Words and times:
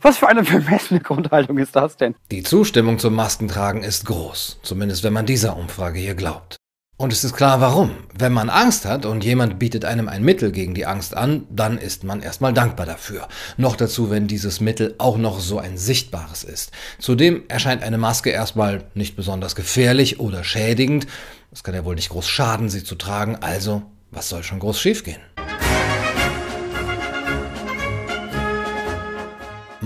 Was 0.00 0.18
für 0.18 0.28
eine 0.28 0.44
vermessene 0.44 1.00
Grundhaltung 1.00 1.58
ist 1.58 1.74
das 1.74 1.96
denn? 1.96 2.14
Die 2.30 2.42
Zustimmung 2.42 2.98
zum 2.98 3.14
Maskentragen 3.14 3.82
ist 3.82 4.06
groß, 4.06 4.60
zumindest 4.62 5.02
wenn 5.02 5.12
man 5.12 5.26
dieser 5.26 5.56
Umfrage 5.56 5.98
hier 5.98 6.14
glaubt. 6.14 6.56
Und 6.96 7.12
es 7.12 7.22
ist 7.22 7.34
klar 7.34 7.60
warum. 7.60 7.92
Wenn 8.16 8.32
man 8.32 8.50
Angst 8.50 8.84
hat 8.84 9.06
und 9.06 9.24
jemand 9.24 9.60
bietet 9.60 9.84
einem 9.84 10.08
ein 10.08 10.24
Mittel 10.24 10.50
gegen 10.50 10.74
die 10.74 10.84
Angst 10.84 11.16
an, 11.16 11.46
dann 11.48 11.78
ist 11.78 12.02
man 12.02 12.22
erstmal 12.22 12.52
dankbar 12.52 12.86
dafür. 12.86 13.28
Noch 13.56 13.76
dazu, 13.76 14.10
wenn 14.10 14.26
dieses 14.26 14.60
Mittel 14.60 14.96
auch 14.98 15.16
noch 15.16 15.38
so 15.38 15.58
ein 15.58 15.78
sichtbares 15.78 16.42
ist. 16.42 16.72
Zudem 16.98 17.44
erscheint 17.46 17.84
eine 17.84 17.98
Maske 17.98 18.30
erstmal 18.30 18.84
nicht 18.94 19.14
besonders 19.14 19.54
gefährlich 19.54 20.18
oder 20.18 20.42
schädigend. 20.42 21.06
Es 21.52 21.62
kann 21.62 21.74
ja 21.74 21.84
wohl 21.84 21.94
nicht 21.94 22.08
groß 22.08 22.28
schaden, 22.28 22.68
sie 22.68 22.82
zu 22.82 22.96
tragen, 22.96 23.36
also 23.36 23.82
was 24.10 24.28
soll 24.28 24.42
schon 24.42 24.58
groß 24.58 24.80
schiefgehen? 24.80 25.20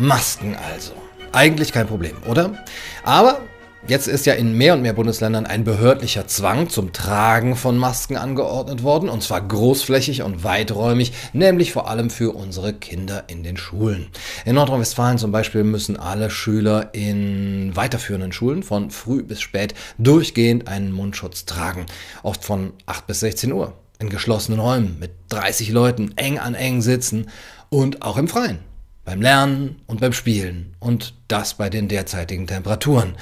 Masken 0.02 0.56
also. 0.56 0.94
Eigentlich 1.30 1.72
kein 1.72 1.86
Problem, 1.86 2.16
oder? 2.28 2.64
Aber 3.04 3.40
Jetzt 3.88 4.06
ist 4.06 4.26
ja 4.26 4.34
in 4.34 4.56
mehr 4.56 4.74
und 4.74 4.82
mehr 4.82 4.92
Bundesländern 4.92 5.44
ein 5.44 5.64
behördlicher 5.64 6.28
Zwang 6.28 6.68
zum 6.68 6.92
Tragen 6.92 7.56
von 7.56 7.76
Masken 7.76 8.16
angeordnet 8.16 8.84
worden, 8.84 9.08
und 9.08 9.24
zwar 9.24 9.40
großflächig 9.40 10.22
und 10.22 10.44
weiträumig, 10.44 11.12
nämlich 11.32 11.72
vor 11.72 11.90
allem 11.90 12.08
für 12.08 12.30
unsere 12.30 12.74
Kinder 12.74 13.24
in 13.26 13.42
den 13.42 13.56
Schulen. 13.56 14.06
In 14.44 14.54
Nordrhein-Westfalen 14.54 15.18
zum 15.18 15.32
Beispiel 15.32 15.64
müssen 15.64 15.96
alle 15.96 16.30
Schüler 16.30 16.90
in 16.94 17.74
weiterführenden 17.74 18.30
Schulen 18.30 18.62
von 18.62 18.92
früh 18.92 19.24
bis 19.24 19.40
spät 19.40 19.74
durchgehend 19.98 20.68
einen 20.68 20.92
Mundschutz 20.92 21.44
tragen, 21.44 21.86
oft 22.22 22.44
von 22.44 22.74
8 22.86 23.08
bis 23.08 23.18
16 23.18 23.52
Uhr, 23.52 23.72
in 23.98 24.10
geschlossenen 24.10 24.60
Räumen 24.60 24.96
mit 25.00 25.10
30 25.30 25.70
Leuten 25.70 26.12
eng 26.14 26.38
an 26.38 26.54
eng 26.54 26.82
sitzen 26.82 27.30
und 27.68 28.02
auch 28.02 28.16
im 28.16 28.28
Freien 28.28 28.71
beim 29.04 29.20
Lernen 29.20 29.80
und 29.86 30.00
beim 30.00 30.12
Spielen 30.12 30.74
und 30.78 31.14
das 31.28 31.54
bei 31.54 31.68
den 31.70 31.88
derzeitigen 31.88 32.46
Temperaturen. 32.46 33.16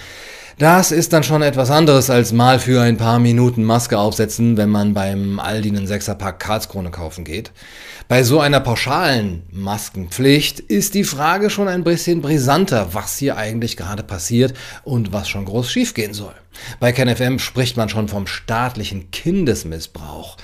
Das 0.61 0.93
ist 0.93 1.15
dann 1.15 1.23
schon 1.23 1.41
etwas 1.41 1.71
anderes 1.71 2.11
als 2.11 2.33
mal 2.33 2.59
für 2.59 2.83
ein 2.83 2.99
paar 2.99 3.19
Minuten 3.19 3.65
Maske 3.65 3.99
aufsetzen, 3.99 4.59
wenn 4.59 4.69
man 4.69 4.93
beim 4.93 5.41
Aldi 5.41 5.71
einen 5.71 5.87
Sechserpack 5.87 6.39
Karlskrone 6.39 6.91
kaufen 6.91 7.25
geht. 7.25 7.51
Bei 8.09 8.25
so 8.25 8.41
einer 8.41 8.61
pauschalen 8.61 9.45
Maskenpflicht 9.51 10.61
ist 10.61 10.93
die 10.93 11.05
Frage 11.05 11.49
schon 11.49 11.67
ein 11.67 11.83
bisschen 11.83 12.21
brisanter, 12.21 12.93
was 12.93 13.17
hier 13.17 13.39
eigentlich 13.39 13.79
gerade 13.79 14.03
passiert 14.03 14.53
und 14.85 15.15
was 15.15 15.31
schon 15.31 15.47
groß 15.47 15.71
schiefgehen 15.71 16.13
soll. 16.13 16.35
Bei 16.79 16.93
KenFM 16.93 17.39
spricht 17.39 17.79
man 17.79 17.89
schon 17.89 18.09
vom 18.09 18.27
staatlichen 18.27 19.11
Kindesmissbrauch. 19.13 20.37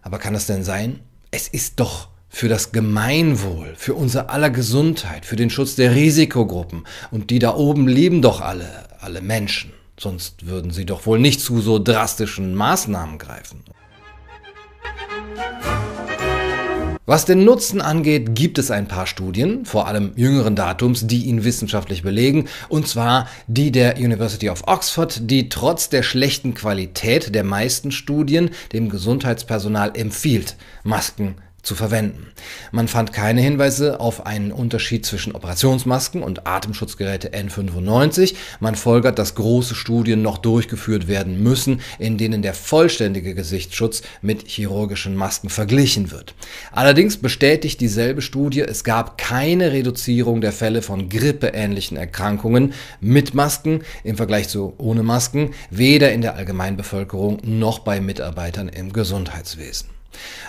Aber 0.00 0.18
kann 0.18 0.34
es 0.34 0.46
denn 0.46 0.64
sein? 0.64 1.00
Es 1.30 1.46
ist 1.46 1.78
doch 1.78 2.08
für 2.32 2.48
das 2.48 2.72
Gemeinwohl, 2.72 3.74
für 3.76 3.94
unser 3.94 4.30
aller 4.30 4.48
Gesundheit, 4.48 5.26
für 5.26 5.36
den 5.36 5.50
Schutz 5.50 5.76
der 5.76 5.94
Risikogruppen. 5.94 6.84
Und 7.10 7.28
die 7.28 7.38
da 7.38 7.54
oben 7.54 7.86
lieben 7.86 8.22
doch 8.22 8.40
alle, 8.40 8.88
alle 9.00 9.20
Menschen. 9.20 9.72
Sonst 10.00 10.46
würden 10.46 10.72
sie 10.72 10.86
doch 10.86 11.04
wohl 11.04 11.18
nicht 11.18 11.40
zu 11.40 11.60
so 11.60 11.78
drastischen 11.78 12.54
Maßnahmen 12.54 13.18
greifen. 13.18 13.62
Was 17.04 17.26
den 17.26 17.44
Nutzen 17.44 17.82
angeht, 17.82 18.34
gibt 18.34 18.58
es 18.58 18.70
ein 18.70 18.88
paar 18.88 19.06
Studien, 19.06 19.66
vor 19.66 19.86
allem 19.86 20.12
jüngeren 20.16 20.56
Datums, 20.56 21.06
die 21.06 21.26
ihn 21.26 21.44
wissenschaftlich 21.44 22.02
belegen, 22.02 22.46
und 22.68 22.88
zwar 22.88 23.28
die 23.46 23.72
der 23.72 23.96
University 23.98 24.48
of 24.48 24.62
Oxford, 24.66 25.30
die 25.30 25.50
trotz 25.50 25.90
der 25.90 26.02
schlechten 26.02 26.54
Qualität 26.54 27.34
der 27.34 27.44
meisten 27.44 27.90
Studien 27.90 28.50
dem 28.72 28.88
Gesundheitspersonal 28.88 29.92
empfiehlt, 29.94 30.56
Masken 30.84 31.34
zu 31.62 31.76
verwenden. 31.76 32.26
Man 32.72 32.88
fand 32.88 33.12
keine 33.12 33.40
Hinweise 33.40 34.00
auf 34.00 34.26
einen 34.26 34.50
Unterschied 34.50 35.06
zwischen 35.06 35.32
Operationsmasken 35.32 36.22
und 36.22 36.46
Atemschutzgeräte 36.46 37.30
N95. 37.30 38.34
Man 38.58 38.74
folgert, 38.74 39.18
dass 39.18 39.36
große 39.36 39.74
Studien 39.74 40.22
noch 40.22 40.38
durchgeführt 40.38 41.06
werden 41.06 41.42
müssen, 41.42 41.80
in 41.98 42.18
denen 42.18 42.42
der 42.42 42.54
vollständige 42.54 43.34
Gesichtsschutz 43.34 44.02
mit 44.22 44.48
chirurgischen 44.48 45.14
Masken 45.14 45.50
verglichen 45.50 46.10
wird. 46.10 46.34
Allerdings 46.72 47.16
bestätigt 47.16 47.80
dieselbe 47.80 48.22
Studie, 48.22 48.60
es 48.60 48.82
gab 48.82 49.16
keine 49.16 49.72
Reduzierung 49.72 50.40
der 50.40 50.52
Fälle 50.52 50.82
von 50.82 51.08
grippeähnlichen 51.08 51.96
Erkrankungen 51.96 52.74
mit 53.00 53.34
Masken 53.34 53.82
im 54.02 54.16
Vergleich 54.16 54.48
zu 54.48 54.74
ohne 54.78 55.04
Masken, 55.04 55.52
weder 55.70 56.12
in 56.12 56.22
der 56.22 56.34
Allgemeinbevölkerung 56.34 57.38
noch 57.44 57.80
bei 57.80 58.00
Mitarbeitern 58.00 58.68
im 58.68 58.92
Gesundheitswesen. 58.92 60.01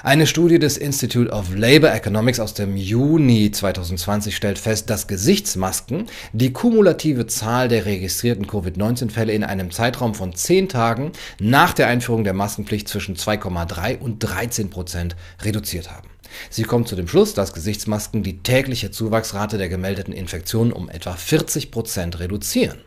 Eine 0.04 0.28
Studie 0.28 0.60
des 0.60 0.78
Institute 0.78 1.32
of 1.32 1.56
Labor 1.56 1.92
Economics 1.94 2.40
aus 2.40 2.54
dem 2.54 2.76
Juni 2.76 3.52
2020 3.52 4.36
stellt 4.36 4.60
fest, 4.60 4.90
dass 4.90 5.08
Gesichtsmasken 5.08 6.08
die 6.34 6.52
kumulative 6.52 7.28
Zahl 7.28 7.70
der 7.70 7.86
registrierten 7.86 8.46
Covid-19-Fälle 8.46 9.32
in 9.32 9.44
einem 9.44 9.72
Zeitraum 9.72 10.14
von 10.14 10.36
10 10.36 10.70
Tagen 10.70 11.12
nach 11.40 11.74
der 11.74 11.88
Einführung 11.88 12.24
der 12.24 12.34
Maskenpflicht 12.34 12.88
zwischen 12.88 13.16
2,3 13.16 14.00
und 14.00 14.20
13 14.20 14.70
Prozent 14.70 15.16
reduziert 15.42 15.90
haben. 15.90 16.10
Sie 16.50 16.64
kommt 16.64 16.88
zu 16.88 16.96
dem 16.96 17.08
Schluss, 17.08 17.34
dass 17.34 17.54
Gesichtsmasken 17.54 18.24
die 18.24 18.40
tägliche 18.40 18.92
Zuwachsrate 18.92 19.58
der 19.58 19.70
gemeldeten 19.70 20.14
Infektionen 20.14 20.74
um 20.74 20.90
etwa 20.90 21.14
40 21.14 21.72
Prozent 21.72 22.20
reduzieren. 22.20 22.80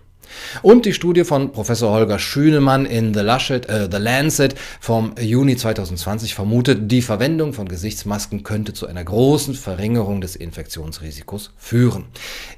Und 0.62 0.84
die 0.84 0.92
Studie 0.92 1.24
von 1.24 1.52
Professor 1.52 1.92
Holger 1.92 2.18
Schünemann 2.18 2.86
in 2.86 3.14
The, 3.14 3.20
Lancet, 3.20 3.68
äh, 3.68 3.88
The 3.90 3.98
Lancet 3.98 4.54
vom 4.80 5.14
Juni 5.20 5.56
2020 5.56 6.34
vermutet, 6.34 6.90
die 6.90 7.02
Verwendung 7.02 7.52
von 7.52 7.68
Gesichtsmasken 7.68 8.42
könnte 8.42 8.72
zu 8.72 8.86
einer 8.86 9.04
großen 9.04 9.54
Verringerung 9.54 10.20
des 10.20 10.36
Infektionsrisikos 10.36 11.52
führen. 11.56 12.04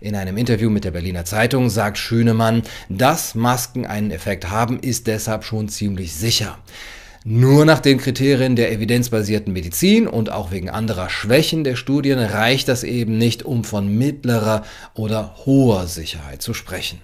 In 0.01 0.15
einem 0.15 0.37
Interview 0.37 0.71
mit 0.71 0.85
der 0.85 0.91
Berliner 0.93 1.25
Zeitung 1.25 1.71
sagt 1.71 1.99
Schünemann, 1.99 2.63
dass 2.89 3.35
Masken 3.35 3.87
einen 3.87 4.11
Effekt 4.11 4.51
haben, 4.51 4.81
ist 4.81 5.07
deshalb 5.07 5.45
schon 5.45 5.69
ziemlich 5.69 6.15
sicher. 6.15 6.59
Nur 7.25 7.65
nach 7.65 7.81
den 7.81 7.99
Kriterien 7.99 8.57
der 8.57 8.73
evidenzbasierten 8.73 9.53
Medizin 9.53 10.07
und 10.07 10.31
auch 10.31 10.51
wegen 10.51 10.71
anderer 10.71 11.11
Schwächen 11.11 11.65
der 11.65 11.77
Studien 11.77 12.19
reicht 12.19 12.69
das 12.69 12.85
eben 12.85 13.19
nicht, 13.19 13.45
um 13.45 13.65
von 13.65 13.99
mittlerer 13.99 14.65
oder 14.95 15.35
hoher 15.45 15.89
Sicherheit 15.89 16.43
zu 16.43 16.55
sprechen. 16.55 17.01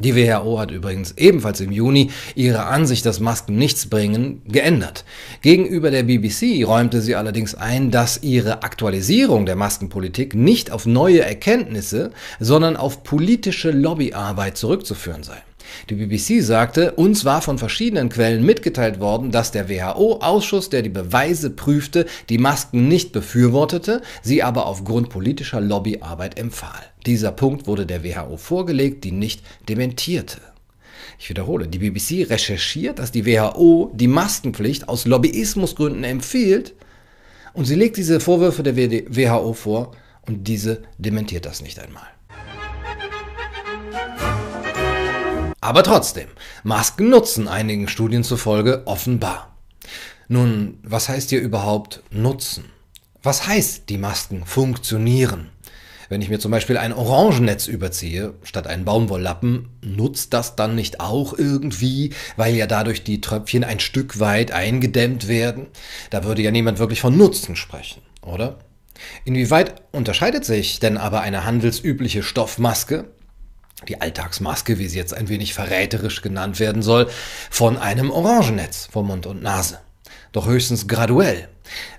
Die 0.00 0.14
WHO 0.14 0.60
hat 0.60 0.70
übrigens 0.70 1.14
ebenfalls 1.16 1.60
im 1.60 1.72
Juni 1.72 2.10
ihre 2.36 2.66
Ansicht, 2.66 3.04
dass 3.04 3.18
Masken 3.18 3.56
nichts 3.56 3.86
bringen, 3.86 4.42
geändert. 4.46 5.04
Gegenüber 5.42 5.90
der 5.90 6.04
BBC 6.04 6.64
räumte 6.64 7.00
sie 7.00 7.16
allerdings 7.16 7.56
ein, 7.56 7.90
dass 7.90 8.22
ihre 8.22 8.62
Aktualisierung 8.62 9.44
der 9.44 9.56
Maskenpolitik 9.56 10.34
nicht 10.34 10.70
auf 10.70 10.86
neue 10.86 11.22
Erkenntnisse, 11.22 12.12
sondern 12.38 12.76
auf 12.76 13.02
politische 13.02 13.72
Lobbyarbeit 13.72 14.56
zurückzuführen 14.56 15.24
sei. 15.24 15.42
Die 15.90 15.94
BBC 15.94 16.42
sagte, 16.42 16.92
uns 16.92 17.24
war 17.24 17.42
von 17.42 17.58
verschiedenen 17.58 18.08
Quellen 18.08 18.44
mitgeteilt 18.44 19.00
worden, 19.00 19.30
dass 19.30 19.52
der 19.52 19.68
WHO-Ausschuss, 19.68 20.70
der 20.70 20.82
die 20.82 20.88
Beweise 20.88 21.50
prüfte, 21.50 22.06
die 22.28 22.38
Masken 22.38 22.88
nicht 22.88 23.12
befürwortete, 23.12 24.02
sie 24.22 24.42
aber 24.42 24.66
aufgrund 24.66 25.08
politischer 25.08 25.60
Lobbyarbeit 25.60 26.38
empfahl. 26.38 26.84
Dieser 27.08 27.32
Punkt 27.32 27.66
wurde 27.66 27.86
der 27.86 28.04
WHO 28.04 28.36
vorgelegt, 28.36 29.02
die 29.02 29.12
nicht 29.12 29.42
dementierte. 29.66 30.42
Ich 31.18 31.30
wiederhole, 31.30 31.66
die 31.66 31.78
BBC 31.78 32.28
recherchiert, 32.28 32.98
dass 32.98 33.10
die 33.10 33.24
WHO 33.24 33.90
die 33.94 34.08
Maskenpflicht 34.08 34.90
aus 34.90 35.06
Lobbyismusgründen 35.06 36.04
empfiehlt 36.04 36.74
und 37.54 37.64
sie 37.64 37.76
legt 37.76 37.96
diese 37.96 38.20
Vorwürfe 38.20 38.62
der 38.62 38.76
WHO 38.76 39.54
vor 39.54 39.92
und 40.26 40.46
diese 40.46 40.82
dementiert 40.98 41.46
das 41.46 41.62
nicht 41.62 41.78
einmal. 41.78 42.06
Aber 45.62 45.82
trotzdem, 45.82 46.28
Masken 46.62 47.08
nutzen 47.08 47.48
einigen 47.48 47.88
Studien 47.88 48.22
zufolge 48.22 48.82
offenbar. 48.84 49.56
Nun, 50.28 50.78
was 50.82 51.08
heißt 51.08 51.30
hier 51.30 51.40
überhaupt 51.40 52.02
nutzen? 52.10 52.64
Was 53.22 53.46
heißt, 53.46 53.88
die 53.88 53.96
Masken 53.96 54.44
funktionieren? 54.44 55.48
Wenn 56.08 56.22
ich 56.22 56.30
mir 56.30 56.38
zum 56.38 56.50
Beispiel 56.50 56.78
ein 56.78 56.94
Orangennetz 56.94 57.66
überziehe, 57.66 58.34
statt 58.42 58.66
einen 58.66 58.84
Baumwolllappen, 58.84 59.68
nutzt 59.82 60.32
das 60.32 60.56
dann 60.56 60.74
nicht 60.74 61.00
auch 61.00 61.36
irgendwie, 61.36 62.14
weil 62.36 62.54
ja 62.54 62.66
dadurch 62.66 63.04
die 63.04 63.20
Tröpfchen 63.20 63.62
ein 63.62 63.78
Stück 63.78 64.18
weit 64.18 64.50
eingedämmt 64.50 65.28
werden? 65.28 65.66
Da 66.10 66.24
würde 66.24 66.42
ja 66.42 66.50
niemand 66.50 66.78
wirklich 66.78 67.00
von 67.00 67.16
Nutzen 67.16 67.56
sprechen, 67.56 68.00
oder? 68.22 68.58
Inwieweit 69.24 69.82
unterscheidet 69.92 70.44
sich 70.44 70.80
denn 70.80 70.96
aber 70.96 71.20
eine 71.20 71.44
handelsübliche 71.44 72.22
Stoffmaske, 72.22 73.04
die 73.86 74.00
Alltagsmaske, 74.00 74.78
wie 74.78 74.88
sie 74.88 74.98
jetzt 74.98 75.14
ein 75.14 75.28
wenig 75.28 75.54
verräterisch 75.54 76.22
genannt 76.22 76.58
werden 76.58 76.82
soll, 76.82 77.08
von 77.50 77.76
einem 77.76 78.10
Orangennetz 78.10 78.88
vor 78.90 79.04
Mund 79.04 79.26
und 79.26 79.42
Nase? 79.42 79.78
Doch 80.32 80.46
höchstens 80.46 80.88
graduell. 80.88 81.48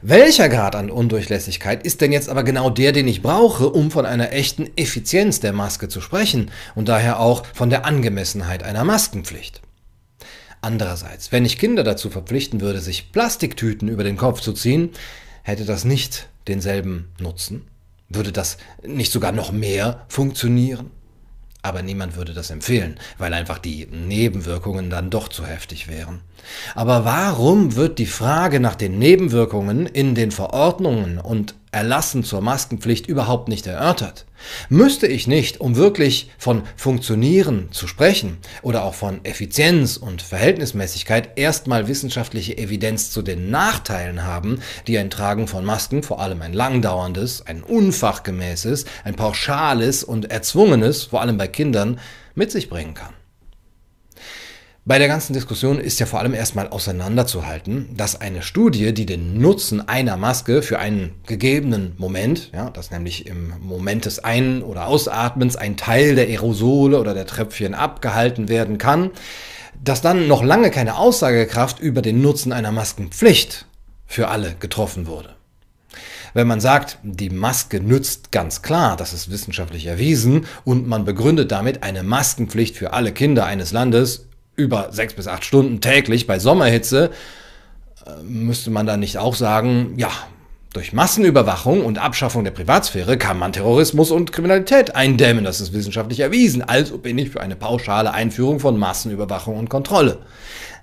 Welcher 0.02 0.50
Grad 0.50 0.76
an 0.76 0.92
Undurchlässigkeit 0.92 1.84
ist 1.84 2.02
denn 2.02 2.12
jetzt 2.12 2.30
aber 2.30 2.44
genau 2.44 2.70
der, 2.70 2.92
den 2.92 3.08
ich 3.08 3.22
brauche, 3.22 3.70
um 3.70 3.92
von 3.92 4.06
einer 4.06 4.32
echten 4.32 4.70
Effizienz 4.76 5.40
der 5.40 5.54
Maske 5.54 5.90
zu 5.90 6.02
sprechen 6.02 6.52
und 6.76 6.90
daher 6.90 7.20
auch 7.20 7.46
von 7.54 7.70
der 7.70 7.86
Angemessenheit 7.86 8.64
einer 8.64 8.84
Maskenpflicht? 8.84 9.62
Andererseits, 10.62 11.32
wenn 11.32 11.46
ich 11.46 11.58
Kinder 11.58 11.84
dazu 11.84 12.10
verpflichten 12.10 12.62
würde, 12.62 12.80
sich 12.80 13.12
Plastiktüten 13.12 13.88
über 13.88 14.04
den 14.04 14.18
Kopf 14.18 14.42
zu 14.42 14.54
ziehen, 14.54 14.92
hätte 15.44 15.66
das 15.66 15.86
nicht 15.86 16.28
denselben 16.48 17.10
Nutzen. 17.20 17.68
Würde 18.10 18.32
das 18.32 18.58
nicht 18.84 19.12
sogar 19.12 19.32
noch 19.32 19.52
mehr 19.52 20.06
funktionieren? 20.10 20.92
Aber 21.62 21.82
niemand 21.82 22.16
würde 22.16 22.34
das 22.34 22.52
empfehlen, 22.52 23.00
weil 23.18 23.34
einfach 23.34 23.60
die 23.60 23.86
Nebenwirkungen 23.88 24.90
dann 24.90 25.10
doch 25.10 25.28
zu 25.28 25.46
heftig 25.46 25.90
wären. 25.90 26.22
Aber 26.74 27.04
warum 27.04 27.76
wird 27.76 28.00
die 28.00 28.06
Frage 28.06 28.60
nach 28.62 28.76
den 28.76 28.98
Nebenwirkungen 28.98 29.86
in 29.86 30.16
den 30.16 30.32
Verordnungen 30.32 31.18
und 31.20 31.56
Erlassen 31.72 32.24
zur 32.24 32.42
Maskenpflicht 32.42 33.08
überhaupt 33.08 33.48
nicht 33.48 33.68
erörtert? 33.68 34.26
Müsste 34.70 35.08
ich 35.08 35.28
nicht, 35.28 35.60
um 35.62 35.76
wirklich 35.76 36.32
von 36.38 36.64
Funktionieren 36.76 37.70
zu 37.72 37.88
sprechen 37.88 38.38
oder 38.62 38.84
auch 38.84 38.94
von 38.94 39.24
Effizienz 39.26 39.98
und 39.98 40.22
Verhältnismäßigkeit, 40.22 41.38
erstmal 41.38 41.88
wissenschaftliche 41.88 42.58
Evidenz 42.58 43.12
zu 43.12 43.22
den 43.22 43.52
Nachteilen 43.52 44.24
haben, 44.24 44.62
die 44.88 44.98
ein 44.98 45.10
Tragen 45.10 45.48
von 45.48 45.66
Masken, 45.66 46.04
vor 46.04 46.22
allem 46.22 46.42
ein 46.42 46.54
langdauerndes, 46.54 47.46
ein 47.46 47.64
unfachgemäßes, 47.64 48.86
ein 49.04 49.16
pauschales 49.16 50.04
und 50.04 50.32
erzwungenes, 50.32 51.04
vor 51.04 51.22
allem 51.22 51.38
bei 51.38 51.48
Kindern, 51.48 52.00
mit 52.36 52.52
sich 52.52 52.70
bringen 52.70 52.94
kann? 52.94 53.19
Bei 54.90 54.98
der 54.98 55.08
ganzen 55.08 55.34
Diskussion 55.34 55.80
ist 55.80 56.00
ja 56.00 56.08
vor 56.08 56.18
allem 56.18 56.34
erstmal 56.34 56.70
auseinanderzuhalten, 56.70 57.96
dass 57.96 58.20
eine 58.20 58.42
Studie, 58.42 58.92
die 58.92 59.06
den 59.06 59.40
Nutzen 59.40 59.88
einer 59.88 60.18
Maske 60.18 60.64
für 60.64 60.80
einen 60.80 61.12
gegebenen 61.28 61.94
Moment, 62.00 62.50
ja, 62.54 62.72
dass 62.72 62.90
nämlich 62.90 63.28
im 63.28 63.54
Moment 63.60 64.06
des 64.06 64.24
Ein- 64.24 64.64
oder 64.64 64.88
Ausatmens 64.88 65.56
ein 65.56 65.78
Teil 65.78 66.16
der 66.16 66.26
Aerosole 66.26 67.00
oder 67.00 67.14
der 67.14 67.28
Tröpfchen 67.28 67.76
abgehalten 67.76 68.50
werden 68.50 68.80
kann, 68.80 69.12
dass 69.80 70.02
dann 70.02 70.28
noch 70.28 70.42
lange 70.42 70.72
keine 70.72 70.98
Aussagekraft 70.98 71.80
über 71.80 72.02
den 72.02 72.24
Nutzen 72.24 72.52
einer 72.52 72.72
Maskenpflicht 72.72 73.68
für 74.08 74.30
alle 74.30 74.56
getroffen 74.60 75.06
wurde. 75.06 75.36
Wenn 76.34 76.48
man 76.48 76.62
sagt, 76.62 76.98
die 77.04 77.30
Maske 77.30 77.80
nützt 77.80 78.32
ganz 78.32 78.64
klar, 78.64 78.98
das 78.98 79.14
ist 79.14 79.30
wissenschaftlich 79.30 79.86
erwiesen, 79.86 80.48
und 80.64 80.88
man 80.88 81.06
begründet 81.06 81.52
damit 81.52 81.84
eine 81.84 82.02
Maskenpflicht 82.02 82.76
für 82.76 82.94
alle 82.94 83.12
Kinder 83.12 83.46
eines 83.46 83.72
Landes 83.72 84.29
über 84.60 84.90
sechs 84.92 85.14
bis 85.14 85.28
acht 85.28 85.46
Stunden 85.46 85.82
täglich 85.82 86.28
bei 86.28 86.38
Sommerhitze, 86.38 87.12
äh, 88.06 88.24
müsste 88.24 88.70
man 88.70 88.86
dann 88.86 89.00
nicht 89.00 89.18
auch 89.18 89.36
sagen, 89.36 89.94
ja, 89.98 90.12
durch 90.74 90.94
Massenüberwachung 90.94 91.84
und 91.84 91.98
Abschaffung 91.98 92.44
der 92.44 92.52
Privatsphäre 92.52 93.18
kann 93.18 93.40
man 93.40 93.54
Terrorismus 93.54 94.12
und 94.12 94.32
Kriminalität 94.32 94.96
eindämmen. 94.96 95.44
Das 95.44 95.62
ist 95.62 95.74
wissenschaftlich 95.74 96.20
erwiesen. 96.20 96.62
Also 96.62 97.00
bin 97.00 97.18
ich 97.18 97.32
für 97.32 97.42
eine 97.42 97.56
pauschale 97.56 98.14
Einführung 98.14 98.60
von 98.60 98.78
Massenüberwachung 98.78 99.58
und 99.58 99.70
Kontrolle. 99.70 100.20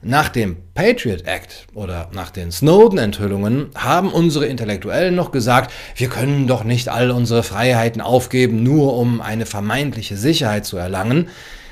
Nach 0.03 0.29
dem 0.29 0.57
Patriot 0.75 1.27
Act 1.27 1.67
oder 1.73 2.11
nach 2.13 2.31
den 2.31 2.51
Snowden-Enthüllungen 2.51 3.71
haben 3.77 4.13
unsere 4.13 4.47
Intellektuellen 4.47 5.15
noch 5.15 5.31
gesagt, 5.31 5.73
wir 5.95 6.09
können 6.09 6.47
doch 6.47 6.65
nicht 6.65 6.89
all 6.89 7.11
unsere 7.11 7.43
Freiheiten 7.43 8.01
aufgeben, 8.01 8.63
nur 8.63 8.97
um 8.97 9.21
eine 9.21 9.47
vermeintliche 9.47 10.17
Sicherheit 10.17 10.67
zu 10.67 10.77
erlangen. 10.77 11.29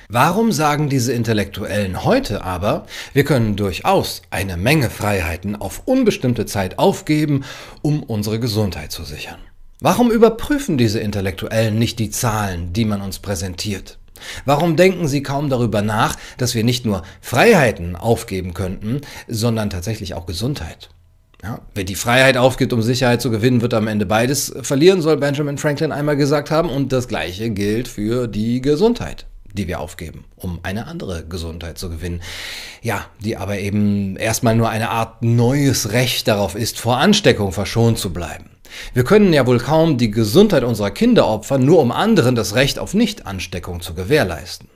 Warum 0.09 0.53
sagen 0.53 0.91
diese 0.91 1.13
Intellektuellen 1.15 2.05
heute 2.05 2.45
aber, 2.45 2.87
wir 3.15 3.25
können 3.25 3.57
durchaus 3.57 4.21
eine 4.31 4.59
Menge 4.59 4.91
Freiheiten 4.91 5.57
auf 5.57 5.83
unbestimmte 5.87 6.45
Zeit 6.45 6.79
aufgeben, 6.79 7.45
um 7.81 8.03
unsere 8.03 8.39
Gesundheit 8.39 8.93
zu 8.93 9.05
sichern? 9.05 9.39
Warum 9.81 10.11
überprüfen 10.11 10.77
diese 10.77 11.01
Intellektuellen 11.01 11.79
nicht 11.79 11.99
die 11.99 12.11
Zahlen, 12.11 12.73
die 12.73 12.85
man 12.85 13.01
uns 13.01 13.19
präsentiert? 13.19 13.99
Warum 14.45 14.77
denken 14.77 15.09
sie 15.09 15.23
kaum 15.23 15.49
darüber 15.49 15.83
nach, 15.83 16.17
dass 16.37 16.55
wir 16.55 16.65
nicht 16.65 16.85
nur 16.85 17.03
Freiheiten 17.21 17.97
aufgeben 17.97 18.55
könnten, 18.55 19.01
sondern 19.27 19.71
tatsächlich 19.71 20.15
auch 20.15 20.27
Gesundheit? 20.27 20.91
Ja, 21.43 21.61
wer 21.75 21.85
die 21.85 21.95
Freiheit 21.95 22.37
aufgibt, 22.37 22.73
um 22.73 22.83
Sicherheit 22.83 23.21
zu 23.21 23.31
gewinnen, 23.31 23.61
wird 23.61 23.75
am 23.75 23.87
Ende 23.87 24.07
beides 24.07 24.55
verlieren, 24.63 25.03
soll 25.03 25.17
Benjamin 25.17 25.59
Franklin 25.59 25.93
einmal 25.93 26.17
gesagt 26.17 26.51
haben, 26.51 26.71
und 26.71 26.93
das 26.93 27.09
gleiche 27.09 27.51
gilt 27.51 27.89
für 27.89 28.29
die 28.29 28.63
Gesundheit 28.63 29.27
die 29.55 29.69
wir 29.69 29.81
aufgeben, 29.81 30.25
um 30.37 30.59
eine 30.63 30.87
andere 30.87 31.25
Gesundheit 31.25 31.79
zu 31.79 31.89
gewinnen. 31.89 32.21
Ja, 32.83 33.07
die 33.21 33.37
aber 33.37 33.59
eben 33.59 34.17
erstmal 34.17 34.55
nur 34.57 34.69
eine 34.69 34.91
Art 34.91 35.23
neues 35.23 35.93
Recht 35.93 36.29
darauf 36.29 36.55
ist, 36.55 36.79
vor 36.79 36.99
Ansteckung 36.99 37.53
verschont 37.53 37.99
zu 37.99 38.13
bleiben. 38.13 38.51
Wir 38.93 39.05
können 39.05 39.33
ja 39.33 39.47
wohl 39.47 39.59
kaum 39.59 39.97
die 39.99 40.11
Gesundheit 40.11 40.65
unserer 40.65 40.91
Kinder 40.91 41.27
opfern, 41.29 41.65
nur 41.65 41.81
um 41.81 41.93
anderen 41.93 42.35
das 42.35 42.55
Recht 42.55 42.79
auf 42.79 42.93
Nichtansteckung 42.93 43.81
zu 43.81 43.95
gewährleisten. 43.95 44.69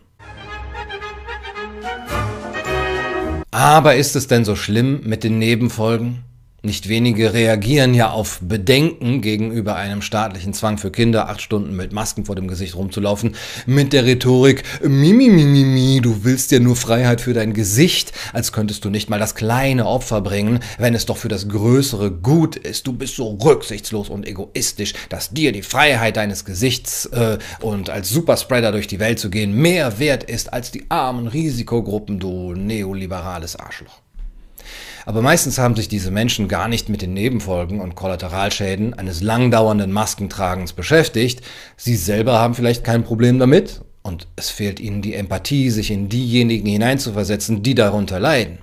Aber 3.51 3.97
ist 3.97 4.15
es 4.15 4.29
denn 4.29 4.45
so 4.45 4.55
schlimm 4.55 5.01
mit 5.05 5.25
den 5.25 5.39
Nebenfolgen? 5.39 6.23
Nicht 6.61 6.89
wenige 6.89 7.35
reagieren 7.35 7.95
ja 7.95 8.11
auf 8.11 8.41
Bedenken 8.43 9.21
gegenüber 9.21 9.77
einem 9.77 10.03
staatlichen 10.03 10.53
Zwang 10.53 10.77
für 10.77 10.91
Kinder, 10.91 11.29
acht 11.29 11.41
Stunden 11.41 11.77
mit 11.77 11.93
Masken 11.93 12.25
vor 12.25 12.35
dem 12.35 12.49
Gesicht 12.49 12.75
rumzulaufen, 12.75 13.37
mit 13.67 13.93
der 13.93 14.05
Rhetorik, 14.05 14.65
Mimi, 14.83 15.29
Mimi, 15.29 15.63
Mimi, 15.63 16.01
du 16.01 16.25
willst 16.25 16.51
ja 16.51 16.59
nur 16.59 16.75
Freiheit 16.75 17.21
für 17.21 17.33
dein 17.33 17.55
Gesicht, 17.55 18.13
als 18.33 18.51
könntest 18.51 18.85
du 18.85 18.91
nicht 18.91 19.09
mal 19.09 19.21
das 19.21 19.37
kleine 19.37 19.87
Opfer 19.87 20.21
bringen, 20.21 20.59
wenn 20.79 20.97
es 20.97 21.07
doch 21.07 21.17
für 21.17 21.29
das 21.29 21.49
größere 21.49 22.11
Gut 22.11 22.57
ist. 22.57 22.89
Du 22.89 22.93
bist 22.93 23.15
so 23.15 23.39
rücksichtslos 23.41 24.09
und 24.09 24.27
egoistisch, 24.27 24.95
dass 25.11 25.31
dir 25.31 25.53
die 25.53 25.63
Freiheit 25.63 26.17
deines 26.17 26.45
Gesichts 26.45 27.07
äh, 27.07 27.39
und 27.61 27.89
als 27.89 28.09
Superspreader 28.09 28.73
durch 28.73 28.89
die 28.89 28.99
Welt 28.99 29.21
zu 29.21 29.31
gehen 29.31 29.53
mehr 29.53 30.01
wert 30.01 30.25
ist 30.25 30.53
als 30.53 30.73
die 30.73 30.91
armen 30.91 31.29
Risikogruppen, 31.29 32.19
du 32.19 32.53
neoliberales 32.55 33.55
Arschloch. 33.55 34.08
Aber 35.09 35.23
meistens 35.23 35.57
haben 35.57 35.75
sich 35.75 35.89
diese 35.89 36.11
Menschen 36.11 36.49
gar 36.49 36.69
nicht 36.69 36.91
mit 36.91 37.01
den 37.01 37.15
Nebenfolgen 37.15 37.81
und 37.81 37.95
Kollateralschäden 37.95 38.93
eines 38.93 39.23
langdauernden 39.23 39.91
Maskentragens 39.91 40.75
beschäftigt. 40.75 41.41
Sie 41.79 41.97
selber 41.97 42.39
haben 42.39 42.53
vielleicht 42.53 42.85
kein 42.85 43.05
Problem 43.05 43.39
damit 43.39 43.81
und 44.03 44.27
es 44.37 44.51
fehlt 44.51 44.81
ihnen 44.81 45.01
die 45.01 45.15
Empathie, 45.15 45.71
sich 45.71 45.91
in 45.91 46.11
diejenigen 46.11 46.69
hineinzuversetzen, 46.69 47.63
die 47.63 47.75
darunter 47.75 48.21
leiden. 48.21 48.59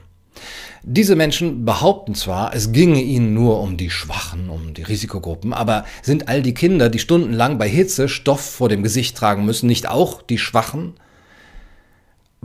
Diese 0.83 1.15
Menschen 1.15 1.65
behaupten 1.65 2.13
zwar, 2.13 2.53
es 2.53 2.71
ginge 2.71 3.01
ihnen 3.01 3.33
nur 3.33 3.59
um 3.59 3.75
die 3.75 3.89
Schwachen, 3.89 4.51
um 4.51 4.75
die 4.75 4.83
Risikogruppen, 4.83 5.51
aber 5.51 5.83
sind 6.03 6.29
all 6.29 6.43
die 6.43 6.53
Kinder, 6.53 6.89
die 6.89 6.99
stundenlang 6.99 7.57
bei 7.57 7.67
Hitze 7.67 8.07
Stoff 8.07 8.41
vor 8.41 8.69
dem 8.69 8.83
Gesicht 8.83 9.17
tragen 9.17 9.45
müssen, 9.45 9.65
nicht 9.65 9.89
auch 9.89 10.21
die 10.21 10.37
Schwachen? 10.37 10.93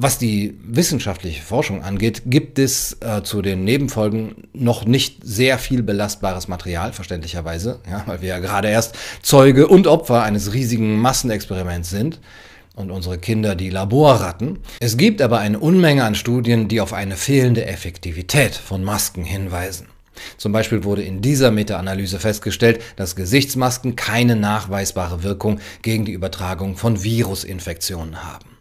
Was 0.02 0.17
die 0.17 0.55
wissenschaftliche 0.64 1.43
Forschung 1.43 1.82
angeht, 1.82 2.23
gibt 2.25 2.58
es 2.58 2.97
äh, 3.02 3.23
zu 3.23 3.43
den 3.43 3.64
Nebenfolgen 3.64 4.49
noch 4.55 4.87
nicht 4.87 5.19
sehr 5.23 5.58
viel 5.58 5.82
belastbares 5.82 6.49
Material, 6.49 6.94
verständlicherweise, 6.94 7.81
ja, 7.87 8.05
weil 8.06 8.23
wir 8.23 8.31
ja 8.31 8.38
gerade 8.38 8.69
erst 8.70 8.97
Zeuge 9.20 9.69
und 9.69 9.87
Opfer 9.87 10.23
eines 10.23 10.54
riesigen 10.54 10.99
Massenexperiments 10.99 11.90
sind 11.90 12.19
und 12.76 12.90
unsere 12.90 13.19
Kinder 13.19 13.54
die 13.54 13.69
Laborratten. 13.69 14.61
Es 14.80 14.97
gibt 14.97 15.21
aber 15.21 15.38
eine 15.38 15.59
Unmenge 15.59 16.04
an 16.04 16.14
Studien, 16.14 16.69
die 16.69 16.80
auf 16.80 16.95
eine 16.95 17.19
fehlende 17.19 17.66
Effektivität 17.66 18.54
von 18.54 18.83
Masken 18.83 19.25
hinweisen. 19.25 19.88
Zum 20.38 20.52
Beispiel 20.52 20.83
wurde 20.83 21.02
in 21.02 21.21
dieser 21.21 21.50
Meta-Analyse 21.50 22.19
festgestellt, 22.19 22.80
dass 22.97 23.16
Gesichtsmasken 23.16 23.97
keine 23.97 24.35
nachweisbare 24.35 25.23
Wirkung 25.25 25.61
gegen 25.83 26.07
die 26.07 26.12
Übertragung 26.12 26.78
von 26.78 27.04
Virusinfektionen 27.04 28.25
haben. 28.25 28.60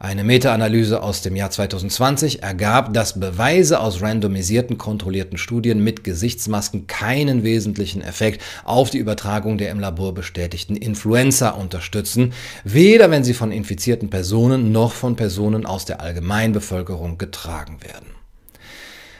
Eine 0.00 0.24
Meta-Analyse 0.24 1.02
aus 1.02 1.22
dem 1.22 1.36
Jahr 1.36 1.50
2020 1.50 2.42
ergab, 2.42 2.92
dass 2.92 3.20
Beweise 3.20 3.80
aus 3.80 4.02
randomisierten 4.02 4.76
kontrollierten 4.76 5.38
Studien 5.38 5.82
mit 5.82 6.02
Gesichtsmasken 6.02 6.86
keinen 6.86 7.44
wesentlichen 7.44 8.02
Effekt 8.02 8.42
auf 8.64 8.90
die 8.90 8.98
Übertragung 8.98 9.56
der 9.56 9.70
im 9.70 9.78
Labor 9.78 10.12
bestätigten 10.12 10.76
Influenza 10.76 11.50
unterstützen, 11.50 12.32
weder 12.64 13.10
wenn 13.10 13.24
sie 13.24 13.34
von 13.34 13.52
infizierten 13.52 14.10
Personen 14.10 14.72
noch 14.72 14.92
von 14.92 15.14
Personen 15.16 15.64
aus 15.64 15.84
der 15.84 16.00
Allgemeinbevölkerung 16.00 17.16
getragen 17.16 17.78
werden. 17.82 18.23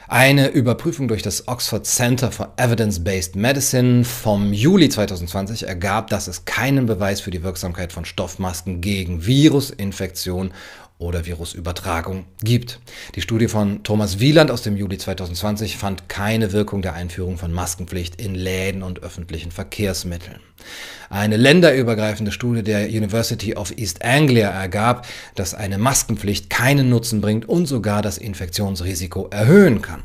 Eine 0.07 0.49
Überprüfung 0.49 1.07
durch 1.07 1.23
das 1.23 1.47
Oxford 1.47 1.87
Center 1.87 2.31
for 2.31 2.53
Evidence-Based 2.57 3.35
Medicine 3.35 4.03
vom 4.03 4.53
Juli 4.53 4.87
2020 4.87 5.67
ergab, 5.67 6.11
dass 6.11 6.27
es 6.27 6.45
keinen 6.45 6.85
Beweis 6.85 7.21
für 7.21 7.31
die 7.31 7.41
Wirksamkeit 7.41 7.91
von 7.91 8.05
Stoffmasken 8.05 8.81
gegen 8.81 9.25
Virusinfektion 9.25 10.53
oder 10.97 11.25
Virusübertragung 11.25 12.25
gibt. 12.41 12.79
Die 13.15 13.21
Studie 13.21 13.47
von 13.47 13.83
Thomas 13.83 14.19
Wieland 14.19 14.49
aus 14.49 14.61
dem 14.61 14.77
Juli 14.77 14.97
2020 14.97 15.77
fand 15.77 16.07
keine 16.07 16.53
Wirkung 16.53 16.81
der 16.81 16.93
Einführung 16.93 17.37
von 17.37 17.51
Maskenpflicht 17.51 18.21
in 18.21 18.33
Läden 18.33 18.81
und 18.81 19.03
öffentlichen 19.03 19.51
Verkehrsmitteln. 19.51 20.39
Eine 21.09 21.37
länderübergreifende 21.37 22.31
Studie 22.31 22.63
der 22.63 22.87
University 22.87 23.55
of 23.55 23.73
East 23.77 24.03
Anglia 24.03 24.49
ergab, 24.49 25.05
dass 25.35 25.53
eine 25.53 25.77
Maskenpflicht 25.77 26.49
keinen 26.49 26.89
Nutzen 26.89 27.21
bringt 27.21 27.47
und 27.47 27.65
sogar 27.65 28.01
das 28.01 28.17
Infektionsrisiko 28.17 29.27
erhöhen 29.29 29.81
kann. 29.81 30.03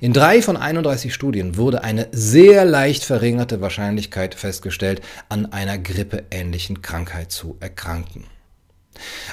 In 0.00 0.12
drei 0.12 0.42
von 0.42 0.56
31 0.56 1.14
Studien 1.14 1.56
wurde 1.56 1.82
eine 1.82 2.08
sehr 2.12 2.64
leicht 2.64 3.04
verringerte 3.04 3.60
Wahrscheinlichkeit 3.60 4.34
festgestellt, 4.34 5.00
an 5.28 5.52
einer 5.52 5.78
grippeähnlichen 5.78 6.82
Krankheit 6.82 7.32
zu 7.32 7.56
erkranken. 7.60 8.24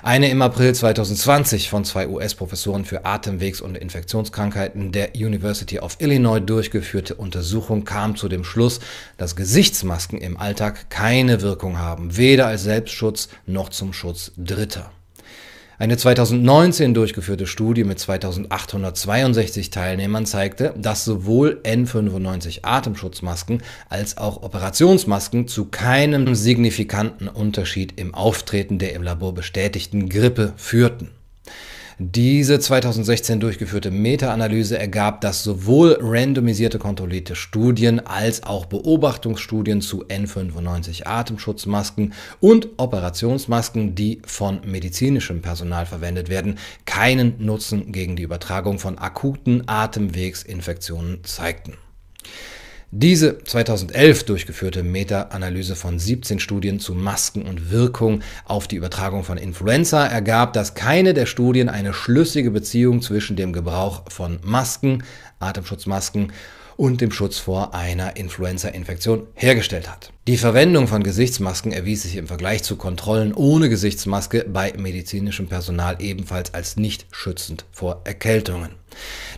Eine 0.04 0.30
im 0.30 0.42
April 0.42 0.74
2020 0.74 1.70
von 1.70 1.86
zwei 1.86 2.08
US-Professoren 2.08 2.86
für 2.86 3.06
Atemwegs- 3.06 3.62
und 3.62 3.78
Infektionskrankheiten 3.78 4.92
der 4.92 5.16
University 5.16 5.80
of 5.80 5.98
Illinois 6.00 6.40
durchgeführte 6.40 7.16
Untersuchung 7.16 7.84
kam 7.84 8.16
zu 8.16 8.30
dem 8.30 8.44
Schluss, 8.44 8.80
dass 9.18 9.36
Gesichtsmasken 9.36 10.20
im 10.20 10.38
Alltag 10.38 10.90
keine 10.90 11.42
Wirkung 11.42 11.78
haben, 11.78 12.18
weder 12.18 12.48
als 12.48 12.64
Selbstschutz 12.64 13.30
noch 13.46 13.70
zum 13.70 13.94
Schutz 13.94 14.32
Dritter. 14.38 14.92
Eine 15.82 15.96
2019 15.96 16.94
durchgeführte 16.94 17.48
Studie 17.48 17.86
mit 17.86 18.00
2862 18.00 19.70
Teilnehmern 19.70 20.26
zeigte, 20.26 20.74
dass 20.78 21.06
sowohl 21.06 21.62
N95 21.64 22.60
Atemschutzmasken 22.64 23.64
als 23.88 24.18
auch 24.18 24.44
Operationsmasken 24.44 25.48
zu 25.48 25.70
keinem 25.70 26.36
signifikanten 26.36 27.30
Unterschied 27.30 27.98
im 27.98 28.14
Auftreten 28.14 28.78
der 28.78 28.92
im 28.92 29.04
Labor 29.04 29.34
bestätigten 29.34 30.10
Grippe 30.10 30.52
führten. 30.58 31.12
Diese 32.02 32.58
2016 32.62 33.42
durchgeführte 33.42 33.92
Meta-Analyse 33.92 34.80
ergab, 34.80 35.20
dass 35.20 35.44
sowohl 35.44 35.98
randomisierte 36.00 36.80
kontrollierte 36.80 37.36
Studien 37.36 38.00
als 38.00 38.44
auch 38.44 38.68
Beobachtungsstudien 38.68 39.82
zu 39.82 40.06
N95 40.06 41.06
Atemschutzmasken 41.06 42.14
und 42.40 42.70
Operationsmasken, 42.78 43.96
die 43.96 44.22
von 44.26 44.62
medizinischem 44.66 45.42
Personal 45.42 45.86
verwendet 45.86 46.30
werden, 46.30 46.58
keinen 46.86 47.36
Nutzen 47.46 47.92
gegen 47.92 48.16
die 48.16 48.24
Übertragung 48.24 48.80
von 48.80 48.98
akuten 48.98 49.64
Atemwegsinfektionen 49.68 51.26
zeigten. 51.26 51.74
Diese 52.92 53.38
2011 53.38 54.24
durchgeführte 54.24 54.82
Meta-Analyse 54.82 55.76
von 55.76 56.00
17 56.00 56.40
Studien 56.40 56.80
zu 56.80 56.96
Masken 56.96 57.44
und 57.44 57.70
Wirkung 57.70 58.22
auf 58.46 58.68
die 58.68 58.78
Übertragung 58.78 59.24
von 59.24 59.38
Influenza 59.38 60.08
ergab, 60.08 60.54
dass 60.54 60.74
keine 60.74 61.14
der 61.14 61.28
Studien 61.28 61.70
eine 61.70 61.94
schlüssige 61.94 62.50
Beziehung 62.50 63.04
zwischen 63.04 63.36
dem 63.36 63.54
Gebrauch 63.54 64.06
von 64.10 64.40
Masken, 64.42 65.04
Atemschutzmasken 65.38 66.34
und 66.78 67.00
dem 67.02 67.12
Schutz 67.12 67.38
vor 67.38 67.76
einer 67.76 68.16
Influenza-Infektion 68.16 69.28
hergestellt 69.36 69.88
hat. 69.88 70.12
Die 70.28 70.38
Verwendung 70.38 70.88
von 70.88 71.04
Gesichtsmasken 71.04 71.72
erwies 71.72 72.02
sich 72.02 72.16
im 72.16 72.26
Vergleich 72.26 72.64
zu 72.64 72.76
Kontrollen 72.76 73.36
ohne 73.36 73.70
Gesichtsmaske 73.70 74.46
bei 74.52 74.74
medizinischem 74.76 75.48
Personal 75.48 75.98
ebenfalls 76.02 76.56
als 76.56 76.76
nicht 76.76 77.06
schützend 77.12 77.66
vor 77.72 78.02
Erkältungen. 78.06 78.72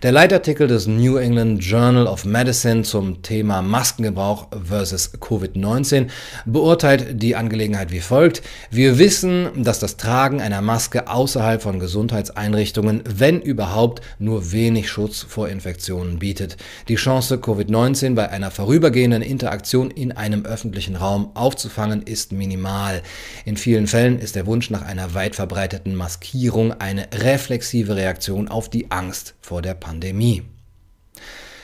Der 0.03 0.12
Leitartikel 0.12 0.68
des 0.68 0.88
New 0.88 1.18
England 1.18 1.63
Journal 1.63 2.08
of 2.08 2.25
Medicine 2.25 2.82
zum 2.82 3.22
Thema 3.22 3.62
Maskengebrauch 3.62 4.48
versus 4.63 5.13
Covid-19 5.13 6.08
beurteilt 6.48 7.22
die 7.22 7.36
Angelegenheit 7.36 7.91
wie 7.91 8.00
folgt. 8.00 8.41
Wir 8.72 8.98
wissen, 8.98 9.63
dass 9.63 9.77
das 9.77 9.98
Tragen 9.98 10.41
einer 10.41 10.62
Maske 10.62 11.08
außerhalb 11.08 11.62
von 11.62 11.80
Gesundheitseinrichtungen, 11.80 13.03
wenn 13.08 13.41
überhaupt, 13.41 14.01
nur 14.18 14.51
wenig 14.51 14.89
Schutz 14.89 15.22
vor 15.22 15.50
Infektionen 15.50 16.18
bietet. 16.18 16.58
Die 16.88 16.96
Chance, 16.96 17.36
Covid-19 17.36 18.15
bei 18.15 18.27
einer 18.27 18.50
vorübergehenden 18.50 19.22
Interaktion 19.22 19.91
in 19.91 20.12
einem 20.13 20.46
öffentlichen 20.46 20.96
Raum 20.96 21.30
aufzufangen, 21.36 22.01
ist 22.01 22.32
minimal. 22.32 23.03
In 23.46 23.56
vielen 23.56 23.86
Fällen 23.86 24.18
ist 24.18 24.36
der 24.36 24.48
Wunsch 24.48 24.72
nach 24.72 24.82
einer 24.82 25.13
weit 25.13 25.36
verbreiteten 25.36 25.94
Maskierung 25.94 26.74
eine 26.74 27.08
reflexive 27.13 27.96
Reaktion 27.96 28.48
auf 28.48 28.68
die 28.68 28.89
Angst 28.89 29.36
vor 29.51 29.62
der 29.62 29.74
Pandemie. 29.74 30.43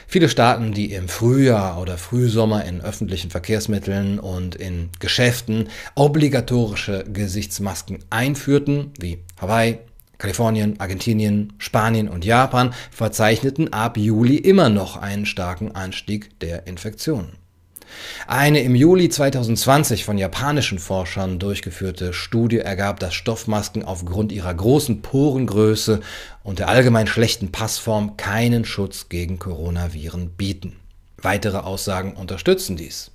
Viele 0.08 0.28
Staaten, 0.28 0.74
die 0.74 0.92
im 0.92 1.08
Frühjahr 1.08 1.80
oder 1.80 1.98
Frühsommer 1.98 2.66
in 2.66 2.82
öffentlichen 2.82 3.32
Verkehrsmitteln 3.32 4.20
und 4.20 4.56
in 4.56 4.90
Geschäften 5.00 5.70
obligatorische 5.96 7.06
Gesichtsmasken 7.06 8.00
einführten, 8.10 8.92
wie 9.00 9.20
Hawaii, 9.40 9.78
Kalifornien, 10.18 10.78
Argentinien, 10.82 11.54
Spanien 11.60 12.10
und 12.10 12.26
Japan, 12.26 12.74
verzeichneten 12.92 13.72
ab 13.72 13.96
Juli 13.96 14.36
immer 14.36 14.68
noch 14.68 14.98
einen 14.98 15.26
starken 15.26 15.72
Anstieg 15.74 16.38
der 16.42 16.68
Infektionen. 16.68 17.38
Eine 18.28 18.62
im 18.62 18.76
Juli 18.76 19.10
2020 19.10 20.04
von 20.04 20.18
japanischen 20.18 20.80
Forschern 20.80 21.40
durchgeführte 21.40 22.14
Studie 22.14 22.60
ergab, 22.60 23.00
dass 23.00 23.14
Stoffmasken 23.14 23.84
aufgrund 23.84 24.32
ihrer 24.32 24.54
großen 24.54 25.02
Porengröße 25.02 26.02
und 26.48 26.60
der 26.60 26.70
allgemein 26.70 27.08
schlechten 27.08 27.52
Passform 27.52 28.16
keinen 28.16 28.64
Schutz 28.64 29.10
gegen 29.10 29.38
Coronaviren 29.38 30.30
bieten. 30.30 30.78
Weitere 31.22 31.58
Aussagen 31.58 32.14
unterstützen 32.14 32.78
dies. 32.78 33.12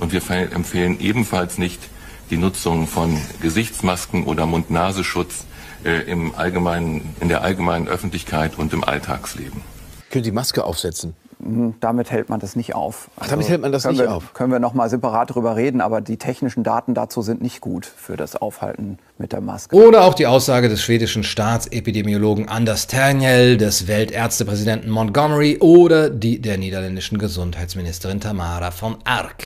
Und 0.00 0.12
wir 0.12 0.20
empfehlen 0.52 1.00
ebenfalls 1.00 1.56
nicht 1.56 1.80
die 2.28 2.36
Nutzung 2.36 2.86
von 2.86 3.18
Gesichtsmasken 3.40 4.24
oder 4.24 4.44
Mund-Nasenschutz 4.44 5.46
äh, 5.82 6.02
im 6.02 6.34
allgemeinen, 6.34 7.16
in 7.20 7.30
der 7.30 7.40
allgemeinen 7.40 7.88
Öffentlichkeit 7.88 8.58
und 8.58 8.74
im 8.74 8.84
Alltagsleben. 8.84 9.62
Können 10.10 10.24
Sie 10.24 10.30
die 10.30 10.34
Maske 10.34 10.62
aufsetzen? 10.62 11.16
Hm, 11.42 11.74
damit 11.80 12.10
hält 12.10 12.28
man 12.28 12.40
das 12.40 12.56
nicht 12.56 12.74
auf. 12.74 13.08
Ach, 13.16 13.28
damit 13.28 13.44
also 13.44 13.50
hält 13.50 13.62
man 13.62 13.72
das 13.72 13.84
nicht 13.84 13.98
wir, 13.98 14.12
auf? 14.12 14.34
Können 14.34 14.52
wir 14.52 14.58
noch 14.58 14.74
mal 14.74 14.88
separat 14.88 15.30
darüber 15.30 15.56
reden, 15.56 15.80
aber 15.80 16.00
die 16.00 16.16
technischen 16.16 16.62
Daten 16.62 16.94
dazu 16.94 17.22
sind 17.22 17.42
nicht 17.42 17.60
gut 17.60 17.86
für 17.86 18.16
das 18.16 18.36
Aufhalten 18.36 18.98
mit 19.18 19.32
der 19.32 19.40
Maske. 19.40 19.74
Oder 19.74 20.04
auch 20.04 20.14
die 20.14 20.26
Aussage 20.26 20.68
des 20.68 20.82
schwedischen 20.82 21.24
Staatsepidemiologen 21.24 22.48
Anders 22.48 22.86
Terniel, 22.86 23.56
des 23.56 23.86
Weltärztepräsidenten 23.86 24.90
Montgomery 24.90 25.58
oder 25.60 26.10
die 26.10 26.40
der 26.40 26.58
niederländischen 26.58 27.18
Gesundheitsministerin 27.18 28.20
Tamara 28.20 28.70
von 28.70 28.96
Ark. 29.04 29.44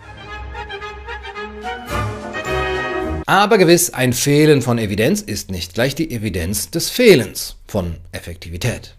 Aber 3.27 3.59
gewiss, 3.59 3.93
ein 3.93 4.15
Fehlen 4.15 4.63
von 4.63 4.79
Evidenz 4.79 5.21
ist 5.21 5.51
nicht 5.51 5.75
gleich 5.75 5.95
die 5.95 6.11
Evidenz 6.11 6.71
des 6.71 6.89
Fehlens 6.89 7.57
von 7.67 7.97
Effektivität. 8.11 8.98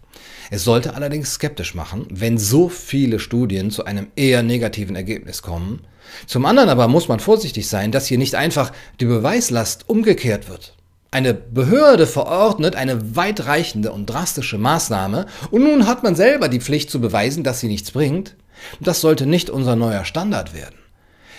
Es 0.50 0.64
sollte 0.64 0.94
allerdings 0.94 1.34
skeptisch 1.34 1.76
machen, 1.76 2.06
wenn 2.10 2.36
so 2.36 2.68
viele 2.68 3.20
Studien 3.20 3.70
zu 3.70 3.84
einem 3.84 4.08
eher 4.16 4.42
negativen 4.42 4.96
Ergebnis 4.96 5.42
kommen. 5.42 5.82
Zum 6.26 6.44
anderen 6.44 6.68
aber 6.68 6.88
muss 6.88 7.06
man 7.06 7.20
vorsichtig 7.20 7.68
sein, 7.68 7.92
dass 7.92 8.08
hier 8.08 8.18
nicht 8.18 8.34
einfach 8.34 8.72
die 8.98 9.04
Beweislast 9.04 9.88
umgekehrt 9.88 10.48
wird. 10.48 10.74
Eine 11.12 11.34
Behörde 11.34 12.06
verordnet 12.06 12.74
eine 12.74 13.16
weitreichende 13.16 13.92
und 13.92 14.06
drastische 14.06 14.58
Maßnahme 14.58 15.26
und 15.52 15.62
nun 15.62 15.86
hat 15.86 16.02
man 16.02 16.16
selber 16.16 16.48
die 16.48 16.60
Pflicht 16.60 16.90
zu 16.90 17.00
beweisen, 17.00 17.44
dass 17.44 17.60
sie 17.60 17.68
nichts 17.68 17.92
bringt. 17.92 18.36
Das 18.80 19.00
sollte 19.00 19.26
nicht 19.26 19.50
unser 19.50 19.76
neuer 19.76 20.04
Standard 20.04 20.52
werden. 20.52 20.76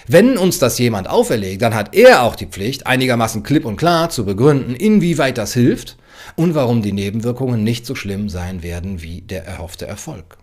Wenn 0.08 0.38
uns 0.38 0.58
das 0.58 0.80
jemand 0.80 1.10
auferlegt, 1.10 1.62
dann 1.62 1.76
hat 1.76 1.96
er 1.96 2.24
auch 2.24 2.36
die 2.36 2.48
Pflicht, 2.48 2.88
einigermaßen 2.88 3.44
klipp 3.44 3.66
und 3.66 3.78
klar 3.78 4.10
zu 4.10 4.26
begründen, 4.26 4.74
inwieweit 4.74 5.38
das 5.38 5.54
hilft 5.54 5.98
und 6.36 6.56
warum 6.56 6.82
die 6.82 6.94
Nebenwirkungen 6.94 7.64
nicht 7.64 7.86
so 7.86 7.96
schlimm 7.96 8.30
sein 8.30 8.64
werden 8.64 9.02
wie 9.02 9.22
der 9.22 9.46
erhoffte 9.46 9.88
Erfolg. 9.88 10.38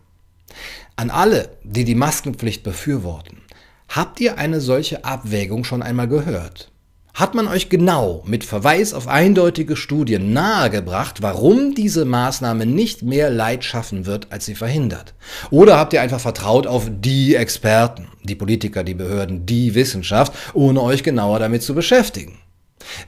An 0.97 1.11
alle, 1.11 1.51
die 1.63 1.85
die 1.85 1.95
Maskenpflicht 1.95 2.63
befürworten, 2.63 3.43
habt 3.89 4.21
ihr 4.21 4.39
eine 4.39 4.61
solche 4.61 5.05
Abwägung 5.05 5.65
schon 5.65 5.83
einmal 5.83 6.09
gehört? 6.09 6.71
Hat 7.19 7.35
man 7.35 7.49
euch 7.49 7.69
genau 7.69 8.23
mit 8.27 8.45
Verweis 8.45 8.95
auf 8.95 9.09
eindeutige 9.09 9.75
Studien 9.75 10.33
nahegebracht, 10.33 11.21
warum 11.21 11.75
diese 11.75 12.05
Maßnahme 12.05 12.65
nicht 12.65 13.03
mehr 13.03 13.29
Leid 13.29 13.65
schaffen 13.65 14.07
wird, 14.07 14.31
als 14.31 14.47
sie 14.47 14.55
verhindert? 14.55 15.15
Oder 15.51 15.79
habt 15.79 15.93
ihr 15.93 16.01
einfach 16.01 16.21
vertraut 16.21 16.69
auf 16.69 16.89
die 16.89 17.35
Experten, 17.35 18.07
die 18.23 18.37
Politiker, 18.37 18.85
die 18.85 18.95
Behörden, 18.95 19.47
die 19.47 19.75
Wissenschaft, 19.75 20.33
ohne 20.55 20.81
euch 20.81 21.03
genauer 21.03 21.41
damit 21.41 21.65
zu 21.65 21.75
beschäftigen? 21.75 22.39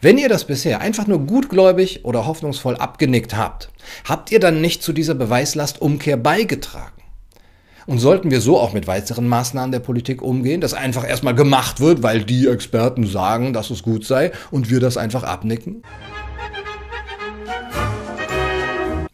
Wenn 0.00 0.18
ihr 0.18 0.28
das 0.28 0.44
bisher 0.44 0.80
einfach 0.80 1.06
nur 1.06 1.20
gutgläubig 1.20 2.04
oder 2.04 2.26
hoffnungsvoll 2.26 2.76
abgenickt 2.76 3.36
habt, 3.36 3.70
habt 4.08 4.30
ihr 4.32 4.40
dann 4.40 4.60
nicht 4.60 4.82
zu 4.82 4.92
dieser 4.92 5.14
Beweislastumkehr 5.14 6.16
beigetragen? 6.16 7.02
Und 7.86 7.98
sollten 7.98 8.30
wir 8.30 8.40
so 8.40 8.58
auch 8.58 8.72
mit 8.72 8.86
weiteren 8.86 9.26
Maßnahmen 9.26 9.72
der 9.72 9.80
Politik 9.80 10.22
umgehen, 10.22 10.60
dass 10.60 10.74
einfach 10.74 11.08
erstmal 11.08 11.34
gemacht 11.34 11.80
wird, 11.80 12.02
weil 12.02 12.24
die 12.24 12.46
Experten 12.46 13.06
sagen, 13.06 13.52
dass 13.52 13.70
es 13.70 13.82
gut 13.82 14.04
sei 14.04 14.32
und 14.50 14.70
wir 14.70 14.80
das 14.80 14.96
einfach 14.96 15.24
abnicken? 15.24 15.82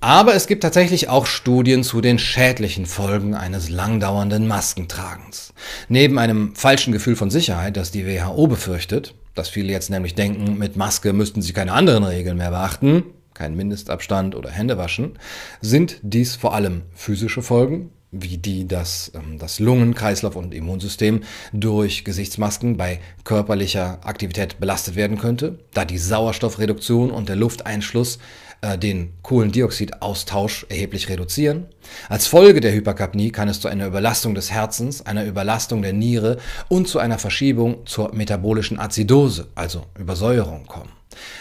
Aber 0.01 0.35
es 0.35 0.47
gibt 0.47 0.63
tatsächlich 0.63 1.09
auch 1.09 1.27
Studien 1.27 1.83
zu 1.83 2.01
den 2.01 2.19
schädlichen 2.19 2.87
Folgen 2.87 3.35
eines 3.35 3.71
langdauernden 3.71 4.47
Maskentragens. 4.47 5.53
Neben 5.89 6.19
einem 6.19 6.55
falschen 6.55 6.93
Gefühl 6.93 7.17
von 7.17 7.31
Sicherheit, 7.31 7.77
das 7.77 7.91
die 7.91 8.07
WHO 8.07 8.47
befürchtet, 8.47 9.15
dass 9.37 9.49
viele 9.49 9.73
jetzt 9.73 9.90
nämlich 9.90 10.14
denken, 10.14 10.59
mit 10.59 10.76
Maske 10.76 11.12
müssten 11.12 11.43
sie 11.43 11.52
keine 11.52 11.73
anderen 11.73 12.05
Regeln 12.05 12.37
mehr 12.37 12.50
beachten, 12.50 13.05
kein 13.35 13.55
Mindestabstand 13.55 14.35
oder 14.35 14.50
Hände 14.50 14.78
waschen, 14.78 15.19
sind 15.61 15.99
dies 16.02 16.37
vor 16.37 16.55
allem 16.55 16.83
physische 16.95 17.43
Folgen, 17.43 17.90
wie 18.11 18.38
die, 18.38 18.66
dass 18.66 19.12
ähm, 19.14 19.38
das 19.38 19.61
Lungen-, 19.61 19.95
Kreislauf- 19.95 20.37
und 20.37 20.55
Immunsystem 20.55 21.23
durch 21.52 22.05
Gesichtsmasken 22.05 22.76
bei 22.76 23.00
körperlicher 23.25 24.00
Aktivität 24.05 24.59
belastet 24.59 24.97
werden 24.97 25.19
könnte, 25.19 25.59
da 25.75 25.85
die 25.85 25.99
Sauerstoffreduktion 25.99 27.11
und 27.11 27.28
der 27.28 27.37
Lufteinschluss 27.37 28.19
äh, 28.61 28.79
den 28.79 29.13
Kohlendioxidaustausch 29.23 30.67
erheblich 30.69 31.09
reduzieren. 31.09 31.67
Als 32.09 32.27
Folge 32.27 32.61
der 32.61 32.73
Hyperkapnie 32.73 33.31
kann 33.31 33.49
es 33.49 33.61
zu 33.61 33.69
einer 33.69 33.87
Überlastung 33.87 34.35
des 34.35 34.51
Herzens, 34.51 35.05
einer 35.05 35.25
Überlastung 35.25 35.83
der 35.83 35.93
Niere 35.93 36.39
und 36.69 36.89
zu 36.89 36.99
einer 36.99 37.19
Verschiebung 37.19 37.87
zur 37.87 38.15
metabolischen 38.15 38.79
Azidose, 38.79 39.49
also 39.55 39.83
Übersäuerung 39.99 40.67
kommen. 40.67 40.91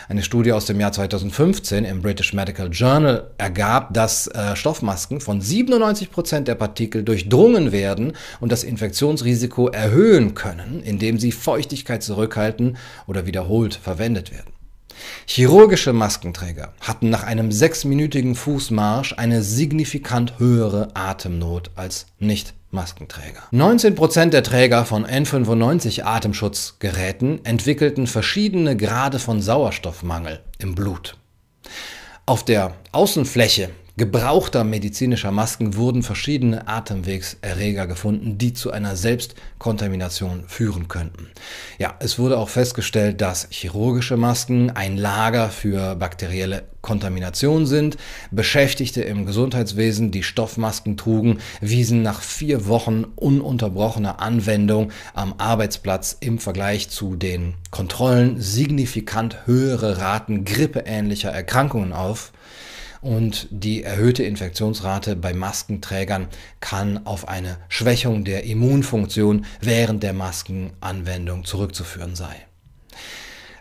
Eine 0.08 0.24
Studie 0.24 0.54
aus 0.54 0.66
dem 0.66 0.80
Jahr 0.80 0.92
2015 0.92 1.86
im 1.86 2.02
British 2.02 2.34
Medical 2.34 2.70
Journal 2.72 3.32
ergab, 3.38 3.94
dass 3.94 4.28
äh, 4.28 4.56
Stoffmasken 4.56 5.22
von 5.22 5.42
97 5.42 6.12
Prozent 6.12 6.48
der 6.48 6.56
Partikel 6.56 7.04
durchdrungen 7.04 7.72
werden 7.72 8.14
und 8.40 8.52
das 8.52 8.64
Infektionsrisiko 8.64 9.68
erhöhen 9.70 10.34
können, 10.34 10.82
indem 10.84 11.20
sie 11.20 11.32
Feuchtigkeit 11.32 12.04
zurückhalten 12.04 12.78
oder 13.08 13.26
wiederholt 13.26 13.76
verwendet 13.76 14.32
werden. 14.32 14.55
Chirurgische 15.28 15.94
Maskenträger 15.94 16.74
hatten 16.80 17.10
nach 17.10 17.24
einem 17.24 17.52
sechsminütigen 17.52 18.36
Fußmarsch 18.36 19.14
eine 19.18 19.42
signifikant 19.42 20.40
höhere 20.40 20.90
Atemnot 20.94 21.72
als 21.76 22.08
Nicht-Maskenträger. 22.20 23.44
19% 23.52 24.30
der 24.30 24.44
Träger 24.44 24.86
von 24.86 25.06
N95 25.06 26.04
Atemschutzgeräten 26.04 27.44
entwickelten 27.44 28.08
verschiedene 28.08 28.78
Grade 28.78 29.20
von 29.20 29.42
Sauerstoffmangel 29.42 30.42
im 30.60 30.76
Blut. 30.76 31.18
Auf 32.26 32.44
der 32.46 32.74
Außenfläche 32.92 33.70
gebrauchter 33.98 34.64
medizinischer 34.64 35.32
Masken 35.32 35.76
wurden 35.76 36.04
verschiedene 36.04 36.68
Atemwegserreger 36.68 37.88
gefunden, 37.88 38.38
die 38.38 38.54
zu 38.54 38.72
einer 38.72 38.96
Selbstkontamination 38.96 40.44
führen 40.48 40.88
könnten. 40.88 41.30
Ja, 41.78 41.96
es 42.00 42.20
wurde 42.20 42.38
auch 42.38 42.50
festgestellt, 42.50 43.22
dass 43.22 43.48
chirurgische 43.52 44.18
Masken 44.18 44.70
ein 44.72 44.98
Lager 44.98 45.50
für 45.50 45.96
bakterielle 45.96 46.64
Kontamination 46.82 47.66
sind. 47.66 47.98
Beschäftigte 48.32 49.02
im 49.02 49.26
Gesundheitswesen, 49.26 50.12
die 50.12 50.24
Stoffmasken 50.24 50.98
trugen, 50.98 51.40
wiesen 51.62 52.04
nach 52.04 52.22
vier 52.22 52.68
Wochen 52.68 53.06
ununterbrochener 53.16 54.20
Anwendung 54.20 54.92
am 55.14 55.34
Arbeitsplatz 55.38 56.16
im 56.20 56.38
Vergleich 56.38 56.90
zu 56.90 57.16
den 57.16 57.56
Kontrollen 57.72 58.40
signifikant 58.40 59.48
höhere 59.48 59.98
Raten 59.98 60.46
grippeähnlicher 60.46 61.32
Erkrankungen 61.32 61.94
auf. 61.94 62.32
Und 63.02 63.48
die 63.52 63.84
erhöhte 63.84 64.24
Infektionsrate 64.24 65.16
bei 65.16 65.34
Maskenträgern 65.34 66.28
kann 66.60 67.06
auf 67.06 67.28
eine 67.28 67.58
Schwächung 67.70 68.24
der 68.24 68.44
Immunfunktion 68.44 69.46
während 69.62 70.04
der 70.04 70.14
Maskenanwendung 70.14 71.46
zurückzuführen 71.46 72.16
sein. 72.16 72.36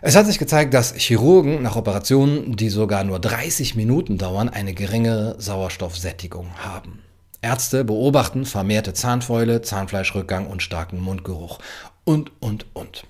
Es 0.01 0.15
hat 0.15 0.27
sich 0.27 0.37
gezeigt, 0.37 0.73
dass 0.73 0.93
Chirurgen 0.93 1.63
nach 1.63 1.75
Operationen, 1.75 2.55
die 2.55 2.69
sogar 2.69 3.03
nur 3.03 3.19
30 3.19 3.75
Minuten 3.75 4.17
dauern, 4.17 4.49
eine 4.49 4.73
geringere 4.73 5.35
Sauerstoffsättigung 5.39 6.49
haben. 6.57 6.99
Ärzte 7.41 7.83
beobachten 7.83 8.45
vermehrte 8.45 8.93
Zahnfäule, 8.93 9.61
Zahnfleischrückgang 9.61 10.47
und 10.47 10.63
starken 10.63 10.99
Mundgeruch. 10.99 11.59
Und, 12.03 12.31
und, 12.39 12.65
und. 12.73 13.05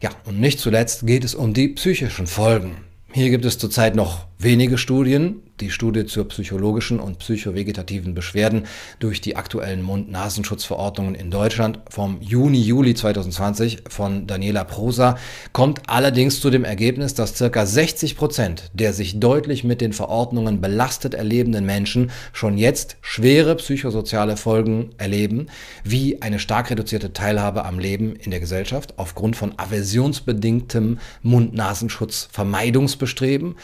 Ja, 0.00 0.10
und 0.24 0.38
nicht 0.40 0.60
zuletzt 0.60 1.06
geht 1.06 1.24
es 1.24 1.34
um 1.34 1.54
die 1.54 1.68
psychischen 1.68 2.28
Folgen. 2.28 2.76
Hier 3.12 3.30
gibt 3.30 3.44
es 3.44 3.58
zurzeit 3.58 3.96
noch 3.96 4.27
wenige 4.38 4.78
Studien, 4.78 5.42
die 5.60 5.70
Studie 5.70 6.06
zur 6.06 6.26
psychologischen 6.28 6.98
und 7.00 7.18
psychovegetativen 7.18 8.14
Beschwerden 8.14 8.66
durch 9.00 9.20
die 9.20 9.34
aktuellen 9.36 9.82
Mund-Nasenschutzverordnungen 9.82 11.16
in 11.16 11.30
Deutschland 11.30 11.80
vom 11.90 12.18
Juni-Juli 12.20 12.94
2020 12.94 13.82
von 13.88 14.26
Daniela 14.26 14.64
Prosa 14.64 15.18
kommt 15.52 15.82
allerdings 15.88 16.40
zu 16.40 16.48
dem 16.50 16.64
Ergebnis, 16.64 17.12
dass 17.14 17.38
ca. 17.38 17.66
60 17.66 18.16
Prozent 18.16 18.70
der 18.72 18.92
sich 18.92 19.18
deutlich 19.18 19.64
mit 19.64 19.80
den 19.80 19.92
Verordnungen 19.92 20.60
belastet 20.60 21.14
erlebenden 21.14 21.66
Menschen 21.66 22.12
schon 22.32 22.56
jetzt 22.58 22.96
schwere 23.00 23.56
psychosoziale 23.56 24.36
Folgen 24.36 24.90
erleben, 24.98 25.46
wie 25.82 26.22
eine 26.22 26.38
stark 26.38 26.70
reduzierte 26.70 27.12
Teilhabe 27.12 27.64
am 27.64 27.80
Leben 27.80 28.14
in 28.14 28.30
der 28.30 28.38
Gesellschaft 28.40 28.94
aufgrund 28.98 29.36
von 29.36 29.58
aversionsbedingtem 29.58 30.98
Mund-Nasenschutz-Vermeidungsbestreben, 31.22 33.56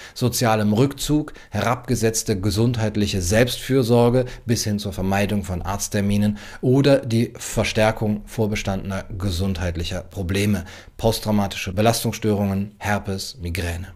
sozialem 0.65 0.73
Rückzug, 0.73 1.33
herab 1.51 1.75
herabgesetzte 1.75 2.41
gesundheitliche 2.41 3.21
Selbstfürsorge 3.21 4.27
bis 4.47 4.65
hin 4.65 4.79
zur 4.79 4.93
Vermeidung 4.93 5.43
von 5.45 5.61
Arztterminen 5.63 6.39
oder 6.61 6.99
die 6.99 7.33
Verstärkung 7.37 8.23
vorbestandener 8.27 9.05
gesundheitlicher 9.19 10.03
Probleme, 10.03 10.65
posttraumatische 10.97 11.73
Belastungsstörungen, 11.73 12.75
Herpes, 12.79 13.39
Migräne. 13.41 13.89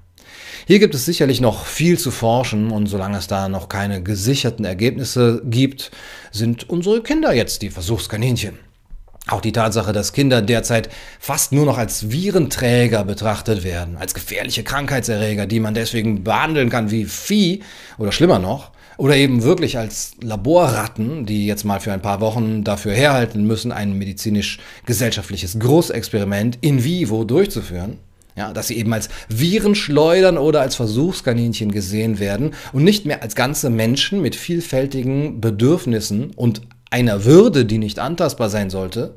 Hier 0.66 0.78
gibt 0.78 0.94
es 0.94 1.06
sicherlich 1.06 1.40
noch 1.40 1.64
viel 1.64 1.98
zu 1.98 2.10
forschen 2.10 2.70
und 2.70 2.86
solange 2.88 3.18
es 3.18 3.26
da 3.26 3.48
noch 3.48 3.68
keine 3.68 4.02
gesicherten 4.02 4.64
Ergebnisse 4.64 5.40
gibt, 5.44 5.90
sind 6.32 6.68
unsere 6.68 7.02
Kinder 7.02 7.32
jetzt 7.32 7.62
die 7.62 7.70
Versuchskaninchen. 7.70 8.67
Auch 9.28 9.42
die 9.42 9.52
Tatsache, 9.52 9.92
dass 9.92 10.14
Kinder 10.14 10.40
derzeit 10.40 10.88
fast 11.20 11.52
nur 11.52 11.66
noch 11.66 11.76
als 11.76 12.10
Virenträger 12.10 13.04
betrachtet 13.04 13.62
werden, 13.62 13.98
als 13.98 14.14
gefährliche 14.14 14.64
Krankheitserreger, 14.64 15.46
die 15.46 15.60
man 15.60 15.74
deswegen 15.74 16.24
behandeln 16.24 16.70
kann 16.70 16.90
wie 16.90 17.04
Vieh 17.04 17.62
oder 17.98 18.10
schlimmer 18.10 18.38
noch, 18.38 18.70
oder 18.96 19.16
eben 19.16 19.42
wirklich 19.42 19.76
als 19.76 20.12
Laborratten, 20.22 21.26
die 21.26 21.46
jetzt 21.46 21.64
mal 21.64 21.78
für 21.78 21.92
ein 21.92 22.02
paar 22.02 22.20
Wochen 22.20 22.64
dafür 22.64 22.92
herhalten 22.92 23.44
müssen, 23.44 23.70
ein 23.70 23.98
medizinisch-gesellschaftliches 23.98 25.58
Großexperiment 25.58 26.58
in 26.62 26.82
vivo 26.82 27.24
durchzuführen. 27.24 27.98
Ja, 28.34 28.52
dass 28.52 28.68
sie 28.68 28.76
eben 28.76 28.92
als 28.92 29.08
Virenschleudern 29.28 30.38
oder 30.38 30.60
als 30.60 30.76
Versuchskaninchen 30.76 31.72
gesehen 31.72 32.20
werden 32.20 32.52
und 32.72 32.84
nicht 32.84 33.04
mehr 33.04 33.22
als 33.22 33.34
ganze 33.34 33.68
Menschen 33.68 34.22
mit 34.22 34.36
vielfältigen 34.36 35.40
Bedürfnissen 35.40 36.30
und 36.36 36.62
einer 36.90 37.24
Würde, 37.24 37.64
die 37.64 37.78
nicht 37.78 37.98
antastbar 37.98 38.48
sein 38.48 38.70
sollte, 38.70 39.16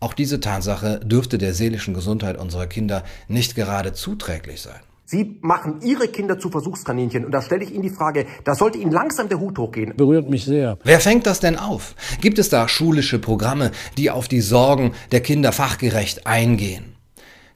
auch 0.00 0.14
diese 0.14 0.40
Tatsache 0.40 0.98
dürfte 1.00 1.36
der 1.36 1.52
seelischen 1.52 1.92
Gesundheit 1.92 2.38
unserer 2.38 2.66
Kinder 2.66 3.04
nicht 3.28 3.54
gerade 3.54 3.92
zuträglich 3.92 4.62
sein. 4.62 4.80
Sie 5.04 5.38
machen 5.42 5.80
Ihre 5.82 6.06
Kinder 6.08 6.38
zu 6.38 6.50
Versuchskaninchen. 6.50 7.24
Und 7.24 7.32
da 7.32 7.42
stelle 7.42 7.64
ich 7.64 7.72
Ihnen 7.72 7.82
die 7.82 7.90
Frage, 7.90 8.26
da 8.44 8.54
sollte 8.54 8.78
Ihnen 8.78 8.92
langsam 8.92 9.28
der 9.28 9.40
Hut 9.40 9.58
hochgehen. 9.58 9.94
Berührt 9.96 10.30
mich 10.30 10.44
sehr. 10.44 10.78
Wer 10.84 11.00
fängt 11.00 11.26
das 11.26 11.40
denn 11.40 11.58
auf? 11.58 11.96
Gibt 12.20 12.38
es 12.38 12.48
da 12.48 12.68
schulische 12.68 13.18
Programme, 13.18 13.72
die 13.98 14.10
auf 14.10 14.28
die 14.28 14.40
Sorgen 14.40 14.92
der 15.10 15.20
Kinder 15.20 15.50
fachgerecht 15.50 16.28
eingehen? 16.28 16.94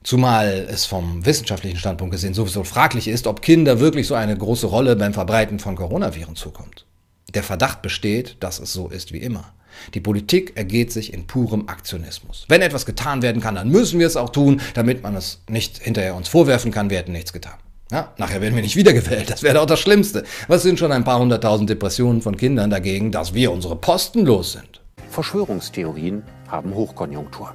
Zumal 0.02 0.66
es 0.68 0.84
vom 0.84 1.24
wissenschaftlichen 1.24 1.78
Standpunkt 1.78 2.12
gesehen 2.12 2.34
sowieso 2.34 2.64
fraglich 2.64 3.08
ist, 3.08 3.26
ob 3.26 3.40
Kinder 3.40 3.80
wirklich 3.80 4.06
so 4.06 4.16
eine 4.16 4.37
große 4.37 4.66
Rolle 4.66 4.96
beim 4.96 5.14
Verbreiten 5.14 5.60
von 5.60 5.76
Coronaviren 5.76 6.37
zukommt. 6.37 6.84
Der 7.34 7.42
Verdacht 7.42 7.82
besteht, 7.82 8.36
dass 8.40 8.60
es 8.60 8.72
so 8.72 8.88
ist 8.88 9.12
wie 9.12 9.18
immer. 9.18 9.52
Die 9.92 10.00
Politik 10.00 10.56
ergeht 10.56 10.92
sich 10.92 11.12
in 11.12 11.26
purem 11.26 11.68
Aktionismus. 11.68 12.44
Wenn 12.48 12.62
etwas 12.62 12.86
getan 12.86 13.22
werden 13.22 13.42
kann, 13.42 13.56
dann 13.56 13.70
müssen 13.70 13.98
wir 13.98 14.06
es 14.06 14.16
auch 14.16 14.30
tun, 14.30 14.60
damit 14.74 15.02
man 15.02 15.16
es 15.16 15.42
nicht 15.48 15.78
hinterher 15.78 16.14
uns 16.14 16.28
vorwerfen 16.28 16.70
kann, 16.70 16.90
wir 16.90 16.98
hätten 16.98 17.10
nichts 17.10 17.32
getan. 17.32 17.54
Ja, 17.90 18.12
nachher 18.18 18.40
werden 18.40 18.54
wir 18.54 18.62
nicht 18.62 18.76
wiedergewählt. 18.76 19.30
Das 19.30 19.42
wäre 19.42 19.56
doch 19.56 19.66
das 19.66 19.80
Schlimmste. 19.80 20.22
Was 20.46 20.62
sind 20.62 20.78
schon 20.78 20.92
ein 20.92 21.02
paar 21.02 21.18
hunderttausend 21.18 21.68
Depressionen 21.68 22.22
von 22.22 22.36
Kindern 22.36 22.70
dagegen, 22.70 23.10
dass 23.10 23.34
wir 23.34 23.50
unsere 23.50 23.74
Posten 23.74 24.24
los 24.24 24.52
sind? 24.52 24.80
Verschwörungstheorien 25.10 26.22
haben 26.48 26.72
Hochkonjunktur. 26.72 27.52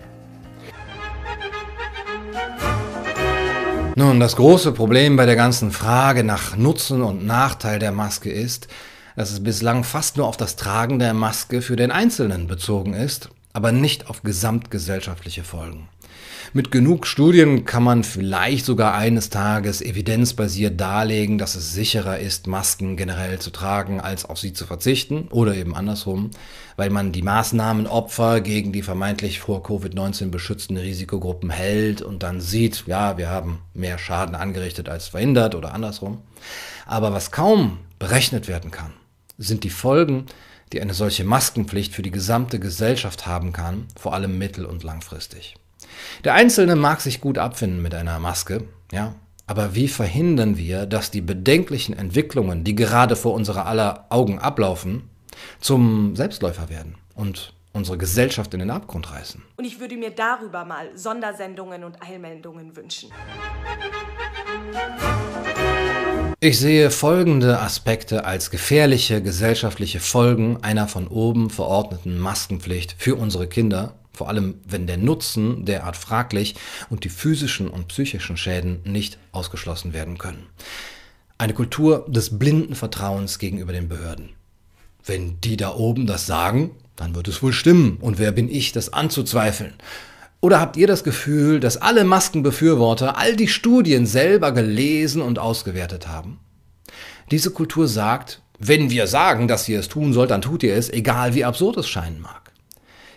Nun, 3.96 4.20
das 4.20 4.36
große 4.36 4.72
Problem 4.72 5.16
bei 5.16 5.26
der 5.26 5.36
ganzen 5.36 5.72
Frage 5.72 6.24
nach 6.24 6.56
Nutzen 6.56 7.02
und 7.02 7.26
Nachteil 7.26 7.80
der 7.80 7.92
Maske 7.92 8.32
ist, 8.32 8.68
dass 9.16 9.32
es 9.32 9.44
bislang 9.44 9.84
fast 9.84 10.18
nur 10.18 10.28
auf 10.28 10.38
das 10.38 10.56
Tragen 10.56 11.00
der 11.00 11.14
Maske 11.14 11.62
für 11.62 11.76
den 11.76 11.92
Einzelnen 11.92 12.48
bezogen 12.48 12.94
ist, 12.94 13.30
aber 13.54 13.72
nicht 13.72 14.10
auf 14.10 14.24
gesamtgesellschaftliche 14.24 15.44
Folgen. 15.44 15.90
Mit 16.52 16.72
genug 16.72 17.06
Studien 17.06 17.66
kann 17.66 17.84
man 17.84 18.04
vielleicht 18.04 18.66
sogar 18.66 18.96
eines 18.96 19.30
Tages 19.30 19.84
evidenzbasiert 19.84 20.82
darlegen, 20.82 21.38
dass 21.38 21.54
es 21.54 21.74
sicherer 21.74 22.18
ist, 22.18 22.48
Masken 22.48 22.98
generell 22.98 23.38
zu 23.38 23.52
tragen, 23.52 24.02
als 24.02 24.26
auf 24.26 24.40
sie 24.40 24.54
zu 24.54 24.66
verzichten 24.66 25.28
oder 25.30 25.56
eben 25.56 25.76
andersrum, 25.76 26.32
weil 26.76 26.90
man 26.90 27.12
die 27.12 27.22
Maßnahmenopfer 27.22 28.42
gegen 28.42 28.72
die 28.72 28.82
vermeintlich 28.82 29.40
vor 29.40 29.64
Covid-19 29.64 30.32
beschützten 30.32 30.78
Risikogruppen 30.78 31.52
hält 31.52 32.02
und 32.02 32.24
dann 32.24 32.42
sieht, 32.42 32.86
ja, 32.88 33.20
wir 33.20 33.30
haben 33.30 33.60
mehr 33.76 34.00
Schaden 34.00 34.34
angerichtet 34.34 34.90
als 34.90 35.08
verhindert 35.08 35.54
oder 35.54 35.76
andersrum. 35.76 36.20
Aber 36.88 37.14
was 37.14 37.32
kaum 37.32 37.78
berechnet 38.00 38.48
werden 38.48 38.72
kann, 38.72 38.94
sind 39.40 39.64
die 39.64 39.72
Folgen, 39.72 40.28
die 40.72 40.82
eine 40.82 40.94
solche 40.94 41.24
Maskenpflicht 41.24 41.96
für 41.96 42.04
die 42.04 42.12
gesamte 42.12 42.60
Gesellschaft 42.60 43.26
haben 43.26 43.54
kann, 43.54 43.88
vor 43.96 44.14
allem 44.14 44.38
mittel- 44.38 44.66
und 44.66 44.84
langfristig. 44.84 45.56
Der 46.24 46.36
Einzelne 46.36 46.76
mag 46.76 47.02
sich 47.02 47.22
gut 47.22 47.38
abfinden 47.38 47.82
mit 47.82 47.96
einer 47.96 48.20
Maske, 48.20 48.66
ja, 48.92 49.16
aber 49.48 49.74
wie 49.74 49.88
verhindern 49.88 50.58
wir, 50.58 50.86
dass 50.86 51.10
die 51.10 51.22
bedenklichen 51.22 51.98
Entwicklungen, 51.98 52.64
die 52.64 52.76
gerade 52.76 53.16
vor 53.16 53.34
unserer 53.34 53.66
aller 53.66 54.06
Augen 54.10 54.38
ablaufen, 54.38 55.10
zum 55.60 56.16
Selbstläufer 56.16 56.70
werden 56.70 56.96
und 57.16 57.54
unsere 57.74 57.98
Gesellschaft 57.98 58.54
in 58.54 58.60
den 58.60 58.70
Abgrund 58.70 59.12
reißen? 59.12 59.42
Und 59.58 59.66
ich 59.66 59.80
würde 59.80 59.98
mir 59.98 60.12
darüber 60.12 60.66
mal 60.66 60.96
Sondersendungen 60.96 61.84
und 61.84 62.00
Eilmeldungen 62.04 62.76
wünschen. 62.76 63.10
Ich 66.42 66.58
sehe 66.58 66.90
folgende 66.90 67.60
Aspekte 67.60 68.24
als 68.24 68.50
gefährliche 68.50 69.22
gesellschaftliche 69.22 70.00
Folgen 70.00 70.64
einer 70.64 70.88
von 70.88 71.10
oben 71.10 71.50
verordneten 71.50 72.18
Maskenpflicht 72.18 72.96
für 72.98 73.16
unsere 73.16 73.48
Kinder, 73.48 73.96
vor 74.14 74.30
allem 74.30 74.56
wenn 74.66 74.88
der 74.88 74.96
Nutzen 74.96 75.66
derart 75.66 75.98
fraglich 75.98 76.56
und 76.90 77.04
die 77.04 77.10
physischen 77.10 77.68
und 77.68 77.90
psychischen 77.90 78.38
Schäden 78.38 78.80
nicht 78.86 79.18
ausgeschlossen 79.34 79.92
werden 79.92 80.18
können. 80.18 80.48
Eine 81.38 81.54
Kultur 81.54 82.06
des 82.08 82.40
blinden 82.40 82.76
Vertrauens 82.76 83.38
gegenüber 83.38 83.74
den 83.74 83.90
Behörden. 83.90 84.30
Wenn 85.04 85.42
die 85.42 85.58
da 85.58 85.76
oben 85.76 86.08
das 86.08 86.26
sagen, 86.26 86.72
dann 86.96 87.16
wird 87.16 87.28
es 87.28 87.44
wohl 87.44 87.52
stimmen. 87.52 87.98
Und 88.00 88.18
wer 88.18 88.32
bin 88.32 88.50
ich, 88.50 88.72
das 88.72 88.94
anzuzweifeln? 88.94 89.74
Oder 90.42 90.62
habt 90.62 90.78
ihr 90.78 90.88
das 90.88 91.04
Gefühl, 91.04 91.60
dass 91.60 91.78
alle 91.78 92.06
Maskenbefürworter 92.06 93.18
all 93.18 93.36
die 93.36 93.48
Studien 93.48 94.06
selber 94.06 94.52
gelesen 94.54 95.22
und 95.22 95.38
ausgewertet 95.38 96.08
haben? 96.08 96.40
Diese 97.32 97.52
Kultur 97.52 97.88
sagt, 97.88 98.42
wenn 98.58 98.90
wir 98.90 99.08
sagen, 99.08 99.48
dass 99.48 99.68
ihr 99.70 99.80
es 99.80 99.90
tun 99.90 100.14
sollt, 100.14 100.32
dann 100.32 100.42
tut 100.42 100.64
ihr 100.64 100.76
es, 100.76 100.90
egal 100.90 101.34
wie 101.34 101.46
absurd 101.46 101.78
es 101.78 101.88
scheinen 101.88 102.22
mag. 102.22 102.52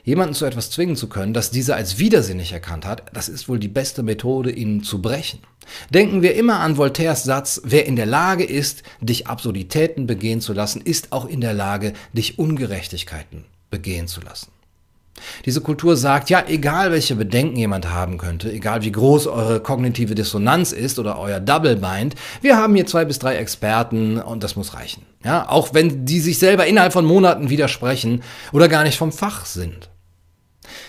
Jemanden 0.05 0.35
zu 0.35 0.45
etwas 0.45 0.71
zwingen 0.71 0.97
zu 0.97 1.09
können, 1.09 1.33
das 1.33 1.51
dieser 1.51 1.77
als 1.77 1.99
widersinnig 1.99 2.53
erkannt 2.53 2.87
hat, 2.87 3.05
das 3.13 3.29
ist 3.29 3.49
wohl 3.49 3.61
die 3.61 3.69
beste 3.69 4.03
Methode, 4.03 4.51
ihn 4.51 4.83
zu 4.83 5.01
brechen. 5.01 5.41
Denken 5.91 6.23
wir 6.23 6.35
immer 6.35 6.59
an 6.59 6.77
Voltaires 6.77 7.23
Satz, 7.23 7.61
wer 7.65 7.87
in 7.87 7.97
der 7.97 8.07
Lage 8.07 8.45
ist, 8.45 8.83
dich 9.01 9.29
Absurditäten 9.29 10.07
begehen 10.07 10.41
zu 10.41 10.53
lassen, 10.53 10.81
ist 10.81 11.13
auch 11.13 11.25
in 11.25 11.41
der 11.41 11.55
Lage, 11.55 11.93
dich 12.13 12.39
Ungerechtigkeiten 12.39 13.45
begehen 13.71 14.09
zu 14.09 14.21
lassen. 14.21 14.52
Diese 15.45 15.61
Kultur 15.61 15.97
sagt, 15.97 16.31
ja, 16.31 16.45
egal 16.47 16.93
welche 16.93 17.17
Bedenken 17.17 17.57
jemand 17.57 17.91
haben 17.91 18.19
könnte, 18.19 18.51
egal 18.51 18.83
wie 18.83 18.93
groß 18.93 19.27
eure 19.27 19.61
kognitive 19.61 20.15
Dissonanz 20.15 20.73
ist 20.73 20.99
oder 20.99 21.19
euer 21.19 21.41
Double 21.41 21.77
Bind, 21.77 22.15
wir 22.41 22.57
haben 22.57 22.75
hier 22.75 22.87
zwei 22.87 23.05
bis 23.05 23.19
drei 23.19 23.37
Experten 23.37 24.19
und 24.19 24.43
das 24.43 24.57
muss 24.57 24.75
reichen. 24.75 25.03
Ja, 25.25 25.49
auch 25.49 25.75
wenn 25.75 26.05
die 26.05 26.21
sich 26.21 26.39
selber 26.39 26.67
innerhalb 26.67 26.93
von 26.93 27.05
Monaten 27.05 27.51
widersprechen 27.51 28.23
oder 28.53 28.69
gar 28.69 28.83
nicht 28.83 28.99
vom 28.99 29.13
Fach 29.13 29.47
sind. 29.47 29.89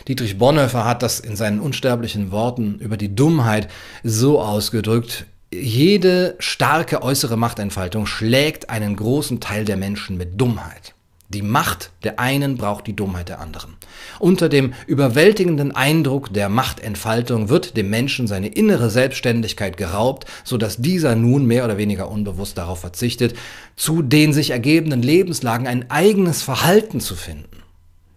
Dietrich 0.07 0.37
Bonhoeffer 0.37 0.85
hat 0.85 1.03
das 1.03 1.19
in 1.19 1.35
seinen 1.35 1.59
unsterblichen 1.59 2.31
Worten 2.31 2.77
über 2.79 2.97
die 2.97 3.15
Dummheit 3.15 3.67
so 4.03 4.41
ausgedrückt, 4.41 5.25
jede 5.53 6.35
starke 6.39 7.03
äußere 7.03 7.37
Machtentfaltung 7.37 8.05
schlägt 8.05 8.69
einen 8.69 8.95
großen 8.95 9.39
Teil 9.39 9.65
der 9.65 9.77
Menschen 9.77 10.17
mit 10.17 10.39
Dummheit. 10.39 10.92
Die 11.33 11.41
Macht 11.41 11.91
der 12.03 12.19
einen 12.19 12.57
braucht 12.57 12.85
die 12.85 12.95
Dummheit 12.95 13.29
der 13.29 13.39
anderen. 13.39 13.75
Unter 14.19 14.49
dem 14.49 14.73
überwältigenden 14.85 15.71
Eindruck 15.71 16.33
der 16.33 16.47
Machtentfaltung 16.47 17.49
wird 17.49 17.75
dem 17.75 17.89
Menschen 17.89 18.27
seine 18.27 18.47
innere 18.47 18.89
Selbstständigkeit 18.89 19.77
geraubt, 19.77 20.25
so 20.43 20.57
dass 20.57 20.77
dieser 20.77 21.15
nun 21.15 21.45
mehr 21.45 21.65
oder 21.65 21.77
weniger 21.77 22.09
unbewusst 22.11 22.57
darauf 22.57 22.79
verzichtet, 22.79 23.35
zu 23.75 24.01
den 24.01 24.33
sich 24.33 24.51
ergebenden 24.51 25.01
Lebenslagen 25.01 25.67
ein 25.67 25.89
eigenes 25.89 26.43
Verhalten 26.43 26.99
zu 26.99 27.15
finden. 27.15 27.52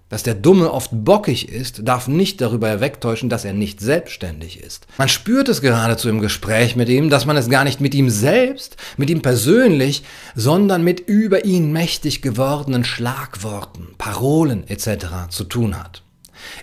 Dass 0.09 0.23
der 0.23 0.35
Dumme 0.35 0.73
oft 0.73 0.91
bockig 0.93 1.49
ist, 1.49 1.81
darf 1.83 2.07
nicht 2.07 2.41
darüber 2.41 2.71
hinwegtäuschen, 2.71 3.29
dass 3.29 3.45
er 3.45 3.53
nicht 3.53 3.81
selbstständig 3.81 4.61
ist. 4.61 4.87
Man 4.99 5.09
spürt 5.09 5.49
es 5.49 5.61
geradezu 5.61 6.09
im 6.09 6.21
Gespräch 6.21 6.77
mit 6.77 6.89
ihm, 6.89 7.11
dass 7.11 7.27
man 7.27 7.37
es 7.37 7.49
gar 7.51 7.65
nicht 7.65 7.81
mit 7.81 7.93
ihm 7.93 8.09
selbst, 8.09 8.77
mit 8.97 9.11
ihm 9.11 9.21
persönlich, 9.21 10.05
sondern 10.37 10.85
mit 10.85 11.01
über 11.01 11.45
ihn 11.45 11.73
mächtig 11.73 12.23
gewordenen 12.23 12.85
Schlagworten, 12.85 13.89
Parolen 13.99 14.69
etc. 14.69 15.29
zu 15.31 15.43
tun 15.43 15.77
hat. 15.77 16.05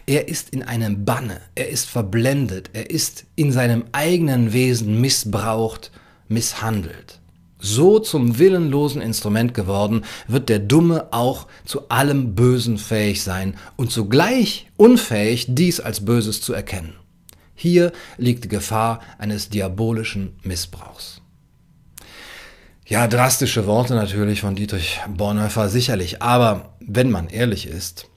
Er 0.06 0.30
ist 0.30 0.52
in 0.52 0.64
einem 0.64 1.04
Banne, 1.04 1.42
er 1.56 1.68
ist 1.68 1.90
verblendet, 1.90 2.70
er 2.72 2.92
ist 2.92 3.26
in 3.36 3.52
seinem 3.52 3.84
eigenen 3.92 4.54
Wesen 4.54 5.02
missbraucht, 5.02 5.92
misshandelt 6.30 7.20
so 7.64 7.98
zum 7.98 8.38
willenlosen 8.38 9.02
Instrument 9.02 9.54
geworden, 9.54 10.04
wird 10.28 10.50
der 10.50 10.60
Dumme 10.60 11.08
auch 11.12 11.48
zu 11.66 11.90
allem 11.90 12.36
Bösen 12.36 12.78
fähig 12.78 13.24
sein 13.24 13.56
und 13.78 13.92
zugleich 13.92 14.68
unfähig, 14.78 15.48
dies 15.50 15.80
als 15.80 16.06
Böses 16.06 16.42
zu 16.42 16.54
erkennen. 16.54 16.94
Hier 17.56 17.94
liegt 18.18 18.44
die 18.44 18.50
Gefahr 18.50 19.00
eines 19.18 19.50
diabolischen 19.50 20.34
Missbrauchs. 20.44 21.22
Ja, 22.86 23.08
drastische 23.08 23.66
Worte 23.66 23.96
natürlich 23.96 24.42
von 24.42 24.56
Dietrich 24.56 25.00
Bonhoeffer 25.08 25.70
sicherlich, 25.70 26.22
aber 26.22 26.76
wenn 26.82 27.10
man 27.10 27.30
ehrlich 27.30 27.66
ist, 27.66 28.08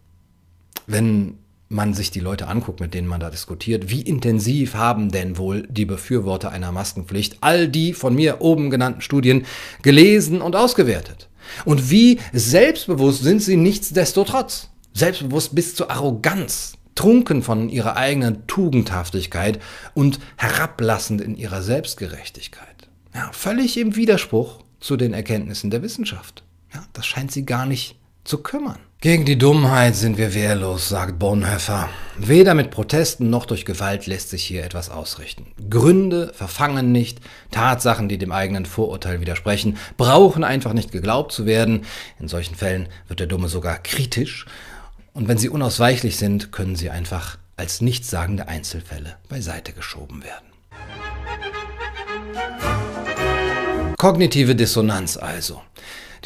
wenn 0.88 1.38
man 1.68 1.94
sich 1.94 2.10
die 2.10 2.20
Leute 2.20 2.46
anguckt, 2.46 2.80
mit 2.80 2.94
denen 2.94 3.08
man 3.08 3.20
da 3.20 3.30
diskutiert, 3.30 3.90
wie 3.90 4.02
intensiv 4.02 4.74
haben 4.74 5.10
denn 5.10 5.36
wohl 5.36 5.66
die 5.68 5.84
Befürworter 5.84 6.50
einer 6.50 6.72
Maskenpflicht 6.72 7.38
all 7.40 7.68
die 7.68 7.92
von 7.92 8.14
mir 8.14 8.40
oben 8.40 8.70
genannten 8.70 9.00
Studien 9.00 9.46
gelesen 9.82 10.40
und 10.40 10.54
ausgewertet? 10.54 11.28
Und 11.64 11.90
wie 11.90 12.18
selbstbewusst 12.32 13.22
sind 13.22 13.42
sie 13.42 13.56
nichtsdestotrotz? 13.56 14.70
Selbstbewusst 14.92 15.54
bis 15.54 15.74
zur 15.74 15.90
Arroganz, 15.90 16.74
trunken 16.94 17.42
von 17.42 17.68
ihrer 17.68 17.96
eigenen 17.96 18.46
Tugendhaftigkeit 18.46 19.60
und 19.94 20.18
herablassend 20.36 21.20
in 21.20 21.36
ihrer 21.36 21.62
Selbstgerechtigkeit. 21.62 22.88
Ja, 23.14 23.30
völlig 23.32 23.76
im 23.76 23.96
Widerspruch 23.96 24.60
zu 24.80 24.96
den 24.96 25.12
Erkenntnissen 25.12 25.70
der 25.70 25.82
Wissenschaft. 25.82 26.44
Ja, 26.74 26.84
das 26.92 27.06
scheint 27.06 27.32
sie 27.32 27.46
gar 27.46 27.66
nicht 27.66 27.96
zu 28.26 28.38
kümmern. 28.38 28.78
Gegen 29.00 29.24
die 29.24 29.36
Dummheit 29.36 29.94
sind 29.94 30.16
wir 30.16 30.32
wehrlos, 30.34 30.88
sagt 30.88 31.18
Bonhoeffer. 31.18 31.90
Weder 32.16 32.54
mit 32.54 32.70
Protesten 32.70 33.28
noch 33.28 33.44
durch 33.44 33.66
Gewalt 33.66 34.06
lässt 34.06 34.30
sich 34.30 34.42
hier 34.42 34.64
etwas 34.64 34.88
ausrichten. 34.90 35.46
Gründe 35.68 36.32
verfangen 36.34 36.92
nicht, 36.92 37.20
Tatsachen, 37.50 38.08
die 38.08 38.16
dem 38.18 38.32
eigenen 38.32 38.64
Vorurteil 38.64 39.20
widersprechen, 39.20 39.76
brauchen 39.98 40.44
einfach 40.44 40.72
nicht 40.72 40.92
geglaubt 40.92 41.32
zu 41.32 41.44
werden. 41.44 41.84
In 42.18 42.28
solchen 42.28 42.54
Fällen 42.54 42.88
wird 43.06 43.20
der 43.20 43.26
Dumme 43.26 43.48
sogar 43.48 43.78
kritisch. 43.78 44.46
Und 45.12 45.28
wenn 45.28 45.38
sie 45.38 45.50
unausweichlich 45.50 46.16
sind, 46.16 46.50
können 46.50 46.74
sie 46.74 46.90
einfach 46.90 47.38
als 47.56 47.80
nichtssagende 47.80 48.48
Einzelfälle 48.48 49.16
beiseite 49.28 49.72
geschoben 49.72 50.24
werden. 50.24 50.46
Kognitive 53.98 54.54
Dissonanz 54.54 55.16
also. 55.16 55.60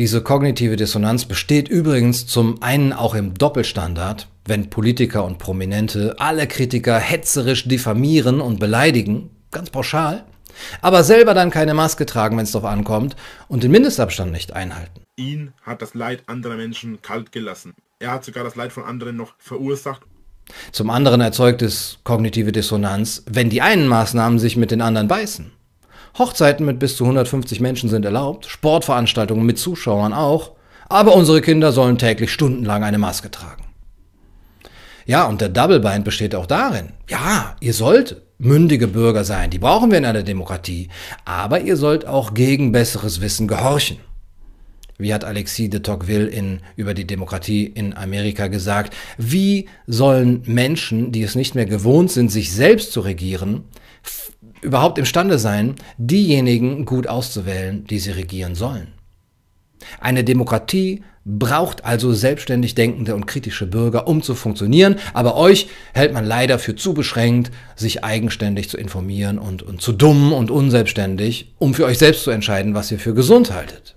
Diese 0.01 0.23
kognitive 0.23 0.77
Dissonanz 0.77 1.27
besteht 1.27 1.69
übrigens 1.69 2.27
zum 2.27 2.63
einen 2.63 2.95
auch 2.95 3.15
im 3.15 3.35
Doppelstandard, 3.35 4.29
wenn 4.47 4.71
Politiker 4.71 5.27
und 5.27 5.37
Prominente 5.37 6.17
alle 6.19 6.47
Kritiker 6.47 6.99
hetzerisch 6.99 7.69
diffamieren 7.69 8.41
und 8.41 8.59
beleidigen, 8.59 9.29
ganz 9.51 9.69
pauschal, 9.69 10.25
aber 10.81 11.05
selber 11.05 11.35
dann 11.35 11.51
keine 11.51 11.75
Maske 11.75 12.07
tragen, 12.07 12.39
wenn 12.39 12.45
es 12.45 12.53
darauf 12.53 12.71
ankommt, 12.71 13.15
und 13.47 13.63
den 13.63 13.73
Mindestabstand 13.73 14.33
nicht 14.33 14.55
einhalten. 14.55 15.03
Ihn 15.17 15.53
hat 15.65 15.83
das 15.83 15.93
Leid 15.93 16.23
anderer 16.29 16.57
Menschen 16.57 17.03
kalt 17.03 17.31
gelassen. 17.31 17.75
Er 17.99 18.13
hat 18.13 18.25
sogar 18.25 18.43
das 18.43 18.57
Leid 18.57 18.73
von 18.73 18.85
anderen 18.85 19.17
noch 19.17 19.35
verursacht. 19.37 20.01
Zum 20.73 20.89
anderen 20.89 21.21
erzeugt 21.21 21.61
es 21.61 21.99
kognitive 22.05 22.53
Dissonanz, 22.53 23.23
wenn 23.29 23.51
die 23.51 23.61
einen 23.61 23.87
Maßnahmen 23.87 24.39
sich 24.39 24.57
mit 24.57 24.71
den 24.71 24.81
anderen 24.81 25.09
beißen. 25.09 25.53
Hochzeiten 26.19 26.67
mit 26.67 26.79
bis 26.79 26.97
zu 26.97 27.05
150 27.05 27.61
Menschen 27.61 27.89
sind 27.89 28.05
erlaubt, 28.05 28.47
Sportveranstaltungen 28.47 29.45
mit 29.45 29.59
Zuschauern 29.59 30.13
auch, 30.13 30.53
aber 30.89 31.15
unsere 31.15 31.41
Kinder 31.41 31.73
sollen 31.73 31.99
täglich 31.99 32.33
stundenlang 32.33 32.83
eine 32.83 32.99
Maske 32.99 33.31
tragen. 33.31 33.65
Ja, 35.07 35.25
und 35.25 35.41
der 35.41 35.49
Double 35.49 35.81
Bind 35.81 36.05
besteht 36.05 36.35
auch 36.35 36.47
darin. 36.47 36.91
Ja, 37.09 37.57
ihr 37.61 37.75
sollt 37.75 38.23
mündige 38.39 38.87
Bürger 38.87 39.25
sein, 39.25 39.51
die 39.51 39.59
brauchen 39.59 39.91
wir 39.91 39.99
in 39.99 40.05
einer 40.05 40.23
Demokratie, 40.23 40.89
aber 41.25 41.61
ihr 41.61 41.77
sollt 41.77 42.07
auch 42.07 42.35
gegen 42.35 42.73
besseres 42.73 43.21
Wissen 43.21 43.49
gehorchen. 43.49 43.99
Wie 44.99 45.15
hat 45.15 45.25
Alexis 45.25 45.71
de 45.71 45.81
Tocqueville 45.81 46.27
in, 46.27 46.61
über 46.77 46.93
die 46.93 47.07
Demokratie 47.07 47.65
in 47.67 47.97
Amerika 47.97 48.49
gesagt, 48.49 48.95
wie 49.17 49.69
sollen 49.87 50.43
Menschen, 50.45 51.11
die 51.11 51.23
es 51.23 51.35
nicht 51.35 51.55
mehr 51.55 51.67
gewohnt 51.67 52.11
sind, 52.11 52.31
sich 52.31 52.53
selbst 52.53 52.93
zu 52.93 53.01
regieren, 53.01 53.65
überhaupt 54.63 54.99
imstande 54.99 55.39
sein, 55.39 55.77
diejenigen 55.99 56.85
gut 56.85 57.07
auszuwählen, 57.07 57.85
die 57.85 57.99
sie 57.99 58.11
regieren 58.11 58.55
sollen. 58.55 58.89
Eine 60.01 60.25
Demokratie 60.25 61.03
braucht 61.25 61.85
also 61.85 62.13
selbstständig 62.13 62.75
denkende 62.75 63.15
und 63.15 63.27
kritische 63.27 63.67
Bürger, 63.67 64.09
um 64.09 64.23
zu 64.23 64.35
funktionieren, 64.35 64.97
aber 65.13 65.37
euch 65.37 65.69
hält 65.93 66.13
man 66.13 66.25
leider 66.25 66.59
für 66.59 66.77
zu 66.77 66.95
beschränkt, 66.95 67.51
sich 67.77 68.03
eigenständig 68.05 68.69
zu 68.69 68.79
informieren 68.79 69.39
und, 69.39 69.63
und 69.63 69.83
zu 69.83 69.93
dumm 69.93 70.33
und 70.33 70.51
unselbstständig, 70.51 71.55
um 71.59 71.75
für 71.75 71.85
euch 71.85 71.99
selbst 71.99 72.25
zu 72.25 72.31
entscheiden, 72.31 72.75
was 72.75 72.91
ihr 72.91 72.99
für 72.99 73.15
gesund 73.15 73.53
haltet. 73.53 73.97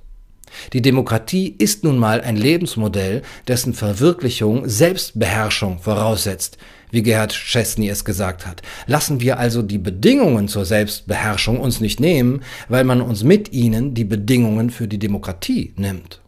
Die 0.71 0.81
Demokratie 0.81 1.53
ist 1.57 1.83
nun 1.83 1.97
mal 1.97 2.21
ein 2.21 2.37
Lebensmodell, 2.37 3.21
dessen 3.47 3.73
Verwirklichung 3.73 4.67
Selbstbeherrschung 4.67 5.79
voraussetzt, 5.79 6.57
wie 6.91 7.03
Gerhard 7.03 7.33
Chesney 7.33 7.89
es 7.89 8.05
gesagt 8.05 8.45
hat. 8.45 8.61
Lassen 8.87 9.19
wir 9.19 9.39
also 9.39 9.61
die 9.61 9.79
Bedingungen 9.79 10.47
zur 10.47 10.63
Selbstbeherrschung 10.63 11.59
uns 11.59 11.81
nicht 11.81 11.99
nehmen, 11.99 12.43
weil 12.69 12.85
man 12.85 13.01
uns 13.01 13.23
mit 13.23 13.51
ihnen 13.51 13.93
die 13.93 14.05
Bedingungen 14.05 14.69
für 14.69 14.87
die 14.87 14.99
Demokratie 14.99 15.73
nimmt. 15.75 16.22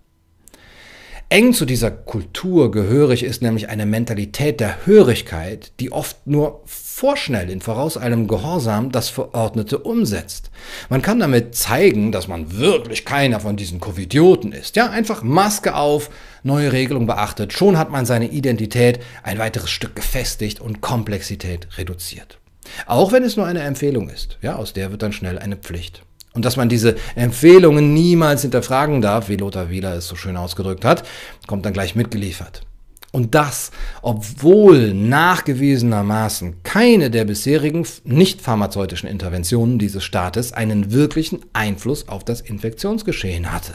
Eng 1.29 1.53
zu 1.53 1.65
dieser 1.65 1.89
Kultur 1.89 2.69
gehörig 2.69 3.23
ist 3.23 3.41
nämlich 3.41 3.67
eine 3.67 3.88
Mentalität 3.88 4.59
der 4.59 4.85
Hörigkeit, 4.85 5.71
die 5.79 5.91
oft 5.91 6.27
nur 6.27 6.61
vorschnell 6.65 7.49
in 7.49 7.61
vorauseilendem 7.61 8.27
Gehorsam 8.27 8.91
das 8.91 9.09
Verordnete 9.09 9.79
umsetzt. 9.79 10.51
Man 10.88 11.01
kann 11.01 11.19
damit 11.19 11.55
zeigen, 11.55 12.11
dass 12.11 12.27
man 12.27 12.55
wirklich 12.55 13.05
keiner 13.05 13.39
von 13.39 13.57
diesen 13.57 13.79
Covidioten 13.79 14.51
ist. 14.51 14.75
Ja, 14.75 14.91
einfach 14.91 15.23
Maske 15.23 15.73
auf, 15.73 16.11
neue 16.43 16.71
Regelung 16.71 17.07
beachtet, 17.07 17.53
schon 17.53 17.79
hat 17.79 17.89
man 17.89 18.05
seine 18.05 18.29
Identität 18.29 18.99
ein 19.23 19.39
weiteres 19.39 19.71
Stück 19.71 19.95
gefestigt 19.95 20.61
und 20.61 20.81
Komplexität 20.81 21.67
reduziert. 21.79 22.38
Auch 22.85 23.11
wenn 23.11 23.23
es 23.23 23.35
nur 23.35 23.47
eine 23.47 23.61
Empfehlung 23.61 24.09
ist, 24.09 24.38
ja, 24.43 24.57
aus 24.57 24.73
der 24.73 24.91
wird 24.91 25.01
dann 25.01 25.11
schnell 25.11 25.39
eine 25.39 25.57
Pflicht. 25.57 26.05
Und 26.36 26.45
dass 26.45 26.58
man 26.58 26.69
diese 26.69 26.95
Empfehlungen 27.15 27.93
niemals 27.93 28.43
hinterfragen 28.43 29.02
darf, 29.02 29.30
wie 29.30 29.38
Lothar 29.38 29.69
Wieler 29.69 29.95
es 29.95 30.08
so 30.08 30.15
schön 30.15 30.38
ausgedrückt 30.38 30.86
hat, 30.86 31.04
kommt 31.48 31.65
dann 31.65 31.74
gleich 31.74 31.95
mitgeliefert. 31.95 32.62
Und 33.15 33.34
das, 33.34 33.71
obwohl 34.02 34.93
nachgewiesenermaßen 34.93 36.63
keine 36.63 37.10
der 37.10 37.24
bisherigen 37.24 37.88
nicht 38.04 38.41
pharmazeutischen 38.41 39.08
Interventionen 39.08 39.80
dieses 39.80 40.04
Staates 40.04 40.52
einen 40.52 40.91
wirklichen 40.91 41.39
Einfluss 41.54 42.10
auf 42.10 42.26
das 42.26 42.41
Infektionsgeschehen 42.41 43.54
hatte. 43.54 43.71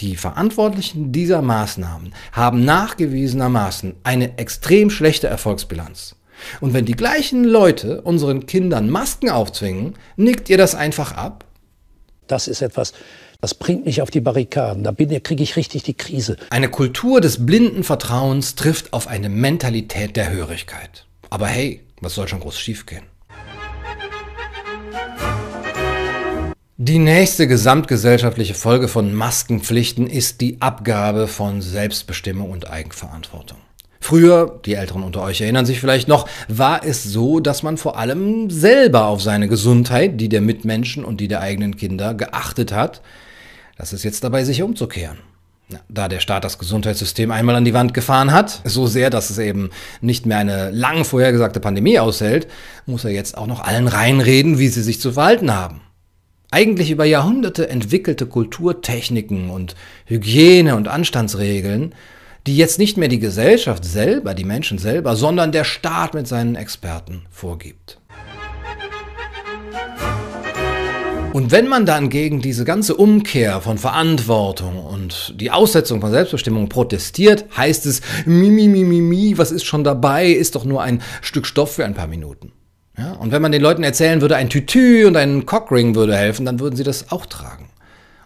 Die 0.00 0.14
Verantwortlichen 0.14 1.10
dieser 1.10 1.40
Maßnahmen 1.40 2.14
haben 2.32 2.66
nachgewiesenermaßen 2.66 3.94
eine 4.04 4.36
extrem 4.36 4.90
schlechte 4.90 5.26
Erfolgsbilanz. 5.26 6.17
Und 6.60 6.74
wenn 6.74 6.84
die 6.84 6.92
gleichen 6.92 7.44
Leute 7.44 8.02
unseren 8.02 8.46
Kindern 8.46 8.90
Masken 8.90 9.30
aufzwingen, 9.30 9.94
nickt 10.16 10.48
ihr 10.50 10.58
das 10.58 10.74
einfach 10.74 11.12
ab? 11.12 11.44
Das 12.26 12.48
ist 12.48 12.62
etwas, 12.62 12.92
das 13.40 13.54
bringt 13.54 13.86
mich 13.86 14.02
auf 14.02 14.10
die 14.10 14.20
Barrikaden. 14.20 14.82
Da 14.82 14.92
kriege 14.92 15.42
ich 15.42 15.56
richtig 15.56 15.84
die 15.84 15.94
Krise. 15.94 16.36
Eine 16.50 16.68
Kultur 16.68 17.20
des 17.20 17.46
blinden 17.46 17.84
Vertrauens 17.84 18.54
trifft 18.54 18.92
auf 18.92 19.06
eine 19.06 19.28
Mentalität 19.28 20.16
der 20.16 20.30
Hörigkeit. 20.30 21.06
Aber 21.30 21.46
hey, 21.46 21.82
was 22.00 22.14
soll 22.14 22.28
schon 22.28 22.40
groß 22.40 22.58
schiefgehen? 22.58 23.04
Die 26.80 26.98
nächste 26.98 27.48
gesamtgesellschaftliche 27.48 28.54
Folge 28.54 28.86
von 28.86 29.12
Maskenpflichten 29.12 30.06
ist 30.06 30.40
die 30.40 30.60
Abgabe 30.60 31.26
von 31.26 31.60
Selbstbestimmung 31.60 32.50
und 32.50 32.70
Eigenverantwortung. 32.70 33.58
Früher, 34.00 34.60
die 34.64 34.74
Älteren 34.74 35.02
unter 35.02 35.22
euch 35.22 35.40
erinnern 35.40 35.66
sich 35.66 35.80
vielleicht 35.80 36.08
noch, 36.08 36.28
war 36.48 36.84
es 36.84 37.04
so, 37.04 37.40
dass 37.40 37.62
man 37.62 37.76
vor 37.76 37.98
allem 37.98 38.48
selber 38.48 39.06
auf 39.06 39.20
seine 39.20 39.48
Gesundheit, 39.48 40.20
die 40.20 40.28
der 40.28 40.40
Mitmenschen 40.40 41.04
und 41.04 41.20
die 41.20 41.28
der 41.28 41.40
eigenen 41.40 41.76
Kinder 41.76 42.14
geachtet 42.14 42.72
hat. 42.72 43.02
Das 43.76 43.92
ist 43.92 44.04
jetzt 44.04 44.24
dabei, 44.24 44.44
sich 44.44 44.62
umzukehren. 44.62 45.18
Da 45.88 46.08
der 46.08 46.20
Staat 46.20 46.44
das 46.44 46.58
Gesundheitssystem 46.58 47.30
einmal 47.30 47.56
an 47.56 47.64
die 47.64 47.74
Wand 47.74 47.92
gefahren 47.92 48.32
hat, 48.32 48.62
so 48.64 48.86
sehr, 48.86 49.10
dass 49.10 49.28
es 49.28 49.38
eben 49.38 49.68
nicht 50.00 50.24
mehr 50.24 50.38
eine 50.38 50.70
lang 50.70 51.04
vorhergesagte 51.04 51.60
Pandemie 51.60 51.98
aushält, 51.98 52.46
muss 52.86 53.04
er 53.04 53.10
jetzt 53.10 53.36
auch 53.36 53.46
noch 53.46 53.60
allen 53.60 53.86
reinreden, 53.86 54.58
wie 54.58 54.68
sie 54.68 54.82
sich 54.82 55.00
zu 55.00 55.12
verhalten 55.12 55.52
haben. 55.52 55.82
Eigentlich 56.50 56.90
über 56.90 57.04
Jahrhunderte 57.04 57.68
entwickelte 57.68 58.24
Kulturtechniken 58.24 59.50
und 59.50 59.74
Hygiene- 60.06 60.76
und 60.76 60.88
Anstandsregeln 60.88 61.94
die 62.48 62.56
jetzt 62.56 62.78
nicht 62.78 62.96
mehr 62.96 63.08
die 63.08 63.18
Gesellschaft 63.18 63.84
selber, 63.84 64.32
die 64.32 64.44
Menschen 64.44 64.78
selber, 64.78 65.16
sondern 65.16 65.52
der 65.52 65.64
Staat 65.64 66.14
mit 66.14 66.26
seinen 66.26 66.54
Experten 66.54 67.26
vorgibt. 67.30 68.00
Und 71.34 71.50
wenn 71.50 71.68
man 71.68 71.84
dann 71.84 72.08
gegen 72.08 72.40
diese 72.40 72.64
ganze 72.64 72.96
Umkehr 72.96 73.60
von 73.60 73.76
Verantwortung 73.76 74.82
und 74.82 75.34
die 75.38 75.50
Aussetzung 75.50 76.00
von 76.00 76.10
Selbstbestimmung 76.10 76.70
protestiert, 76.70 77.44
heißt 77.54 77.84
es, 77.84 78.00
mi, 78.24 78.48
mi, 78.48 78.66
mi, 78.66 79.36
was 79.36 79.52
ist 79.52 79.66
schon 79.66 79.84
dabei, 79.84 80.28
ist 80.28 80.54
doch 80.54 80.64
nur 80.64 80.82
ein 80.82 81.02
Stück 81.20 81.44
Stoff 81.44 81.74
für 81.74 81.84
ein 81.84 81.92
paar 81.92 82.06
Minuten. 82.06 82.52
Ja? 82.96 83.12
Und 83.12 83.30
wenn 83.30 83.42
man 83.42 83.52
den 83.52 83.60
Leuten 83.60 83.84
erzählen 83.84 84.22
würde, 84.22 84.36
ein 84.36 84.48
Tütü 84.48 85.06
und 85.06 85.18
ein 85.18 85.44
Cockring 85.44 85.94
würde 85.94 86.16
helfen, 86.16 86.46
dann 86.46 86.60
würden 86.60 86.76
sie 86.76 86.84
das 86.84 87.12
auch 87.12 87.26
tragen. 87.26 87.67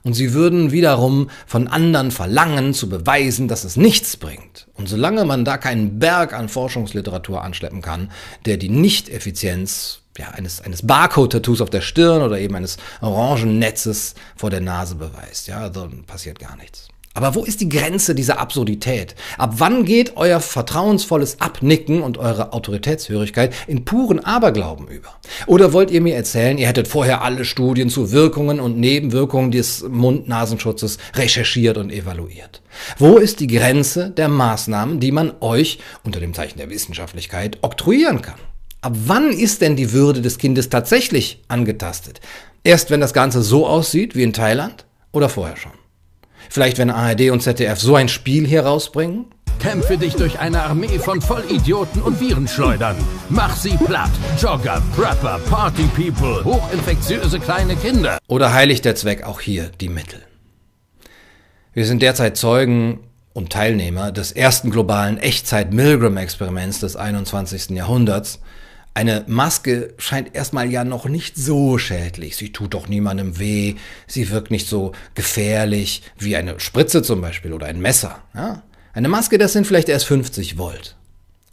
Und 0.04 0.14
sie 0.14 0.32
würden 0.32 0.72
wiederum 0.72 1.30
von 1.46 1.68
anderen 1.68 2.10
verlangen, 2.10 2.74
zu 2.74 2.88
beweisen, 2.88 3.48
dass 3.48 3.64
es 3.64 3.76
nichts 3.76 4.16
bringt. 4.16 4.66
Und 4.74 4.88
solange 4.88 5.24
man 5.24 5.44
da 5.44 5.58
keinen 5.58 5.98
Berg 5.98 6.32
an 6.32 6.48
Forschungsliteratur 6.48 7.42
anschleppen 7.42 7.82
kann, 7.82 8.10
der 8.44 8.56
die 8.56 8.68
Nicht-Effizienz 8.68 10.00
ja, 10.18 10.28
eines, 10.30 10.60
eines 10.60 10.86
Barcode-Tattoos 10.86 11.60
auf 11.60 11.70
der 11.70 11.80
Stirn 11.80 12.22
oder 12.22 12.38
eben 12.38 12.54
eines 12.54 12.76
orangen 13.00 13.58
Netzes 13.58 14.14
vor 14.36 14.50
der 14.50 14.60
Nase 14.60 14.96
beweist, 14.96 15.46
ja, 15.46 15.68
dann 15.68 16.04
passiert 16.04 16.38
gar 16.38 16.56
nichts. 16.56 16.88
Aber 17.14 17.34
wo 17.34 17.44
ist 17.44 17.60
die 17.60 17.68
Grenze 17.68 18.14
dieser 18.14 18.38
Absurdität? 18.38 19.14
Ab 19.36 19.54
wann 19.58 19.84
geht 19.84 20.16
euer 20.16 20.40
vertrauensvolles 20.40 21.40
Abnicken 21.40 22.02
und 22.02 22.16
eure 22.16 22.54
Autoritätshörigkeit 22.54 23.54
in 23.66 23.84
puren 23.84 24.20
Aberglauben 24.20 24.88
über? 24.88 25.10
Oder 25.46 25.74
wollt 25.74 25.90
ihr 25.90 26.00
mir 26.00 26.14
erzählen, 26.14 26.56
ihr 26.56 26.68
hättet 26.68 26.88
vorher 26.88 27.22
alle 27.22 27.44
Studien 27.44 27.90
zu 27.90 28.12
Wirkungen 28.12 28.60
und 28.60 28.78
Nebenwirkungen 28.78 29.50
des 29.50 29.84
Mund-Nasenschutzes 29.86 30.96
recherchiert 31.14 31.76
und 31.76 31.90
evaluiert? 31.90 32.62
Wo 32.96 33.18
ist 33.18 33.40
die 33.40 33.46
Grenze 33.46 34.10
der 34.10 34.28
Maßnahmen, 34.28 34.98
die 34.98 35.12
man 35.12 35.32
euch 35.40 35.80
unter 36.04 36.20
dem 36.20 36.32
Zeichen 36.32 36.58
der 36.58 36.70
Wissenschaftlichkeit 36.70 37.58
oktroyieren 37.60 38.22
kann? 38.22 38.38
Ab 38.80 38.94
wann 39.04 39.30
ist 39.30 39.60
denn 39.60 39.76
die 39.76 39.92
Würde 39.92 40.22
des 40.22 40.38
Kindes 40.38 40.70
tatsächlich 40.70 41.42
angetastet? 41.48 42.20
Erst 42.64 42.90
wenn 42.90 43.00
das 43.00 43.12
Ganze 43.12 43.42
so 43.42 43.66
aussieht 43.66 44.16
wie 44.16 44.22
in 44.22 44.32
Thailand 44.32 44.86
oder 45.12 45.28
vorher 45.28 45.56
schon? 45.56 45.81
Vielleicht, 46.50 46.78
wenn 46.78 46.90
ARD 46.90 47.30
und 47.30 47.42
ZDF 47.42 47.78
so 47.78 47.94
ein 47.94 48.08
Spiel 48.08 48.46
hier 48.46 48.64
rausbringen? 48.64 49.26
Kämpfe 49.58 49.96
dich 49.96 50.14
durch 50.14 50.40
eine 50.40 50.62
Armee 50.62 50.98
von 50.98 51.20
Vollidioten 51.20 52.02
und 52.02 52.20
Virenschleudern. 52.20 52.96
Mach 53.28 53.54
sie 53.54 53.76
platt. 53.76 54.10
Jogger, 54.40 54.82
Prepper, 54.96 55.38
Party 55.48 55.84
People, 55.94 56.44
hochinfektiöse 56.44 57.38
kleine 57.38 57.76
Kinder. 57.76 58.18
Oder 58.26 58.52
heiligt 58.52 58.84
der 58.84 58.96
Zweck 58.96 59.22
auch 59.22 59.40
hier 59.40 59.70
die 59.80 59.88
Mittel? 59.88 60.20
Wir 61.74 61.86
sind 61.86 62.02
derzeit 62.02 62.36
Zeugen 62.36 63.00
und 63.32 63.50
Teilnehmer 63.50 64.12
des 64.12 64.32
ersten 64.32 64.70
globalen 64.70 65.18
Echtzeit-Milgram-Experiments 65.18 66.80
des 66.80 66.96
21. 66.96 67.70
Jahrhunderts, 67.70 68.40
eine 68.94 69.24
Maske 69.26 69.94
scheint 69.98 70.34
erstmal 70.34 70.70
ja 70.70 70.84
noch 70.84 71.06
nicht 71.06 71.36
so 71.36 71.78
schädlich. 71.78 72.36
Sie 72.36 72.52
tut 72.52 72.74
doch 72.74 72.88
niemandem 72.88 73.38
weh. 73.38 73.76
Sie 74.06 74.30
wirkt 74.30 74.50
nicht 74.50 74.68
so 74.68 74.92
gefährlich 75.14 76.02
wie 76.18 76.36
eine 76.36 76.60
Spritze 76.60 77.02
zum 77.02 77.20
Beispiel 77.20 77.52
oder 77.52 77.66
ein 77.66 77.80
Messer. 77.80 78.22
Ja? 78.34 78.62
Eine 78.92 79.08
Maske, 79.08 79.38
das 79.38 79.54
sind 79.54 79.66
vielleicht 79.66 79.88
erst 79.88 80.06
50 80.06 80.58
Volt. 80.58 80.96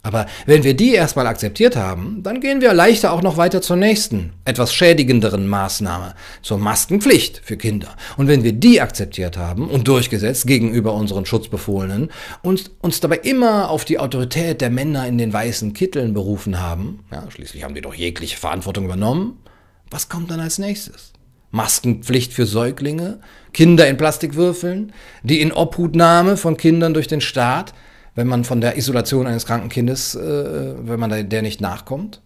Aber 0.02 0.26
wenn 0.46 0.64
wir 0.64 0.74
die 0.74 0.94
erstmal 0.94 1.26
akzeptiert 1.26 1.76
haben, 1.76 2.22
dann 2.22 2.40
gehen 2.40 2.62
wir 2.62 2.72
leichter 2.72 3.12
auch 3.12 3.20
noch 3.20 3.36
weiter 3.36 3.60
zur 3.60 3.76
nächsten, 3.76 4.32
etwas 4.46 4.72
schädigenderen 4.72 5.46
Maßnahme, 5.46 6.14
zur 6.40 6.58
Maskenpflicht 6.58 7.42
für 7.44 7.58
Kinder. 7.58 7.94
Und 8.16 8.26
wenn 8.26 8.42
wir 8.42 8.54
die 8.54 8.80
akzeptiert 8.80 9.36
haben 9.36 9.68
und 9.68 9.88
durchgesetzt 9.88 10.46
gegenüber 10.46 10.94
unseren 10.94 11.26
Schutzbefohlenen 11.26 12.10
und 12.42 12.70
uns 12.80 13.00
dabei 13.00 13.18
immer 13.18 13.68
auf 13.68 13.84
die 13.84 13.98
Autorität 13.98 14.62
der 14.62 14.70
Männer 14.70 15.06
in 15.06 15.18
den 15.18 15.34
weißen 15.34 15.74
Kitteln 15.74 16.14
berufen 16.14 16.58
haben, 16.58 17.04
ja, 17.12 17.30
schließlich 17.30 17.62
haben 17.62 17.74
die 17.74 17.82
doch 17.82 17.94
jegliche 17.94 18.38
Verantwortung 18.38 18.86
übernommen, 18.86 19.38
was 19.90 20.08
kommt 20.08 20.30
dann 20.30 20.40
als 20.40 20.58
nächstes? 20.58 21.12
Maskenpflicht 21.50 22.32
für 22.32 22.46
Säuglinge, 22.46 23.18
Kinder 23.52 23.88
in 23.88 23.96
Plastikwürfeln, 23.96 24.92
die 25.22 25.40
Inobhutnahme 25.40 26.36
von 26.36 26.56
Kindern 26.56 26.94
durch 26.94 27.08
den 27.08 27.20
Staat, 27.20 27.74
wenn 28.14 28.26
man 28.26 28.44
von 28.44 28.60
der 28.60 28.76
Isolation 28.76 29.26
eines 29.26 29.46
kranken 29.46 29.68
Kindes, 29.68 30.14
äh, 30.14 30.74
wenn 30.78 31.00
man 31.00 31.28
der 31.28 31.42
nicht 31.42 31.60
nachkommt. 31.60 32.20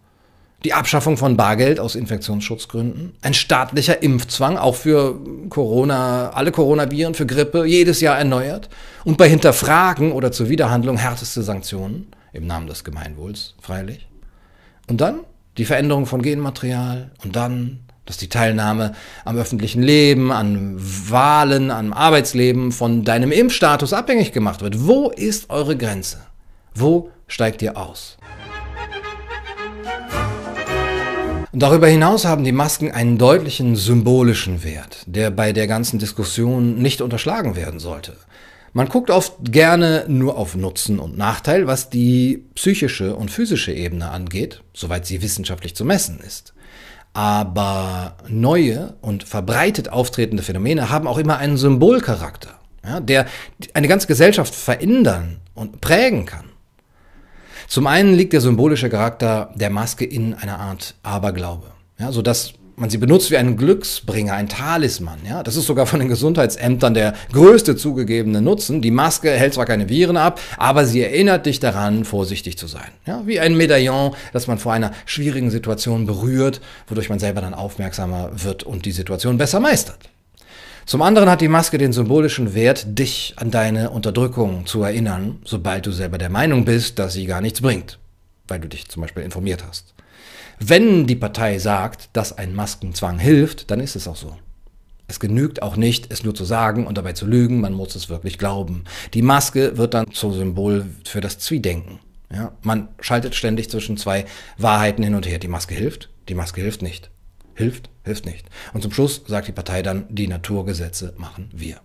Die 0.64 0.72
Abschaffung 0.72 1.18
von 1.18 1.36
Bargeld 1.36 1.78
aus 1.78 1.94
Infektionsschutzgründen. 1.94 3.14
Ein 3.20 3.34
staatlicher 3.34 4.02
Impfzwang, 4.02 4.56
auch 4.56 4.74
für 4.74 5.20
Corona, 5.50 6.30
alle 6.30 6.52
Coronaviren, 6.52 7.12
für 7.12 7.26
Grippe, 7.26 7.66
jedes 7.66 8.00
Jahr 8.00 8.16
erneuert. 8.16 8.70
Und 9.04 9.18
bei 9.18 9.28
Hinterfragen 9.28 10.12
oder 10.12 10.32
zur 10.32 10.48
Wiederhandlung 10.48 10.96
härteste 10.96 11.42
Sanktionen, 11.42 12.06
im 12.32 12.46
Namen 12.46 12.66
des 12.66 12.82
Gemeinwohls, 12.82 13.54
freilich. 13.60 14.08
Und 14.88 15.02
dann 15.02 15.20
die 15.58 15.66
Veränderung 15.66 16.06
von 16.06 16.22
Genmaterial 16.22 17.10
und 17.22 17.36
dann 17.36 17.80
dass 18.06 18.16
die 18.16 18.28
Teilnahme 18.28 18.94
am 19.24 19.36
öffentlichen 19.36 19.82
Leben, 19.82 20.30
an 20.30 20.76
Wahlen, 20.78 21.70
am 21.70 21.92
Arbeitsleben 21.92 22.72
von 22.72 23.04
deinem 23.04 23.32
Impfstatus 23.32 23.92
abhängig 23.92 24.32
gemacht 24.32 24.60
wird. 24.60 24.86
Wo 24.86 25.10
ist 25.10 25.50
eure 25.50 25.76
Grenze? 25.76 26.18
Wo 26.74 27.10
steigt 27.26 27.62
ihr 27.62 27.76
aus? 27.76 28.16
Und 31.52 31.60
darüber 31.60 31.86
hinaus 31.86 32.24
haben 32.24 32.42
die 32.42 32.50
Masken 32.50 32.90
einen 32.90 33.16
deutlichen 33.16 33.76
symbolischen 33.76 34.64
Wert, 34.64 35.04
der 35.06 35.30
bei 35.30 35.52
der 35.52 35.68
ganzen 35.68 36.00
Diskussion 36.00 36.82
nicht 36.82 37.00
unterschlagen 37.00 37.54
werden 37.54 37.78
sollte. 37.78 38.16
Man 38.72 38.88
guckt 38.88 39.08
oft 39.08 39.34
gerne 39.52 40.04
nur 40.08 40.36
auf 40.36 40.56
Nutzen 40.56 40.98
und 40.98 41.16
Nachteil, 41.16 41.68
was 41.68 41.90
die 41.90 42.44
psychische 42.56 43.14
und 43.14 43.30
physische 43.30 43.72
Ebene 43.72 44.10
angeht, 44.10 44.62
soweit 44.74 45.06
sie 45.06 45.22
wissenschaftlich 45.22 45.76
zu 45.76 45.84
messen 45.84 46.18
ist. 46.18 46.54
Aber 47.14 48.16
neue 48.29 48.94
und 49.00 49.24
verbreitet 49.24 49.88
auftretende 49.88 50.42
Phänomene 50.42 50.90
haben 50.90 51.07
auch 51.07 51.16
immer 51.16 51.38
einen 51.38 51.57
Symbolcharakter. 51.57 52.59
ja, 52.85 53.00
der 53.00 53.27
eine 53.72 53.88
ganze 53.88 54.07
Gesellschaft 54.07 54.55
verändern 54.55 55.38
und 55.55 55.81
prägen 55.81 56.27
kann. 56.27 56.46
Zum 57.68 57.87
einen 57.87 58.14
liegt 58.14 58.33
der 58.33 58.40
symbolische 58.40 58.90
Charakter 58.90 59.50
der 59.55 59.70
Maske 59.70 60.05
in 60.05 60.35
einer 60.35 60.59
Art 60.59 60.96
Aberglaube, 61.03 61.68
ja, 61.98 62.12
sodass 62.12 62.53
man 62.76 62.90
sie 62.90 62.98
benutzt 62.98 63.30
wie 63.30 63.37
einen 63.37 63.56
Glücksbringer, 63.56 64.32
ein 64.32 64.48
Talisman. 64.48 65.18
Ja? 65.28 65.42
Das 65.42 65.56
ist 65.56 65.66
sogar 65.66 65.87
von 65.87 66.00
den 66.00 66.08
Gesundheitsämtern 66.08 66.94
der 66.94 67.14
größte 67.32 67.76
zugegebene 67.76 68.42
Nutzen. 68.42 68.82
Die 68.82 68.90
Maske 68.90 69.30
hält 69.30 69.54
zwar 69.54 69.66
keine 69.66 69.88
Viren 69.88 70.16
ab, 70.16 70.40
aber 70.56 70.84
sie 70.84 71.02
erinnert 71.02 71.46
dich 71.46 71.60
daran, 71.60 72.04
vorsichtig 72.04 72.58
zu 72.58 72.66
sein. 72.66 72.90
Ja? 73.06 73.22
Wie 73.26 73.40
ein 73.40 73.56
Medaillon, 73.56 74.14
das 74.32 74.46
man 74.46 74.58
vor 74.58 74.72
einer 74.72 74.92
schwierigen 75.06 75.50
Situation 75.50 76.06
berührt, 76.06 76.60
wodurch 76.88 77.08
man 77.08 77.18
selber 77.18 77.40
dann 77.40 77.54
aufmerksamer 77.54 78.30
wird 78.34 78.62
und 78.62 78.84
die 78.87 78.92
Situation 78.92 79.38
besser 79.38 79.60
meistert. 79.60 79.98
Zum 80.87 81.00
anderen 81.00 81.30
hat 81.30 81.40
die 81.40 81.48
Maske 81.48 81.78
den 81.78 81.94
symbolischen 81.94 82.54
Wert, 82.54 82.98
dich 82.98 83.34
an 83.37 83.50
deine 83.50 83.88
Unterdrückung 83.90 84.66
zu 84.66 84.82
erinnern, 84.82 85.38
sobald 85.44 85.87
du 85.87 85.92
selber 85.92 86.18
der 86.18 86.28
Meinung 86.28 86.66
bist, 86.66 86.98
dass 86.98 87.14
sie 87.14 87.24
gar 87.24 87.40
nichts 87.40 87.62
bringt, 87.62 87.98
weil 88.48 88.60
du 88.60 88.68
dich 88.68 88.88
zum 88.88 89.00
Beispiel 89.00 89.22
informiert 89.22 89.64
hast. 89.66 89.94
Wenn 90.58 91.06
die 91.06 91.16
Partei 91.16 91.58
sagt, 91.58 92.10
dass 92.12 92.36
ein 92.36 92.54
Maskenzwang 92.54 93.18
hilft, 93.18 93.70
dann 93.70 93.80
ist 93.80 93.96
es 93.96 94.08
auch 94.08 94.16
so. 94.16 94.36
Es 95.06 95.20
genügt 95.20 95.62
auch 95.62 95.76
nicht, 95.76 96.10
es 96.10 96.24
nur 96.24 96.34
zu 96.34 96.44
sagen 96.44 96.86
und 96.86 96.96
dabei 96.96 97.12
zu 97.12 97.26
lügen, 97.26 97.60
man 97.60 97.74
muss 97.74 97.94
es 97.94 98.08
wirklich 98.08 98.38
glauben. 98.38 98.84
Die 99.12 99.22
Maske 99.22 99.76
wird 99.76 99.94
dann 99.94 100.10
zum 100.12 100.32
Symbol 100.32 100.86
für 101.04 101.20
das 101.20 101.38
Zwiedenken. 101.38 101.98
Ja, 102.32 102.52
man 102.62 102.88
schaltet 103.00 103.34
ständig 103.34 103.70
zwischen 103.70 103.96
zwei 103.96 104.24
Wahrheiten 104.56 105.04
hin 105.04 105.14
und 105.14 105.26
her. 105.26 105.38
Die 105.38 105.48
Maske 105.48 105.74
hilft, 105.74 106.08
die 106.28 106.34
Maske 106.34 106.62
hilft 106.62 106.82
nicht. 106.82 107.10
Hilft, 107.54 107.90
hilft 108.02 108.26
nicht. 108.26 108.46
Und 108.72 108.82
zum 108.82 108.92
Schluss 108.92 109.22
sagt 109.26 109.46
die 109.46 109.52
Partei 109.52 109.82
dann, 109.82 110.06
die 110.08 110.26
Naturgesetze 110.26 111.14
machen 111.18 111.50
wir. 111.52 111.80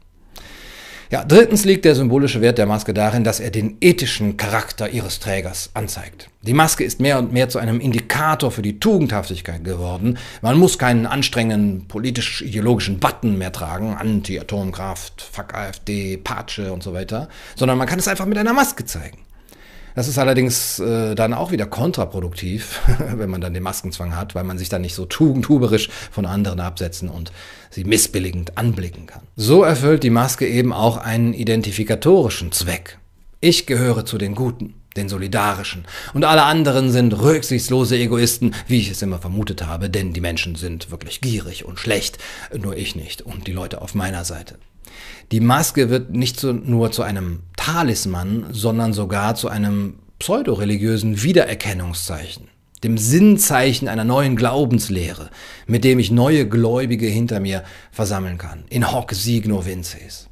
Ja, 1.11 1.25
drittens 1.25 1.65
liegt 1.65 1.85
der 1.85 1.95
symbolische 1.95 2.39
Wert 2.39 2.59
der 2.59 2.67
Maske 2.67 2.93
darin, 2.93 3.23
dass 3.23 3.39
er 3.39 3.49
den 3.49 3.77
ethischen 3.81 4.37
Charakter 4.37 4.89
ihres 4.89 5.19
Trägers 5.19 5.71
anzeigt. 5.73 6.29
Die 6.43 6.53
Maske 6.53 6.83
ist 6.83 6.99
mehr 6.99 7.17
und 7.17 7.33
mehr 7.33 7.49
zu 7.49 7.57
einem 7.57 7.79
Indikator 7.79 8.51
für 8.51 8.61
die 8.61 8.79
Tugendhaftigkeit 8.79 9.63
geworden. 9.63 10.19
Man 10.43 10.59
muss 10.59 10.77
keinen 10.77 11.07
anstrengenden 11.07 11.87
politisch-ideologischen 11.87 12.99
Button 12.99 13.39
mehr 13.39 13.51
tragen, 13.51 13.95
Anti-Atomkraft, 13.95 15.23
Fuck 15.31 15.55
AfD, 15.55 16.17
Patsche 16.17 16.71
und 16.71 16.83
so 16.83 16.93
weiter, 16.93 17.27
sondern 17.55 17.79
man 17.79 17.87
kann 17.87 17.97
es 17.97 18.07
einfach 18.07 18.27
mit 18.27 18.37
einer 18.37 18.53
Maske 18.53 18.85
zeigen. 18.85 19.17
Das 19.95 20.07
ist 20.07 20.17
allerdings 20.17 20.79
äh, 20.79 21.15
dann 21.15 21.33
auch 21.33 21.51
wieder 21.51 21.65
kontraproduktiv, 21.65 22.81
wenn 23.15 23.29
man 23.29 23.41
dann 23.41 23.53
den 23.53 23.63
Maskenzwang 23.63 24.15
hat, 24.15 24.35
weil 24.35 24.43
man 24.43 24.57
sich 24.57 24.69
dann 24.69 24.81
nicht 24.81 24.95
so 24.95 25.05
tugendhuberisch 25.05 25.89
von 26.11 26.25
anderen 26.25 26.59
absetzen 26.59 27.09
und 27.09 27.31
sie 27.69 27.83
missbilligend 27.83 28.57
anblicken 28.57 29.07
kann. 29.07 29.21
So 29.35 29.63
erfüllt 29.63 30.03
die 30.03 30.09
Maske 30.09 30.47
eben 30.47 30.73
auch 30.73 30.97
einen 30.97 31.33
identifikatorischen 31.33 32.51
Zweck. 32.51 32.99
Ich 33.41 33.65
gehöre 33.65 34.05
zu 34.05 34.17
den 34.17 34.35
Guten, 34.35 34.73
den 34.97 35.07
Solidarischen, 35.07 35.85
und 36.13 36.25
alle 36.25 36.43
anderen 36.43 36.91
sind 36.91 37.13
rücksichtslose 37.13 37.97
Egoisten, 37.97 38.53
wie 38.67 38.79
ich 38.79 38.91
es 38.91 39.01
immer 39.01 39.19
vermutet 39.19 39.65
habe, 39.65 39.89
denn 39.89 40.13
die 40.13 40.21
Menschen 40.21 40.55
sind 40.55 40.91
wirklich 40.91 41.21
gierig 41.21 41.63
und 41.63 41.79
schlecht, 41.79 42.17
nur 42.57 42.75
ich 42.75 42.95
nicht 42.95 43.21
und 43.21 43.47
die 43.47 43.53
Leute 43.53 43.81
auf 43.81 43.95
meiner 43.95 44.25
Seite. 44.25 44.55
Die 45.31 45.41
Maske 45.41 45.89
wird 45.89 46.11
nicht 46.11 46.39
so 46.39 46.53
nur 46.53 46.91
zu 46.91 47.03
einem 47.03 47.41
Talisman, 47.55 48.47
sondern 48.51 48.93
sogar 48.93 49.35
zu 49.35 49.47
einem 49.47 49.95
pseudoreligiösen 50.17 51.21
Wiedererkennungszeichen, 51.21 52.47
dem 52.83 52.97
Sinnzeichen 52.97 53.87
einer 53.87 54.05
neuen 54.05 54.35
Glaubenslehre, 54.35 55.29
mit 55.67 55.83
dem 55.83 55.99
ich 55.99 56.09
neue 56.09 56.47
Gläubige 56.47 57.05
hinter 57.05 57.39
mir 57.39 57.63
versammeln 57.91 58.39
kann. 58.39 58.63
In 58.69 58.91
hoc 58.91 59.13
signo 59.13 59.65
vinces. 59.65 60.28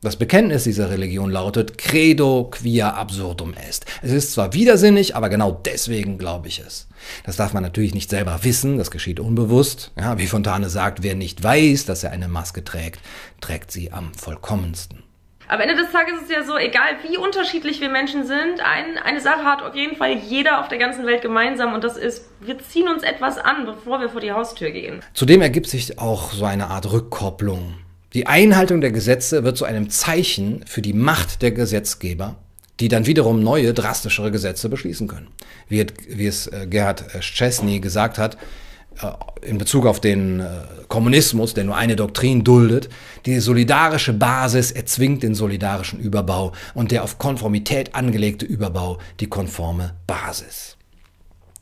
Das 0.00 0.14
Bekenntnis 0.14 0.62
dieser 0.62 0.90
Religion 0.90 1.28
lautet 1.28 1.76
Credo 1.76 2.48
quia 2.52 2.90
absurdum 2.90 3.52
est. 3.54 3.84
Es 4.00 4.12
ist 4.12 4.30
zwar 4.30 4.54
widersinnig, 4.54 5.16
aber 5.16 5.28
genau 5.28 5.50
deswegen 5.50 6.18
glaube 6.18 6.46
ich 6.46 6.60
es. 6.60 6.86
Das 7.24 7.34
darf 7.34 7.52
man 7.52 7.64
natürlich 7.64 7.94
nicht 7.94 8.08
selber 8.08 8.38
wissen, 8.44 8.78
das 8.78 8.92
geschieht 8.92 9.18
unbewusst. 9.18 9.90
Ja, 9.98 10.16
wie 10.16 10.28
Fontane 10.28 10.68
sagt, 10.68 11.02
wer 11.02 11.16
nicht 11.16 11.42
weiß, 11.42 11.84
dass 11.84 12.04
er 12.04 12.12
eine 12.12 12.28
Maske 12.28 12.62
trägt, 12.62 13.00
trägt 13.40 13.72
sie 13.72 13.90
am 13.90 14.14
vollkommensten. 14.14 15.02
Am 15.48 15.58
Ende 15.60 15.74
des 15.74 15.90
Tages 15.90 16.14
ist 16.18 16.24
es 16.26 16.30
ja 16.30 16.44
so, 16.44 16.56
egal 16.56 16.98
wie 17.08 17.18
unterschiedlich 17.18 17.80
wir 17.80 17.88
Menschen 17.88 18.24
sind, 18.24 18.60
ein, 18.60 18.98
eine 19.02 19.20
Sache 19.20 19.46
hat 19.46 19.62
auf 19.62 19.74
jeden 19.74 19.96
Fall 19.96 20.12
jeder 20.16 20.60
auf 20.60 20.68
der 20.68 20.78
ganzen 20.78 21.06
Welt 21.06 21.22
gemeinsam 21.22 21.74
und 21.74 21.82
das 21.82 21.96
ist, 21.96 22.24
wir 22.38 22.56
ziehen 22.60 22.86
uns 22.86 23.02
etwas 23.02 23.36
an, 23.36 23.66
bevor 23.66 23.98
wir 24.00 24.10
vor 24.10 24.20
die 24.20 24.30
Haustür 24.30 24.70
gehen. 24.70 25.00
Zudem 25.12 25.40
ergibt 25.40 25.66
sich 25.66 25.98
auch 25.98 26.30
so 26.30 26.44
eine 26.44 26.68
Art 26.68 26.92
Rückkopplung. 26.92 27.74
Die 28.14 28.26
Einhaltung 28.26 28.80
der 28.80 28.90
Gesetze 28.90 29.44
wird 29.44 29.58
zu 29.58 29.64
einem 29.64 29.90
Zeichen 29.90 30.64
für 30.66 30.80
die 30.80 30.94
Macht 30.94 31.42
der 31.42 31.50
Gesetzgeber, 31.52 32.36
die 32.80 32.88
dann 32.88 33.06
wiederum 33.06 33.42
neue, 33.42 33.74
drastischere 33.74 34.30
Gesetze 34.30 34.68
beschließen 34.68 35.08
können. 35.08 35.28
Wie, 35.68 35.84
wie 36.08 36.26
es 36.26 36.46
äh, 36.46 36.66
Gerhard 36.68 37.04
Szczesny 37.20 37.80
gesagt 37.80 38.16
hat, 38.16 38.38
äh, 39.02 39.10
in 39.46 39.58
Bezug 39.58 39.84
auf 39.84 40.00
den 40.00 40.40
äh, 40.40 40.46
Kommunismus, 40.88 41.52
der 41.52 41.64
nur 41.64 41.76
eine 41.76 41.96
Doktrin 41.96 42.44
duldet, 42.44 42.88
die 43.26 43.40
solidarische 43.40 44.14
Basis 44.14 44.70
erzwingt 44.70 45.22
den 45.22 45.34
solidarischen 45.34 46.00
Überbau 46.00 46.52
und 46.74 46.90
der 46.90 47.04
auf 47.04 47.18
Konformität 47.18 47.94
angelegte 47.94 48.46
Überbau 48.46 48.98
die 49.20 49.26
konforme 49.26 49.94
Basis. 50.06 50.76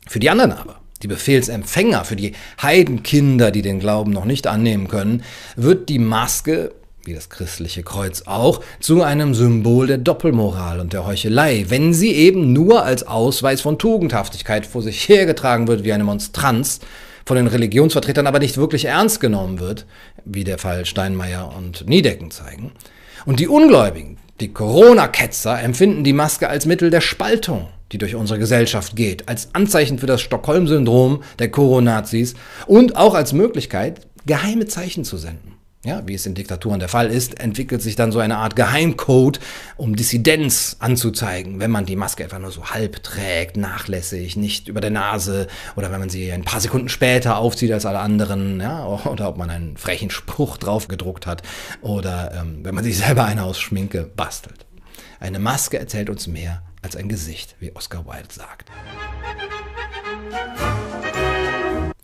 Für 0.07 0.19
die 0.19 0.29
anderen 0.29 0.53
aber, 0.53 0.79
die 1.03 1.07
Befehlsempfänger, 1.07 2.05
für 2.05 2.15
die 2.15 2.33
Heidenkinder, 2.61 3.51
die 3.51 3.61
den 3.61 3.79
Glauben 3.79 4.11
noch 4.11 4.25
nicht 4.25 4.47
annehmen 4.47 4.87
können, 4.87 5.23
wird 5.55 5.89
die 5.89 5.99
Maske, 5.99 6.73
wie 7.03 7.13
das 7.13 7.29
christliche 7.29 7.83
Kreuz 7.83 8.23
auch, 8.25 8.61
zu 8.79 9.01
einem 9.01 9.33
Symbol 9.33 9.87
der 9.87 9.97
Doppelmoral 9.97 10.79
und 10.79 10.93
der 10.93 11.05
Heuchelei, 11.05 11.65
wenn 11.69 11.93
sie 11.93 12.11
eben 12.11 12.51
nur 12.53 12.83
als 12.83 13.07
Ausweis 13.07 13.61
von 13.61 13.79
Tugendhaftigkeit 13.79 14.65
vor 14.65 14.81
sich 14.81 15.07
hergetragen 15.07 15.67
wird 15.67 15.83
wie 15.83 15.93
eine 15.93 16.03
Monstranz, 16.03 16.79
von 17.25 17.37
den 17.37 17.47
Religionsvertretern 17.47 18.27
aber 18.27 18.39
nicht 18.39 18.57
wirklich 18.57 18.85
ernst 18.85 19.19
genommen 19.19 19.59
wird, 19.59 19.85
wie 20.23 20.43
der 20.43 20.57
Fall 20.57 20.85
Steinmeier 20.85 21.53
und 21.57 21.87
Niedecken 21.87 22.31
zeigen. 22.31 22.71
Und 23.25 23.39
die 23.39 23.49
Ungläubigen, 23.49 24.17
die 24.39 24.53
Corona-Ketzer, 24.53 25.61
empfinden 25.61 26.03
die 26.03 26.13
Maske 26.13 26.47
als 26.47 26.65
Mittel 26.65 26.89
der 26.89 27.01
Spaltung 27.01 27.67
die 27.91 27.97
durch 27.97 28.15
unsere 28.15 28.39
Gesellschaft 28.39 28.95
geht, 28.95 29.27
als 29.27 29.49
Anzeichen 29.53 29.99
für 29.99 30.07
das 30.07 30.21
Stockholm-Syndrom 30.21 31.23
der 31.39 31.51
Coronazis 31.51 32.35
und 32.65 32.95
auch 32.95 33.13
als 33.13 33.33
Möglichkeit, 33.33 34.01
geheime 34.25 34.65
Zeichen 34.65 35.03
zu 35.03 35.17
senden. 35.17 35.57
Ja, 35.85 36.05
wie 36.05 36.15
es 36.15 36.25
in 36.25 36.33
Diktaturen 36.33 36.81
der 36.81 36.89
Fall 36.89 37.07
ist, 37.07 37.39
entwickelt 37.39 37.81
sich 37.81 37.95
dann 37.95 38.11
so 38.11 38.19
eine 38.19 38.39
Art 38.39 38.57
Geheimcode, 38.57 39.39
um 39.77 39.95
Dissidenz 39.95 40.75
anzuzeigen, 40.79 41.61
wenn 41.61 41.71
man 41.71 41.85
die 41.85 41.95
Maske 41.95 42.25
einfach 42.25 42.39
nur 42.39 42.51
so 42.51 42.71
halb 42.71 43.03
trägt, 43.03 43.55
nachlässig, 43.55 44.35
nicht 44.35 44.67
über 44.67 44.81
der 44.81 44.89
Nase 44.89 45.47
oder 45.77 45.89
wenn 45.89 46.01
man 46.01 46.09
sie 46.09 46.29
ein 46.29 46.43
paar 46.43 46.59
Sekunden 46.59 46.89
später 46.89 47.37
aufzieht 47.37 47.71
als 47.71 47.85
alle 47.85 47.99
anderen, 47.99 48.59
ja, 48.59 48.85
oder 49.05 49.29
ob 49.29 49.37
man 49.37 49.49
einen 49.49 49.77
frechen 49.77 50.09
Spruch 50.09 50.57
drauf 50.57 50.89
gedruckt 50.89 51.25
hat 51.25 51.41
oder 51.81 52.33
ähm, 52.33 52.59
wenn 52.63 52.75
man 52.75 52.83
sich 52.83 52.97
selber 52.97 53.23
eine 53.23 53.43
aus 53.43 53.57
Schminke 53.57 54.03
bastelt. 54.03 54.65
Eine 55.21 55.39
Maske 55.39 55.79
erzählt 55.79 56.09
uns 56.09 56.27
mehr 56.27 56.63
als 56.87 56.95
ein 56.95 57.09
Gesicht, 57.09 57.57
wie 57.59 57.75
Oscar 57.75 58.05
Wilde 58.05 58.33
sagt. 58.33 58.71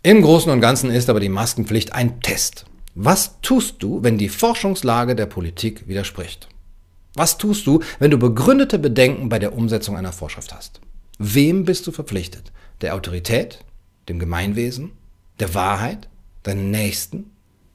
Im 0.02 0.20
Großen 0.20 0.52
und 0.52 0.60
Ganzen 0.60 0.90
ist 0.90 1.08
aber 1.08 1.20
die 1.20 1.30
Maskenpflicht 1.30 1.94
ein 1.94 2.20
Test. 2.20 2.66
Was 2.94 3.40
tust 3.40 3.82
du, 3.82 4.02
wenn 4.02 4.18
die 4.18 4.28
Forschungslage 4.28 5.16
der 5.16 5.24
Politik 5.24 5.88
widerspricht? 5.88 6.48
Was 7.14 7.38
tust 7.38 7.66
du, 7.66 7.80
wenn 7.98 8.10
du 8.10 8.18
begründete 8.18 8.78
Bedenken 8.78 9.30
bei 9.30 9.38
der 9.38 9.54
Umsetzung 9.54 9.96
einer 9.96 10.12
Vorschrift 10.12 10.54
hast? 10.54 10.82
Wem 11.18 11.64
bist 11.64 11.86
du 11.86 11.92
verpflichtet? 11.92 12.52
Der 12.82 12.94
Autorität? 12.94 13.64
Dem 14.10 14.18
Gemeinwesen? 14.18 14.92
Der 15.40 15.54
Wahrheit? 15.54 16.10
Deinem 16.42 16.70
Nächsten? 16.70 17.30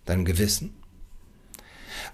Deinem 0.05 0.25
Gewissen? 0.25 0.75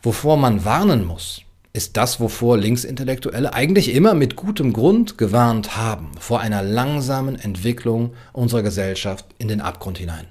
Wovor 0.01 0.37
man 0.37 0.63
warnen 0.63 1.03
muss, 1.03 1.41
ist 1.75 1.97
das, 1.97 2.19
wovor 2.19 2.57
Linksintellektuelle 2.57 3.53
eigentlich 3.53 3.93
immer 3.93 4.13
mit 4.13 4.35
gutem 4.35 4.71
Grund 4.71 5.17
gewarnt 5.17 5.75
haben, 5.75 6.11
vor 6.19 6.39
einer 6.39 6.63
langsamen 6.63 7.37
Entwicklung 7.37 8.13
unserer 8.31 8.63
Gesellschaft 8.63 9.25
in 9.37 9.49
den 9.49 9.61
Abgrund 9.61 9.97
hinein. 9.97 10.27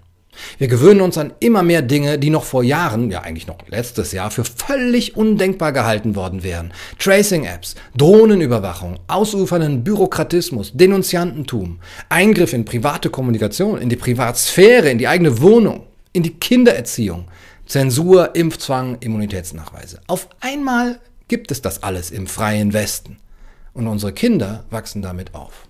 Wir 0.59 0.69
gewöhnen 0.69 1.01
uns 1.01 1.19
an 1.19 1.33
immer 1.41 1.63
mehr 1.63 1.83
Dinge, 1.83 2.19
die 2.19 2.31
noch 2.31 2.45
vor 2.45 2.65
Jahren, 2.65 3.11
ja 3.11 3.21
eigentlich 3.21 3.47
noch 3.47 3.59
letztes 3.69 4.13
Jahr, 4.13 4.31
für 4.31 4.45
völlig 4.45 5.17
undenkbar 5.17 5.73
gehalten 5.73 6.17
worden 6.17 6.43
wären. 6.43 6.73
Tracing-Apps, 6.99 7.77
Drohnenüberwachung, 7.97 8.99
ausufernden 9.07 9.85
Bürokratismus, 9.85 10.73
Denunziantentum, 10.75 11.79
Eingriff 12.09 12.53
in 12.53 12.65
private 12.65 13.11
Kommunikation, 13.11 13.81
in 13.81 13.91
die 13.91 13.97
Privatsphäre, 13.97 14.91
in 14.91 14.99
die 14.99 15.09
eigene 15.09 15.41
Wohnung, 15.41 15.85
in 16.13 16.23
die 16.23 16.35
Kindererziehung, 16.35 17.27
Zensur, 17.67 18.35
Impfzwang, 18.35 18.97
Immunitätsnachweise. 19.01 20.01
Auf 20.07 20.29
einmal 20.41 21.01
gibt 21.29 21.51
es 21.51 21.63
das 21.63 21.83
alles 21.83 22.11
im 22.11 22.27
freien 22.27 22.73
Westen. 22.73 23.19
Und 23.73 23.89
unsere 23.89 24.13
Kinder 24.13 24.65
wachsen 24.71 25.03
damit 25.03 25.35
auf. 25.35 25.67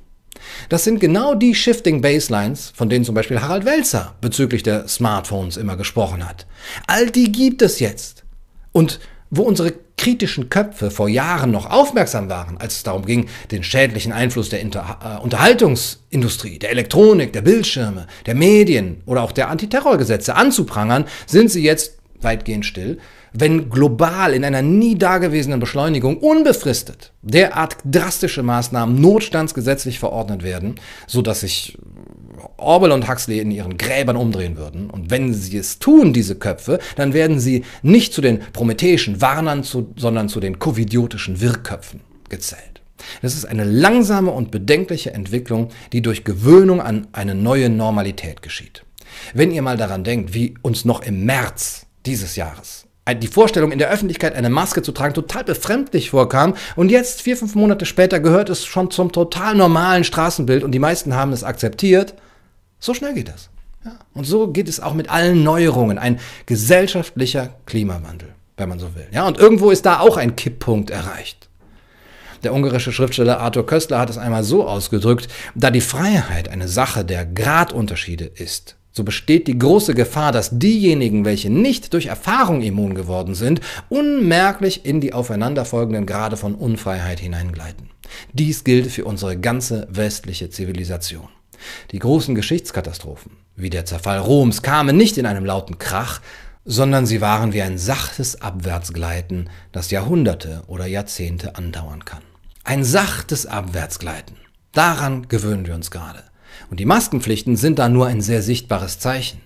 Das 0.69 0.85
sind 0.85 1.01
genau 1.01 1.35
die 1.35 1.55
Shifting 1.55 2.01
Baselines, 2.01 2.73
von 2.75 2.89
denen 2.89 3.05
zum 3.05 3.15
Beispiel 3.15 3.41
Harald 3.41 3.65
Welzer 3.65 4.15
bezüglich 4.21 4.63
der 4.63 4.89
Smartphones 4.89 5.57
immer 5.57 5.77
gesprochen 5.77 6.27
hat. 6.27 6.47
All 6.87 7.11
die 7.11 7.33
gibt 7.33 7.63
es 7.63 7.81
jetzt. 7.81 8.25
Und 8.73 9.01
wo 9.31 9.43
unsere 9.43 9.73
kritischen 9.97 10.51
Köpfe 10.51 10.91
vor 10.91 11.09
Jahren 11.09 11.51
noch 11.51 11.71
aufmerksam 11.71 12.29
waren, 12.29 12.59
als 12.59 12.77
es 12.77 12.83
darum 12.83 13.07
ging, 13.07 13.29
den 13.51 13.63
schädlichen 13.63 14.13
Einfluss 14.13 14.49
der 14.49 14.61
Inter 14.61 14.99
äh, 15.03 15.23
Unterhaltungsindustrie, 15.23 16.59
der 16.59 16.71
Elektronik, 16.71 17.33
der 17.33 17.43
Bildschirme, 17.43 18.07
der 18.27 18.35
Medien 18.35 19.03
oder 19.07 19.23
auch 19.23 19.33
der 19.33 19.49
Antiterrorgesetze 19.51 20.35
anzuprangern, 20.35 21.07
sind 21.27 21.51
sie 21.51 21.63
jetzt 21.63 21.99
weitgehend 22.21 22.67
still, 22.67 22.99
wenn 23.37 23.69
global 23.69 24.33
in 24.33 24.45
einer 24.45 24.63
nie 24.63 24.97
dagewesenen 24.97 25.61
Beschleunigung 25.61 26.19
unbefristet 26.19 27.13
derart 27.23 27.77
drastische 27.85 28.43
Maßnahmen 28.43 29.01
notstandsgesetzlich 29.01 29.99
verordnet 29.99 30.43
werden, 30.45 30.77
sodass 31.07 31.41
sich 31.41 31.77
Orwell 32.57 32.93
und 32.93 33.09
Huxley 33.09 33.41
in 33.41 33.51
ihren 33.51 33.77
Gräbern 33.77 34.17
umdrehen 34.17 34.57
würden. 34.57 34.89
Und 34.89 35.11
wenn 35.11 35.35
sie 35.35 35.57
es 35.57 35.79
tun, 35.81 36.13
diese 36.13 36.37
Köpfe, 36.37 36.79
dann 36.97 37.13
werden 37.13 37.41
sie 37.41 37.65
nicht 37.83 38.13
zu 38.13 38.21
den 38.21 38.41
prometheischen 38.53 39.21
Warnern, 39.21 39.65
zu, 39.65 39.93
sondern 39.97 40.29
zu 40.29 40.41
den 40.41 40.59
covidiotischen 40.59 41.41
Wirrköpfen 41.41 42.01
gezählt. 42.29 42.83
Das 43.23 43.35
ist 43.35 43.45
eine 43.45 43.65
langsame 43.65 44.31
und 44.31 44.51
bedenkliche 44.51 45.13
Entwicklung, 45.13 45.69
die 45.93 46.03
durch 46.03 46.25
Gewöhnung 46.25 46.81
an 46.81 47.09
eine 47.13 47.35
neue 47.35 47.69
Normalität 47.69 48.43
geschieht. 48.43 48.85
Wenn 49.35 49.51
ihr 49.51 49.63
mal 49.63 49.77
daran 49.77 50.05
denkt, 50.05 50.35
wie 50.35 50.55
uns 50.63 50.85
noch 50.85 51.03
im 51.03 51.25
März 51.25 51.87
dieses 52.07 52.37
Jahres 52.37 52.84
die 53.13 53.27
Vorstellung, 53.27 53.71
in 53.71 53.79
der 53.79 53.91
Öffentlichkeit 53.91 54.35
eine 54.35 54.49
Maske 54.49 54.81
zu 54.81 54.93
tragen, 54.93 55.13
total 55.13 55.45
befremdlich 55.45 56.11
vorkam. 56.11 56.55
Und 56.75 56.91
jetzt, 56.91 57.21
vier, 57.21 57.37
fünf 57.37 57.55
Monate 57.55 57.85
später, 57.85 58.19
gehört 58.19 58.49
es 58.49 58.65
schon 58.65 58.91
zum 58.91 59.13
total 59.13 59.55
normalen 59.55 60.05
Straßenbild 60.05 60.65
und 60.65 60.73
die 60.73 60.79
meisten 60.79 61.15
haben 61.15 61.33
es 61.33 61.45
akzeptiert. 61.45 62.15
So 62.79 62.95
schnell 62.95 63.13
geht 63.13 63.29
das. 63.29 63.51
Ja. 63.85 63.93
Und 64.15 64.25
so 64.25 64.49
geht 64.49 64.69
es 64.69 64.81
auch 64.81 64.95
mit 64.95 65.11
allen 65.11 65.43
Neuerungen. 65.43 65.99
Ein 65.99 66.19
gesellschaftlicher 66.47 67.51
Klimawandel, 67.67 68.35
wenn 68.57 68.71
man 68.71 68.79
so 68.79 68.95
will. 68.95 69.07
Ja, 69.13 69.27
und 69.27 69.39
irgendwo 69.39 69.71
ist 69.71 69.85
da 69.85 70.01
auch 70.01 70.17
ein 70.17 70.37
Kipppunkt 70.37 70.89
erreicht. 70.91 71.51
Der 72.43 72.55
ungarische 72.55 72.93
Schriftsteller 72.93 73.41
Arthur 73.41 73.67
Köstler 73.67 73.99
hat 73.99 74.11
es 74.11 74.19
einmal 74.19 74.45
so 74.45 74.67
ausgedrückt, 74.67 75.29
da 75.55 75.71
die 75.71 75.81
Freiheit 75.81 76.49
eine 76.49 76.69
Sache 76.69 77.05
der 77.05 77.25
Gradunterschiede 77.25 78.25
ist, 78.27 78.77
so 78.97 79.03
besteht 79.03 79.49
die 79.49 79.59
große 79.59 79.93
Gefahr, 79.95 80.31
dass 80.31 80.57
diejenigen, 80.57 81.25
welche 81.25 81.51
nicht 81.51 81.93
durch 81.93 82.07
Erfahrung 82.07 82.63
immun 82.63 82.95
geworden 82.95 83.35
sind, 83.35 83.61
unmerklich 83.89 84.87
in 84.87 85.01
die 85.01 85.13
aufeinanderfolgenden 85.13 86.07
Grade 86.07 86.37
von 86.37 86.55
Unfreiheit 86.55 87.19
hineingleiten. 87.19 87.91
Dies 88.33 88.63
gilt 88.63 88.93
für 88.93 89.05
unsere 89.05 89.37
ganze 89.37 89.89
westliche 89.91 90.49
Zivilisation. 90.49 91.29
Die 91.91 91.99
großen 91.99 92.37
Geschichtskatastrophen, 92.37 93.33
wie 93.57 93.71
der 93.71 93.85
Zerfall 93.85 94.19
Roms, 94.19 94.63
kamen 94.63 94.97
nicht 94.97 95.19
in 95.19 95.27
einem 95.27 95.45
lauten 95.45 95.79
Krach, 95.79 96.21
sondern 96.65 97.05
sie 97.05 97.21
waren 97.21 97.53
wie 97.53 97.63
ein 97.63 97.79
sachtes 97.79 98.41
Abwärtsgleiten, 98.41 99.51
das 99.73 99.91
Jahrhunderte 99.91 100.63
oder 100.69 100.87
Jahrzehnte 100.87 101.57
andauern 101.57 102.05
kann. 102.05 102.23
Ein 102.63 102.85
sachtes 102.85 103.45
Abwärtsgleiten. 103.45 104.37
Daran 104.73 105.27
gewöhnen 105.29 105.67
wir 105.67 105.75
uns 105.75 105.91
gerade. 105.91 106.23
Und 106.71 106.81
die 106.81 106.87
Maskenpflichten 106.87 107.57
sind 107.57 107.79
da 107.79 107.89
nur 107.89 108.07
ein 108.07 108.21
sehr 108.21 108.43
sichtbares 108.43 108.99
Zeichen. 108.99 109.41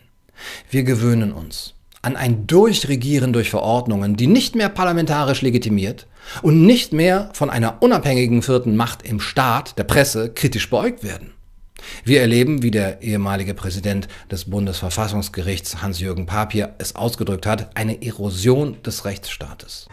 Wir 0.70 0.84
gewöhnen 0.84 1.32
uns 1.32 1.74
an 2.02 2.16
ein 2.16 2.46
Durchregieren 2.46 3.32
durch 3.32 3.50
Verordnungen, 3.50 4.16
die 4.16 4.28
nicht 4.28 4.54
mehr 4.54 4.68
parlamentarisch 4.68 5.42
legitimiert 5.42 6.06
und 6.42 6.64
nicht 6.64 6.92
mehr 6.92 7.30
von 7.32 7.50
einer 7.50 7.82
unabhängigen 7.82 8.42
vierten 8.42 8.76
Macht 8.76 9.02
im 9.02 9.20
Staat, 9.20 9.78
der 9.78 9.84
Presse, 9.84 10.30
kritisch 10.32 10.70
beäugt 10.70 11.02
werden. 11.02 11.32
Wir 12.04 12.20
erleben, 12.20 12.62
wie 12.62 12.70
der 12.70 13.02
ehemalige 13.02 13.54
Präsident 13.54 14.08
des 14.30 14.50
Bundesverfassungsgerichts 14.50 15.80
Hans-Jürgen 15.82 16.26
Papier 16.26 16.74
es 16.78 16.96
ausgedrückt 16.96 17.46
hat, 17.46 17.76
eine 17.76 18.02
Erosion 18.02 18.82
des 18.82 19.04
Rechtsstaates. 19.04 19.88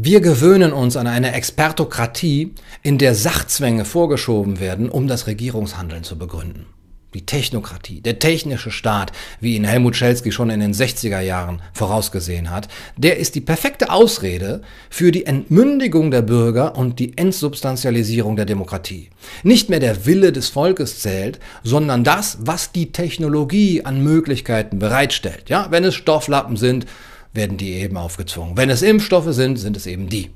Wir 0.00 0.20
gewöhnen 0.20 0.72
uns 0.72 0.96
an 0.96 1.08
eine 1.08 1.32
Expertokratie, 1.32 2.54
in 2.84 2.98
der 2.98 3.16
Sachzwänge 3.16 3.84
vorgeschoben 3.84 4.60
werden, 4.60 4.90
um 4.90 5.08
das 5.08 5.26
Regierungshandeln 5.26 6.04
zu 6.04 6.16
begründen. 6.16 6.66
Die 7.14 7.26
Technokratie, 7.26 8.00
der 8.00 8.20
technische 8.20 8.70
Staat, 8.70 9.10
wie 9.40 9.56
ihn 9.56 9.64
Helmut 9.64 9.96
Schelsky 9.96 10.30
schon 10.30 10.50
in 10.50 10.60
den 10.60 10.72
60er 10.72 11.18
Jahren 11.18 11.62
vorausgesehen 11.72 12.50
hat, 12.50 12.68
der 12.96 13.16
ist 13.16 13.34
die 13.34 13.40
perfekte 13.40 13.90
Ausrede 13.90 14.62
für 14.88 15.10
die 15.10 15.26
Entmündigung 15.26 16.12
der 16.12 16.22
Bürger 16.22 16.76
und 16.76 17.00
die 17.00 17.18
Entsubstantialisierung 17.18 18.36
der 18.36 18.44
Demokratie. 18.44 19.10
Nicht 19.42 19.68
mehr 19.68 19.80
der 19.80 20.06
Wille 20.06 20.30
des 20.30 20.48
Volkes 20.48 21.00
zählt, 21.00 21.40
sondern 21.64 22.04
das, 22.04 22.38
was 22.42 22.70
die 22.70 22.92
Technologie 22.92 23.84
an 23.84 24.04
Möglichkeiten 24.04 24.78
bereitstellt. 24.78 25.48
Ja, 25.48 25.66
wenn 25.72 25.82
es 25.82 25.96
Stofflappen 25.96 26.56
sind, 26.56 26.86
werden 27.32 27.56
die 27.56 27.74
eben 27.74 27.96
aufgezwungen. 27.96 28.56
Wenn 28.56 28.70
es 28.70 28.82
Impfstoffe 28.82 29.32
sind, 29.32 29.56
sind 29.56 29.76
es 29.76 29.86
eben 29.86 30.08
die. 30.08 30.30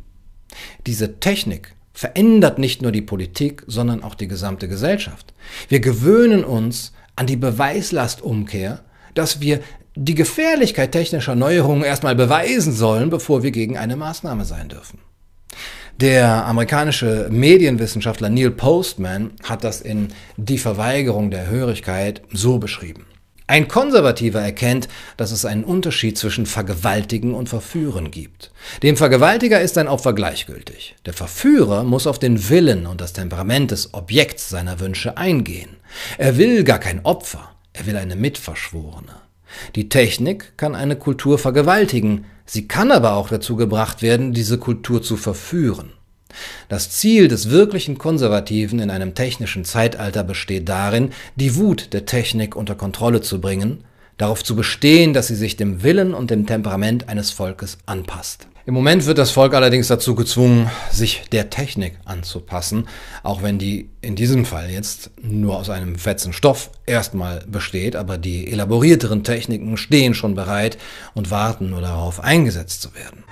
Diese 0.86 1.18
Technik 1.20 1.74
verändert 1.92 2.58
nicht 2.58 2.82
nur 2.82 2.92
die 2.92 3.02
Politik, 3.02 3.64
sondern 3.66 4.02
auch 4.02 4.14
die 4.14 4.28
gesamte 4.28 4.68
Gesellschaft. 4.68 5.34
Wir 5.68 5.80
gewöhnen 5.80 6.44
uns 6.44 6.92
an 7.16 7.26
die 7.26 7.36
Beweislastumkehr, 7.36 8.80
dass 9.14 9.40
wir 9.40 9.60
die 9.94 10.14
Gefährlichkeit 10.14 10.92
technischer 10.92 11.34
Neuerungen 11.34 11.84
erstmal 11.84 12.16
beweisen 12.16 12.72
sollen, 12.72 13.10
bevor 13.10 13.42
wir 13.42 13.50
gegen 13.50 13.76
eine 13.76 13.96
Maßnahme 13.96 14.44
sein 14.44 14.68
dürfen. 14.68 14.98
Der 16.00 16.46
amerikanische 16.46 17.28
Medienwissenschaftler 17.30 18.30
Neil 18.30 18.50
Postman 18.50 19.32
hat 19.44 19.62
das 19.62 19.82
in 19.82 20.08
Die 20.38 20.56
Verweigerung 20.56 21.30
der 21.30 21.48
Hörigkeit 21.48 22.22
so 22.32 22.58
beschrieben. 22.58 23.04
Ein 23.46 23.68
Konservativer 23.68 24.40
erkennt, 24.40 24.88
dass 25.16 25.32
es 25.32 25.44
einen 25.44 25.64
Unterschied 25.64 26.16
zwischen 26.16 26.46
Vergewaltigen 26.46 27.34
und 27.34 27.48
Verführen 27.48 28.10
gibt. 28.10 28.52
Dem 28.82 28.96
Vergewaltiger 28.96 29.60
ist 29.60 29.76
ein 29.78 29.88
Opfer 29.88 30.12
gleichgültig. 30.12 30.96
Der 31.06 31.12
Verführer 31.12 31.82
muss 31.82 32.06
auf 32.06 32.18
den 32.18 32.48
Willen 32.48 32.86
und 32.86 33.00
das 33.00 33.12
Temperament 33.12 33.70
des 33.70 33.94
Objekts 33.94 34.48
seiner 34.48 34.80
Wünsche 34.80 35.16
eingehen. 35.16 35.76
Er 36.18 36.38
will 36.38 36.64
gar 36.64 36.78
kein 36.78 37.04
Opfer, 37.04 37.50
er 37.72 37.86
will 37.86 37.96
eine 37.96 38.16
Mitverschworene. 38.16 39.16
Die 39.74 39.88
Technik 39.88 40.56
kann 40.56 40.74
eine 40.74 40.96
Kultur 40.96 41.38
vergewaltigen, 41.38 42.24
sie 42.46 42.68
kann 42.68 42.90
aber 42.90 43.14
auch 43.14 43.28
dazu 43.28 43.56
gebracht 43.56 44.02
werden, 44.02 44.32
diese 44.32 44.58
Kultur 44.58 45.02
zu 45.02 45.16
verführen. 45.16 45.92
Das 46.68 46.90
Ziel 46.90 47.28
des 47.28 47.50
wirklichen 47.50 47.98
Konservativen 47.98 48.78
in 48.78 48.90
einem 48.90 49.14
technischen 49.14 49.64
Zeitalter 49.64 50.24
besteht 50.24 50.68
darin, 50.68 51.10
die 51.36 51.56
Wut 51.56 51.92
der 51.92 52.06
Technik 52.06 52.56
unter 52.56 52.74
Kontrolle 52.74 53.20
zu 53.20 53.40
bringen, 53.40 53.84
darauf 54.18 54.44
zu 54.44 54.56
bestehen, 54.56 55.12
dass 55.12 55.26
sie 55.28 55.34
sich 55.34 55.56
dem 55.56 55.82
Willen 55.82 56.14
und 56.14 56.30
dem 56.30 56.46
Temperament 56.46 57.08
eines 57.08 57.30
Volkes 57.30 57.78
anpasst. 57.86 58.46
Im 58.64 58.74
Moment 58.74 59.06
wird 59.06 59.18
das 59.18 59.32
Volk 59.32 59.54
allerdings 59.54 59.88
dazu 59.88 60.14
gezwungen, 60.14 60.70
sich 60.92 61.24
der 61.32 61.50
Technik 61.50 61.98
anzupassen, 62.04 62.86
auch 63.24 63.42
wenn 63.42 63.58
die 63.58 63.90
in 64.02 64.14
diesem 64.14 64.44
Fall 64.44 64.70
jetzt 64.70 65.10
nur 65.20 65.56
aus 65.56 65.68
einem 65.68 65.96
fetzen 65.96 66.32
Stoff 66.32 66.70
erstmal 66.86 67.44
besteht, 67.48 67.96
aber 67.96 68.18
die 68.18 68.52
elaborierteren 68.52 69.24
Techniken 69.24 69.76
stehen 69.76 70.14
schon 70.14 70.36
bereit 70.36 70.78
und 71.12 71.32
warten 71.32 71.70
nur 71.70 71.80
darauf, 71.80 72.20
eingesetzt 72.20 72.82
zu 72.82 72.94
werden. 72.94 73.24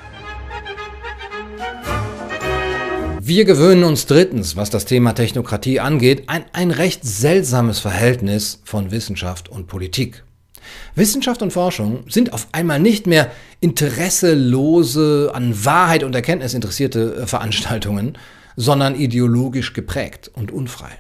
Wir 3.30 3.44
gewöhnen 3.44 3.84
uns 3.84 4.06
drittens, 4.06 4.56
was 4.56 4.70
das 4.70 4.86
Thema 4.86 5.12
Technokratie 5.12 5.78
angeht, 5.78 6.24
ein, 6.26 6.46
ein 6.52 6.72
recht 6.72 7.04
seltsames 7.04 7.78
Verhältnis 7.78 8.60
von 8.64 8.90
Wissenschaft 8.90 9.48
und 9.48 9.68
Politik. 9.68 10.24
Wissenschaft 10.96 11.40
und 11.40 11.52
Forschung 11.52 12.02
sind 12.08 12.32
auf 12.32 12.48
einmal 12.50 12.80
nicht 12.80 13.06
mehr 13.06 13.30
interesselose, 13.60 15.30
an 15.32 15.64
Wahrheit 15.64 16.02
und 16.02 16.12
Erkenntnis 16.12 16.54
interessierte 16.54 17.14
äh, 17.14 17.26
Veranstaltungen, 17.28 18.18
sondern 18.56 18.96
ideologisch 18.96 19.74
geprägt 19.74 20.28
und 20.34 20.50
unfrei. 20.50 20.90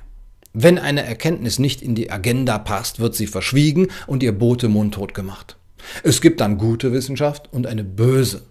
Wenn 0.52 0.78
eine 0.78 1.02
Erkenntnis 1.02 1.58
nicht 1.58 1.82
in 1.82 1.96
die 1.96 2.12
Agenda 2.12 2.58
passt, 2.58 3.00
wird 3.00 3.16
sie 3.16 3.26
verschwiegen 3.26 3.88
und 4.06 4.22
ihr 4.22 4.38
Bote 4.38 4.68
mundtot 4.68 5.14
gemacht. 5.14 5.56
Es 6.04 6.20
gibt 6.20 6.40
dann 6.40 6.58
gute 6.58 6.92
Wissenschaft 6.92 7.52
und 7.52 7.66
eine 7.66 7.82
böse 7.82 8.42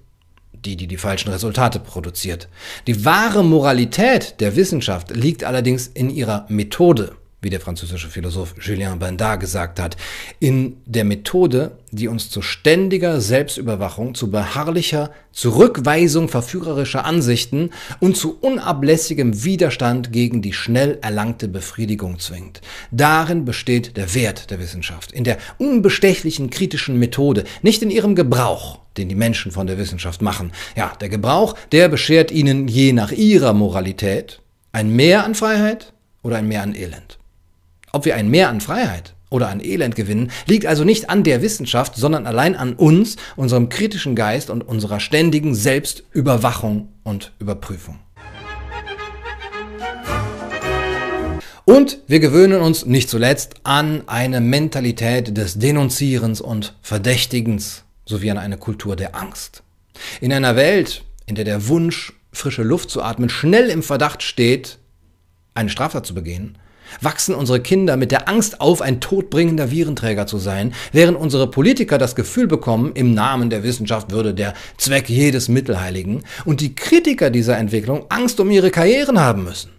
die, 0.66 0.76
die 0.76 0.88
die 0.88 0.97
falschen 0.97 1.32
Resultate 1.32 1.80
produziert. 1.80 2.47
Die 2.88 3.05
wahre 3.05 3.43
Moralität 3.43 4.39
der 4.39 4.55
Wissenschaft 4.55 5.16
liegt 5.16 5.43
allerdings 5.43 5.88
in 5.88 6.10
ihrer 6.10 6.45
Methode 6.49 7.16
wie 7.41 7.49
der 7.49 7.62
französische 7.62 8.10
Philosoph 8.10 8.55
Julien 8.60 8.99
Bendard 8.99 9.39
gesagt 9.39 9.80
hat, 9.80 9.95
in 10.39 10.78
der 10.86 11.05
Methode, 11.05 11.78
die 11.91 12.07
uns 12.07 12.30
zu 12.30 12.41
ständiger 12.41 13.22
Selbstüberwachung, 13.22 14.14
zu 14.14 14.30
beharrlicher 14.30 15.12
Zurückweisung 15.32 16.28
verführerischer 16.28 17.05
Ansichten 17.05 17.70
und 17.99 18.18
zu 18.18 18.38
unablässigem 18.39 19.43
Widerstand 19.43 20.12
gegen 20.12 20.41
die 20.41 20.53
schnell 20.53 20.97
erlangte 21.01 21.47
Befriedigung 21.47 22.20
zwingt. 22.20 22.62
Darin 22.91 23.45
besteht 23.45 23.95
der 23.95 24.14
Wert 24.16 24.51
der 24.51 24.60
Wissenschaft, 24.60 25.12
in 25.12 25.24
der 25.24 25.38
unbestechlichen 25.60 26.49
kritischen 26.49 26.99
Methode, 26.99 27.45
nicht 27.62 27.82
in 27.82 27.91
ihrem 27.91 28.16
Gebrauch, 28.16 28.80
den 29.00 29.10
die 29.10 29.16
Menschen 29.16 29.52
von 29.52 29.66
der 29.66 29.78
Wissenschaft 29.78 30.22
machen. 30.22 30.52
Ja, 30.76 30.93
der 31.00 31.10
Gebrauch, 31.10 31.56
der 31.72 31.88
beschert 31.89 32.32
ihnen 32.32 32.68
je 32.68 32.93
nach 32.93 33.12
ihrer 33.12 33.54
Moralität 33.54 34.41
ein 34.72 34.95
Mehr 34.95 35.24
an 35.24 35.34
Freiheit 35.34 35.93
oder 36.22 36.38
ein 36.38 36.47
Mehr 36.47 36.62
an 36.62 36.76
Elend. 36.76 37.18
Ob 37.91 38.06
wir 38.06 38.16
ein 38.16 38.30
Mehr 38.30 38.50
an 38.50 38.62
Freiheit 38.62 39.16
oder 39.30 39.50
an 39.50 39.62
Elend 39.62 39.95
gewinnen, 39.95 40.32
liegt 40.45 40.66
also 40.66 40.84
nicht 40.84 41.10
an 41.10 41.24
der 41.24 41.41
Wissenschaft, 41.41 41.95
sondern 41.95 42.28
allein 42.28 42.56
an 42.56 42.74
uns, 42.74 43.16
unserem 43.36 43.70
kritischen 43.70 44.16
Geist 44.16 44.50
und 44.50 44.68
unserer 44.68 45.00
ständigen 45.00 45.56
Selbstüberwachung 45.56 46.89
und 47.04 47.32
Überprüfung. 47.39 48.00
Und 51.66 52.00
wir 52.08 52.20
gewöhnen 52.20 52.62
uns 52.62 52.88
nicht 52.88 53.10
zuletzt 53.12 53.58
an 53.62 54.02
eine 54.08 54.41
Mentalität 54.41 55.38
des 55.38 55.60
Denunzierens 55.60 56.41
und 56.41 56.76
Verdächtigens 56.82 57.84
sowie 58.10 58.32
an 58.32 58.38
eine 58.38 58.57
Kultur 58.57 58.95
der 58.95 59.16
Angst. 59.16 59.64
In 60.20 60.34
einer 60.34 60.55
Welt, 60.55 61.03
in 61.28 61.36
der 61.36 61.45
der 61.45 61.68
Wunsch, 61.68 62.14
frische 62.34 62.64
Luft 62.64 62.89
zu 62.89 63.01
atmen, 63.01 63.30
schnell 63.30 63.70
im 63.70 63.84
Verdacht 63.84 64.24
steht, 64.24 64.80
eine 65.53 65.70
Straftat 65.70 66.05
zu 66.05 66.14
begehen, 66.14 66.57
wachsen 67.01 67.36
unsere 67.36 67.62
Kinder 67.62 67.97
mit 67.97 68.12
der 68.12 68.28
Angst 68.28 68.62
auf, 68.62 68.82
ein 68.82 68.99
todbringender 68.99 69.70
Virenträger 69.70 70.26
zu 70.26 70.39
sein, 70.39 70.74
während 70.91 71.18
unsere 71.18 71.49
Politiker 71.49 71.99
das 71.99 72.16
Gefühl 72.16 72.47
bekommen, 72.47 72.93
im 72.95 73.14
Namen 73.14 73.51
der 73.51 73.62
Wissenschaft 73.62 74.12
würde 74.12 74.34
der 74.34 74.55
Zweck 74.78 75.07
jedes 75.07 75.47
Mittel 75.47 75.80
heiligen 75.80 76.24
und 76.45 76.62
die 76.62 76.74
Kritiker 76.74 77.30
dieser 77.30 77.57
Entwicklung 77.57 78.05
Angst 78.10 78.39
um 78.39 78.49
ihre 78.49 78.72
Karrieren 78.72 79.20
haben 79.20 79.43
müssen. 79.43 79.72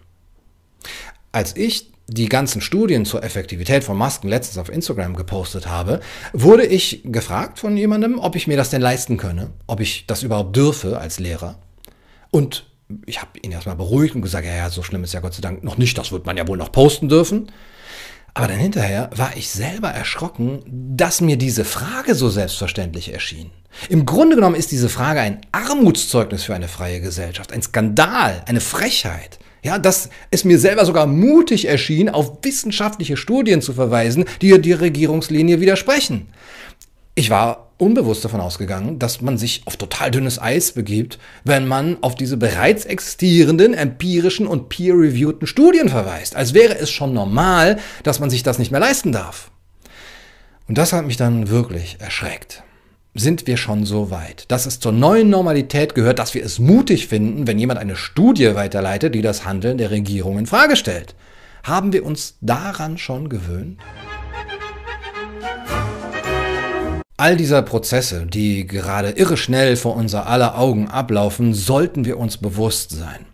Als 1.33 1.55
ich 1.55 1.90
die 2.13 2.27
ganzen 2.27 2.59
Studien 2.59 3.05
zur 3.05 3.23
Effektivität 3.23 3.83
von 3.85 3.97
Masken 3.97 4.27
letztens 4.27 4.57
auf 4.57 4.69
Instagram 4.69 5.15
gepostet 5.15 5.67
habe, 5.67 6.01
wurde 6.33 6.65
ich 6.65 7.01
gefragt 7.05 7.57
von 7.57 7.77
jemandem, 7.77 8.19
ob 8.19 8.35
ich 8.35 8.47
mir 8.47 8.57
das 8.57 8.69
denn 8.69 8.81
leisten 8.81 9.15
könne, 9.15 9.51
ob 9.65 9.79
ich 9.79 10.05
das 10.07 10.21
überhaupt 10.21 10.55
dürfe 10.55 10.99
als 10.99 11.19
Lehrer. 11.19 11.59
Und 12.29 12.65
ich 13.05 13.21
habe 13.21 13.39
ihn 13.41 13.53
erstmal 13.53 13.77
beruhigt 13.77 14.13
und 14.15 14.21
gesagt, 14.21 14.45
ja, 14.45 14.55
ja, 14.55 14.69
so 14.69 14.83
schlimm 14.83 15.05
ist 15.05 15.13
ja 15.13 15.21
Gott 15.21 15.33
sei 15.33 15.41
Dank 15.41 15.63
noch 15.63 15.77
nicht, 15.77 15.97
das 15.97 16.11
wird 16.11 16.25
man 16.25 16.35
ja 16.35 16.47
wohl 16.47 16.57
noch 16.57 16.73
posten 16.73 17.07
dürfen. 17.07 17.49
Aber 18.33 18.47
dann 18.47 18.57
hinterher 18.57 19.09
war 19.15 19.31
ich 19.35 19.49
selber 19.49 19.89
erschrocken, 19.89 20.63
dass 20.65 21.21
mir 21.21 21.37
diese 21.37 21.65
Frage 21.65 22.15
so 22.15 22.29
selbstverständlich 22.29 23.13
erschien. 23.13 23.51
Im 23.87 24.05
Grunde 24.05 24.35
genommen 24.35 24.55
ist 24.55 24.71
diese 24.71 24.89
Frage 24.89 25.21
ein 25.21 25.41
Armutszeugnis 25.53 26.43
für 26.43 26.55
eine 26.55 26.67
freie 26.67 26.99
Gesellschaft, 26.99 27.53
ein 27.53 27.61
Skandal, 27.61 28.43
eine 28.47 28.61
Frechheit. 28.61 29.39
Ja, 29.63 29.77
dass 29.77 30.09
es 30.31 30.43
mir 30.43 30.57
selber 30.57 30.85
sogar 30.85 31.05
mutig 31.05 31.67
erschien, 31.67 32.09
auf 32.09 32.39
wissenschaftliche 32.41 33.15
Studien 33.15 33.61
zu 33.61 33.73
verweisen, 33.73 34.25
die 34.41 34.59
die 34.59 34.71
Regierungslinie 34.71 35.59
widersprechen. 35.59 36.27
Ich 37.13 37.29
war 37.29 37.71
unbewusst 37.77 38.23
davon 38.23 38.41
ausgegangen, 38.41 38.99
dass 38.99 39.21
man 39.21 39.37
sich 39.37 39.63
auf 39.65 39.75
total 39.75 40.11
dünnes 40.11 40.39
Eis 40.39 40.71
begibt, 40.71 41.19
wenn 41.43 41.67
man 41.67 41.97
auf 42.01 42.15
diese 42.15 42.37
bereits 42.37 42.85
existierenden 42.85 43.73
empirischen 43.73 44.47
und 44.47 44.69
peer-reviewten 44.69 45.47
Studien 45.47 45.89
verweist, 45.89 46.35
als 46.35 46.53
wäre 46.53 46.77
es 46.77 46.89
schon 46.89 47.13
normal, 47.13 47.79
dass 48.03 48.19
man 48.19 48.29
sich 48.29 48.43
das 48.43 48.59
nicht 48.59 48.71
mehr 48.71 48.79
leisten 48.79 49.11
darf. 49.11 49.51
Und 50.67 50.77
das 50.77 50.93
hat 50.93 51.05
mich 51.05 51.17
dann 51.17 51.49
wirklich 51.49 51.97
erschreckt. 51.99 52.63
Sind 53.13 53.45
wir 53.45 53.57
schon 53.57 53.85
so 53.85 54.09
weit, 54.09 54.45
dass 54.47 54.65
es 54.65 54.79
zur 54.79 54.93
neuen 54.93 55.29
Normalität 55.29 55.95
gehört, 55.95 56.17
dass 56.17 56.33
wir 56.33 56.45
es 56.45 56.59
mutig 56.59 57.07
finden, 57.07 57.45
wenn 57.45 57.59
jemand 57.59 57.77
eine 57.77 57.97
Studie 57.97 58.55
weiterleitet, 58.55 59.13
die 59.13 59.21
das 59.21 59.43
Handeln 59.43 59.77
der 59.77 59.91
Regierung 59.91 60.39
in 60.39 60.45
Frage 60.45 60.77
stellt? 60.77 61.13
Haben 61.63 61.91
wir 61.91 62.05
uns 62.05 62.37
daran 62.39 62.97
schon 62.97 63.27
gewöhnt? 63.27 63.81
All 67.17 67.35
dieser 67.35 67.61
Prozesse, 67.63 68.27
die 68.27 68.65
gerade 68.65 69.09
irre 69.09 69.35
schnell 69.35 69.75
vor 69.75 69.97
unser 69.97 70.27
aller 70.27 70.57
Augen 70.57 70.87
ablaufen, 70.87 71.53
sollten 71.53 72.05
wir 72.05 72.17
uns 72.17 72.37
bewusst 72.37 72.91
sein. 72.91 73.25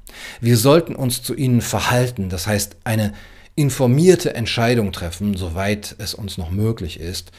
Wir 0.41 0.57
sollten 0.57 0.95
uns 0.95 1.21
zu 1.21 1.35
ihnen 1.35 1.61
verhalten, 1.61 2.29
das 2.29 2.47
heißt 2.47 2.77
eine 2.83 3.13
informierte 3.57 4.35
Entscheidung 4.35 4.91
treffen, 4.91 5.35
soweit 5.35 5.95
es 5.97 6.13
uns 6.13 6.37
noch 6.37 6.51
möglich 6.51 6.99
ist. 6.99 7.31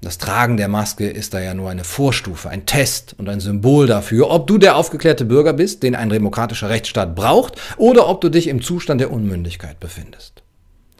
Das 0.00 0.18
Tragen 0.18 0.56
der 0.56 0.68
Maske 0.68 1.06
ist 1.06 1.34
da 1.34 1.40
ja 1.40 1.54
nur 1.54 1.70
eine 1.70 1.84
Vorstufe, 1.84 2.48
ein 2.48 2.66
Test 2.66 3.14
und 3.18 3.28
ein 3.28 3.40
Symbol 3.40 3.86
dafür, 3.86 4.30
ob 4.30 4.46
du 4.46 4.58
der 4.58 4.76
aufgeklärte 4.76 5.24
Bürger 5.24 5.52
bist, 5.52 5.82
den 5.82 5.94
ein 5.94 6.08
demokratischer 6.08 6.70
Rechtsstaat 6.70 7.14
braucht, 7.14 7.60
oder 7.76 8.08
ob 8.08 8.20
du 8.22 8.30
dich 8.30 8.48
im 8.48 8.62
Zustand 8.62 9.00
der 9.00 9.12
Unmündigkeit 9.12 9.78
befindest. 9.78 10.42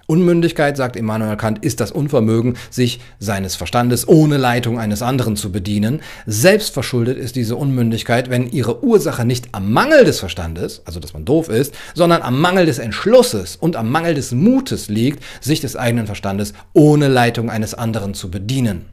Unmündigkeit, 0.07 0.77
sagt 0.77 0.97
Immanuel 0.97 1.37
Kant, 1.37 1.65
ist 1.65 1.81
das 1.81 1.91
Unvermögen, 1.91 2.57
sich 2.71 3.01
seines 3.19 3.57
Verstandes 3.57 4.07
ohne 4.07 4.37
Leitung 4.37 4.79
eines 4.79 5.03
anderen 5.03 5.37
zu 5.37 5.51
bedienen. 5.51 6.01
Selbstverschuldet 6.27 7.19
ist 7.19 7.37
diese 7.37 7.57
Unmündigkeit, 7.57 8.31
wenn 8.31 8.51
ihre 8.51 8.85
Ursache 8.85 9.25
nicht 9.25 9.49
am 9.53 9.73
Mangel 9.73 10.05
des 10.05 10.21
Verstandes, 10.21 10.83
also 10.85 11.01
dass 11.01 11.13
man 11.13 11.25
doof 11.25 11.49
ist, 11.49 11.75
sondern 11.95 12.23
am 12.23 12.41
Mangel 12.41 12.67
des 12.67 12.79
Entschlusses 12.79 13.57
und 13.57 13.77
am 13.77 13.91
Mangel 13.91 14.15
des 14.15 14.33
Mutes 14.33 14.89
liegt, 14.89 15.23
sich 15.41 15.61
des 15.61 15.77
eigenen 15.77 16.07
Verstandes 16.07 16.55
ohne 16.73 17.09
Leitung 17.09 17.51
eines 17.51 17.75
anderen 17.75 18.15
zu 18.15 18.31
bedienen. 18.31 18.87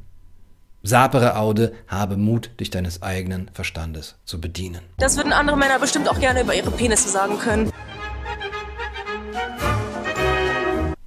Sapere 0.86 1.38
Aude, 1.38 1.72
habe 1.88 2.18
Mut, 2.18 2.50
dich 2.60 2.70
deines 2.70 3.02
eigenen 3.02 3.50
Verstandes 3.54 4.16
zu 4.26 4.42
bedienen. 4.42 4.82
Das 4.98 5.16
würden 5.16 5.32
andere 5.32 5.58
Männer 5.58 5.80
bestimmt 5.80 6.10
auch 6.10 6.20
gerne 6.20 6.42
über 6.42 6.54
ihre 6.54 6.72
Penisse 6.72 7.08
sagen 7.08 7.40
können. 7.40 7.72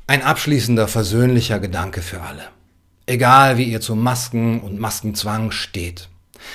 Ein 0.09 0.23
abschließender 0.23 0.87
versöhnlicher 0.87 1.59
Gedanke 1.59 2.01
für 2.01 2.21
alle. 2.21 2.45
Egal 3.07 3.59
wie 3.59 3.65
ihr 3.65 3.81
zu 3.81 3.97
Masken 3.97 4.61
und 4.61 4.79
Maskenzwang 4.79 5.51
steht. 5.51 6.09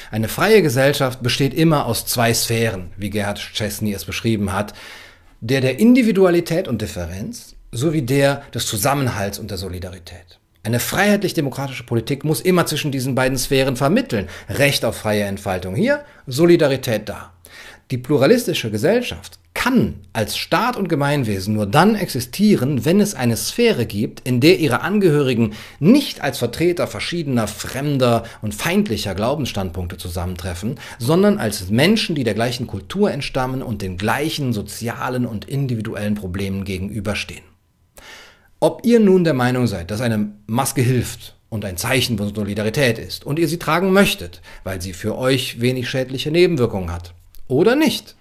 Eine 0.09 0.29
freie 0.29 0.61
Gesellschaft 0.61 1.21
besteht 1.21 1.53
immer 1.53 1.85
aus 1.85 2.05
zwei 2.05 2.33
Sphären, 2.33 2.91
wie 2.95 3.09
Gerhard 3.09 3.39
Chesney 3.39 3.91
es 3.91 4.05
beschrieben 4.05 4.53
hat, 4.53 4.73
der 5.41 5.59
der 5.59 5.79
Individualität 5.79 6.69
und 6.69 6.81
Differenz 6.81 7.55
sowie 7.73 8.03
der 8.03 8.43
des 8.53 8.67
Zusammenhalts 8.67 9.37
und 9.37 9.51
der 9.51 9.57
Solidarität. 9.57 10.39
Eine 10.63 10.79
freiheitlich-demokratische 10.79 11.83
Politik 11.83 12.23
muss 12.23 12.39
immer 12.39 12.65
zwischen 12.67 12.93
diesen 12.93 13.15
beiden 13.15 13.37
Sphären 13.37 13.75
vermitteln. 13.75 14.29
Recht 14.47 14.85
auf 14.85 14.95
freie 14.95 15.23
Entfaltung 15.23 15.75
hier, 15.75 16.05
Solidarität 16.25 17.09
da. 17.09 17.33
Die 17.89 17.97
pluralistische 17.97 18.71
Gesellschaft 18.71 19.40
kann 19.61 19.93
als 20.11 20.37
Staat 20.37 20.75
und 20.75 20.89
Gemeinwesen 20.89 21.53
nur 21.53 21.67
dann 21.67 21.93
existieren, 21.93 22.83
wenn 22.83 22.99
es 22.99 23.13
eine 23.13 23.37
Sphäre 23.37 23.85
gibt, 23.85 24.27
in 24.27 24.39
der 24.39 24.57
ihre 24.57 24.81
Angehörigen 24.81 25.53
nicht 25.79 26.21
als 26.21 26.39
Vertreter 26.39 26.87
verschiedener 26.87 27.45
fremder 27.47 28.23
und 28.41 28.55
feindlicher 28.55 29.13
Glaubensstandpunkte 29.13 29.97
zusammentreffen, 29.97 30.79
sondern 30.97 31.37
als 31.37 31.69
Menschen, 31.69 32.15
die 32.15 32.23
der 32.23 32.33
gleichen 32.33 32.65
Kultur 32.65 33.11
entstammen 33.11 33.61
und 33.61 33.83
den 33.83 33.97
gleichen 33.97 34.51
sozialen 34.51 35.27
und 35.27 35.45
individuellen 35.45 36.15
Problemen 36.15 36.65
gegenüberstehen. 36.65 37.43
Ob 38.59 38.81
ihr 38.83 38.99
nun 38.99 39.23
der 39.23 39.35
Meinung 39.35 39.67
seid, 39.67 39.91
dass 39.91 40.01
eine 40.01 40.31
Maske 40.47 40.81
hilft 40.81 41.35
und 41.49 41.65
ein 41.65 41.77
Zeichen 41.77 42.17
von 42.17 42.33
Solidarität 42.33 42.97
ist 42.97 43.27
und 43.27 43.37
ihr 43.37 43.47
sie 43.47 43.59
tragen 43.59 43.93
möchtet, 43.93 44.41
weil 44.63 44.81
sie 44.81 44.93
für 44.93 45.15
euch 45.19 45.61
wenig 45.61 45.87
schädliche 45.87 46.31
Nebenwirkungen 46.31 46.91
hat, 46.91 47.13
oder 47.47 47.75
nicht, 47.75 48.15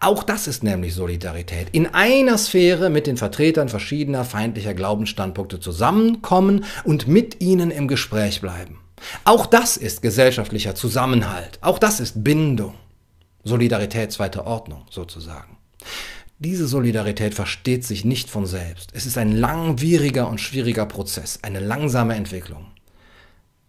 auch 0.00 0.22
das 0.22 0.46
ist 0.46 0.62
nämlich 0.62 0.94
Solidarität. 0.94 1.68
In 1.72 1.86
einer 1.88 2.38
Sphäre 2.38 2.90
mit 2.90 3.06
den 3.06 3.16
Vertretern 3.16 3.68
verschiedener 3.68 4.24
feindlicher 4.24 4.74
Glaubensstandpunkte 4.74 5.60
zusammenkommen 5.60 6.64
und 6.84 7.08
mit 7.08 7.40
ihnen 7.40 7.70
im 7.70 7.88
Gespräch 7.88 8.40
bleiben. 8.40 8.78
Auch 9.24 9.46
das 9.46 9.76
ist 9.76 10.02
gesellschaftlicher 10.02 10.74
Zusammenhalt. 10.74 11.58
Auch 11.60 11.78
das 11.78 12.00
ist 12.00 12.24
Bindung. 12.24 12.74
Solidarität 13.44 14.12
zweiter 14.12 14.46
Ordnung 14.46 14.86
sozusagen. 14.90 15.56
Diese 16.38 16.66
Solidarität 16.66 17.34
versteht 17.34 17.84
sich 17.84 18.04
nicht 18.04 18.28
von 18.28 18.44
selbst. 18.44 18.90
Es 18.92 19.06
ist 19.06 19.16
ein 19.16 19.32
langwieriger 19.32 20.28
und 20.28 20.40
schwieriger 20.40 20.84
Prozess, 20.84 21.38
eine 21.42 21.60
langsame 21.60 22.14
Entwicklung. 22.14 22.66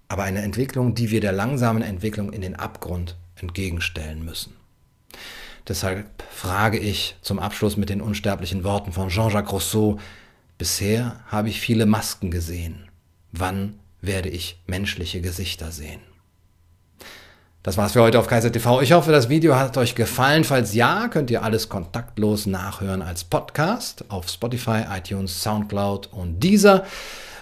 Aber 0.10 0.24
eine 0.24 0.42
Entwicklung, 0.42 0.94
die 0.94 1.12
wir 1.12 1.22
der 1.22 1.32
langsamen 1.32 1.82
Entwicklung 1.82 2.34
in 2.34 2.42
den 2.42 2.56
Abgrund 2.56 3.16
entgegenstellen 3.36 4.26
müssen. 4.26 4.57
Deshalb 5.68 6.24
frage 6.32 6.78
ich 6.78 7.18
zum 7.22 7.40
Abschluss 7.40 7.76
mit 7.76 7.90
den 7.90 8.02
unsterblichen 8.02 8.64
Worten 8.64 8.94
von 8.94 9.10
Jean-Jacques 9.10 9.52
Rousseau, 9.52 10.00
bisher 10.58 11.20
habe 11.28 11.50
ich 11.50 11.60
viele 11.60 11.86
Masken 11.86 12.32
gesehen. 12.32 12.90
Wann 13.34 13.80
werde 14.02 14.30
ich 14.30 14.62
menschliche 14.66 15.20
Gesichter 15.20 15.72
sehen? 15.72 16.00
Das 17.64 17.76
war's 17.76 17.92
für 17.92 18.02
heute 18.02 18.18
auf 18.18 18.28
Kaiser 18.28 18.50
TV. 18.50 18.82
Ich 18.82 18.94
hoffe, 18.94 19.12
das 19.12 19.28
Video 19.28 19.58
hat 19.58 19.76
euch 19.76 19.94
gefallen. 19.94 20.46
Falls 20.46 20.74
ja, 20.74 21.10
könnt 21.10 21.30
ihr 21.30 21.44
alles 21.44 21.68
kontaktlos 21.68 22.46
nachhören 22.46 23.02
als 23.02 23.26
Podcast 23.26 24.06
auf 24.08 24.30
Spotify, 24.30 24.84
iTunes, 24.90 25.44
Soundcloud 25.44 26.08
und 26.14 26.40
dieser. 26.40 26.86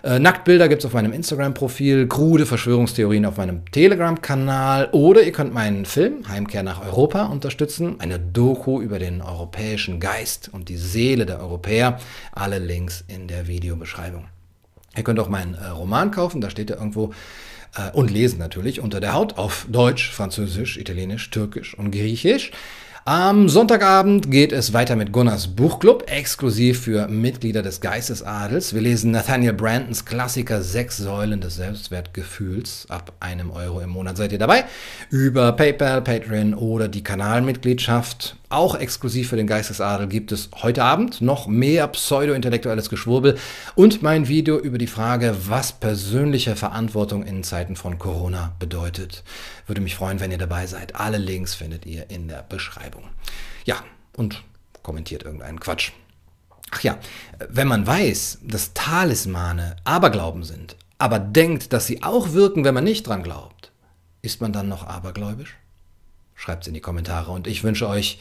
Äh, 0.05 0.19
Nacktbilder 0.19 0.69
gibt 0.69 0.83
es 0.83 0.85
auf 0.85 0.93
meinem 0.93 1.13
Instagram-Profil, 1.13 2.07
krude 2.07 2.45
Verschwörungstheorien 2.45 3.25
auf 3.25 3.37
meinem 3.37 3.65
Telegram-Kanal 3.71 4.89
oder 4.91 5.23
ihr 5.23 5.31
könnt 5.31 5.51
meinen 5.51 5.85
Film 5.85 6.27
Heimkehr 6.29 6.61
nach 6.61 6.85
Europa 6.85 7.25
unterstützen, 7.25 7.95
eine 7.99 8.19
Doku 8.19 8.81
über 8.81 8.99
den 8.99 9.23
europäischen 9.23 9.99
Geist 9.99 10.51
und 10.53 10.69
die 10.69 10.77
Seele 10.77 11.25
der 11.25 11.39
Europäer. 11.39 11.97
Alle 12.31 12.59
Links 12.59 13.03
in 13.07 13.27
der 13.27 13.47
Videobeschreibung. 13.47 14.25
Ihr 14.95 15.03
könnt 15.03 15.19
auch 15.19 15.27
meinen 15.27 15.55
äh, 15.55 15.69
Roman 15.69 16.11
kaufen, 16.11 16.39
da 16.39 16.51
steht 16.51 16.69
er 16.69 16.77
irgendwo 16.77 17.11
äh, 17.75 17.89
und 17.93 18.11
lesen 18.11 18.37
natürlich 18.37 18.81
unter 18.81 18.99
der 18.99 19.13
Haut 19.13 19.39
auf 19.39 19.65
Deutsch, 19.71 20.11
Französisch, 20.11 20.77
Italienisch, 20.77 21.31
Türkisch 21.31 21.75
und 21.75 21.89
Griechisch. 21.89 22.51
Am 23.07 23.49
Sonntagabend 23.49 24.31
geht 24.31 24.51
es 24.51 24.73
weiter 24.73 24.95
mit 24.95 25.11
Gunnars 25.11 25.49
Buchclub, 25.49 26.09
exklusiv 26.09 26.81
für 26.81 27.07
Mitglieder 27.07 27.61
des 27.61 27.79
Geistesadels. 27.79 28.73
Wir 28.73 28.81
lesen 28.81 29.11
Nathaniel 29.11 29.53
Brandons 29.53 30.05
Klassiker 30.05 30.63
Sechs 30.63 30.97
Säulen 30.97 31.39
des 31.39 31.57
Selbstwertgefühls 31.57 32.87
ab 32.89 33.13
einem 33.19 33.51
Euro 33.51 33.79
im 33.81 33.91
Monat. 33.91 34.17
Seid 34.17 34.31
ihr 34.31 34.39
dabei? 34.39 34.65
Über 35.11 35.51
PayPal, 35.51 36.01
Patreon 36.01 36.55
oder 36.55 36.87
die 36.87 37.03
Kanalmitgliedschaft. 37.03 38.37
Auch 38.49 38.75
exklusiv 38.75 39.29
für 39.29 39.37
den 39.37 39.47
Geistesadel 39.47 40.07
gibt 40.07 40.31
es 40.31 40.49
heute 40.61 40.83
Abend 40.83 41.19
noch 41.19 41.47
mehr 41.47 41.87
pseudo-intellektuelles 41.87 42.89
Geschwurbel 42.89 43.37
und 43.75 44.03
mein 44.03 44.27
Video 44.27 44.59
über 44.59 44.77
die 44.77 44.85
Frage, 44.87 45.35
was 45.47 45.73
persönliche 45.73 46.55
Verantwortung 46.55 47.23
in 47.23 47.43
Zeiten 47.43 47.75
von 47.75 47.97
Corona 47.97 48.55
bedeutet. 48.59 49.23
Würde 49.65 49.81
mich 49.81 49.95
freuen, 49.95 50.19
wenn 50.19 50.31
ihr 50.31 50.37
dabei 50.37 50.67
seid. 50.67 50.95
Alle 50.95 51.17
Links 51.17 51.55
findet 51.55 51.87
ihr 51.87 52.09
in 52.11 52.27
der 52.27 52.43
Beschreibung. 52.43 53.03
Ja, 53.65 53.77
und 54.15 54.43
kommentiert 54.83 55.23
irgendeinen 55.23 55.59
Quatsch. 55.59 55.91
Ach 56.69 56.81
ja, 56.81 56.99
wenn 57.49 57.67
man 57.67 57.87
weiß, 57.87 58.39
dass 58.43 58.73
Talismane 58.73 59.75
Aberglauben 59.85 60.43
sind, 60.43 60.75
aber 60.99 61.17
denkt, 61.17 61.73
dass 61.73 61.87
sie 61.87 62.03
auch 62.03 62.33
wirken, 62.33 62.63
wenn 62.63 62.73
man 62.75 62.83
nicht 62.83 63.07
dran 63.07 63.23
glaubt, 63.23 63.71
ist 64.21 64.39
man 64.39 64.53
dann 64.53 64.69
noch 64.69 64.85
abergläubisch? 64.85 65.55
Schreibt 66.35 66.63
es 66.63 66.67
in 66.67 66.73
die 66.73 66.81
Kommentare 66.81 67.31
und 67.31 67.47
ich 67.47 67.63
wünsche 67.63 67.87
euch 67.87 68.19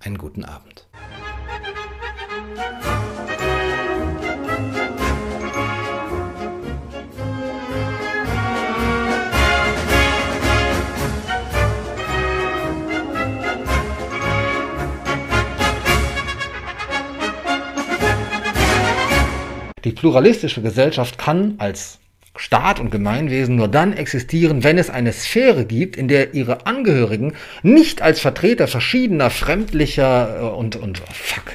einen 0.00 0.16
guten 0.16 0.44
Abend. 0.44 0.86
Die 19.84 19.92
pluralistische 19.92 20.60
Gesellschaft 20.60 21.18
kann 21.18 21.54
als 21.58 21.98
Staat 22.38 22.80
und 22.80 22.90
Gemeinwesen 22.90 23.56
nur 23.56 23.68
dann 23.68 23.92
existieren, 23.92 24.64
wenn 24.64 24.78
es 24.78 24.90
eine 24.90 25.12
Sphäre 25.12 25.64
gibt, 25.64 25.96
in 25.96 26.08
der 26.08 26.34
ihre 26.34 26.66
Angehörigen 26.66 27.34
nicht 27.62 28.02
als 28.02 28.20
Vertreter 28.20 28.68
verschiedener, 28.68 29.30
fremdlicher 29.30 30.38
äh, 30.40 30.44
und, 30.44 30.76
und 30.76 30.98
fuck, 30.98 31.52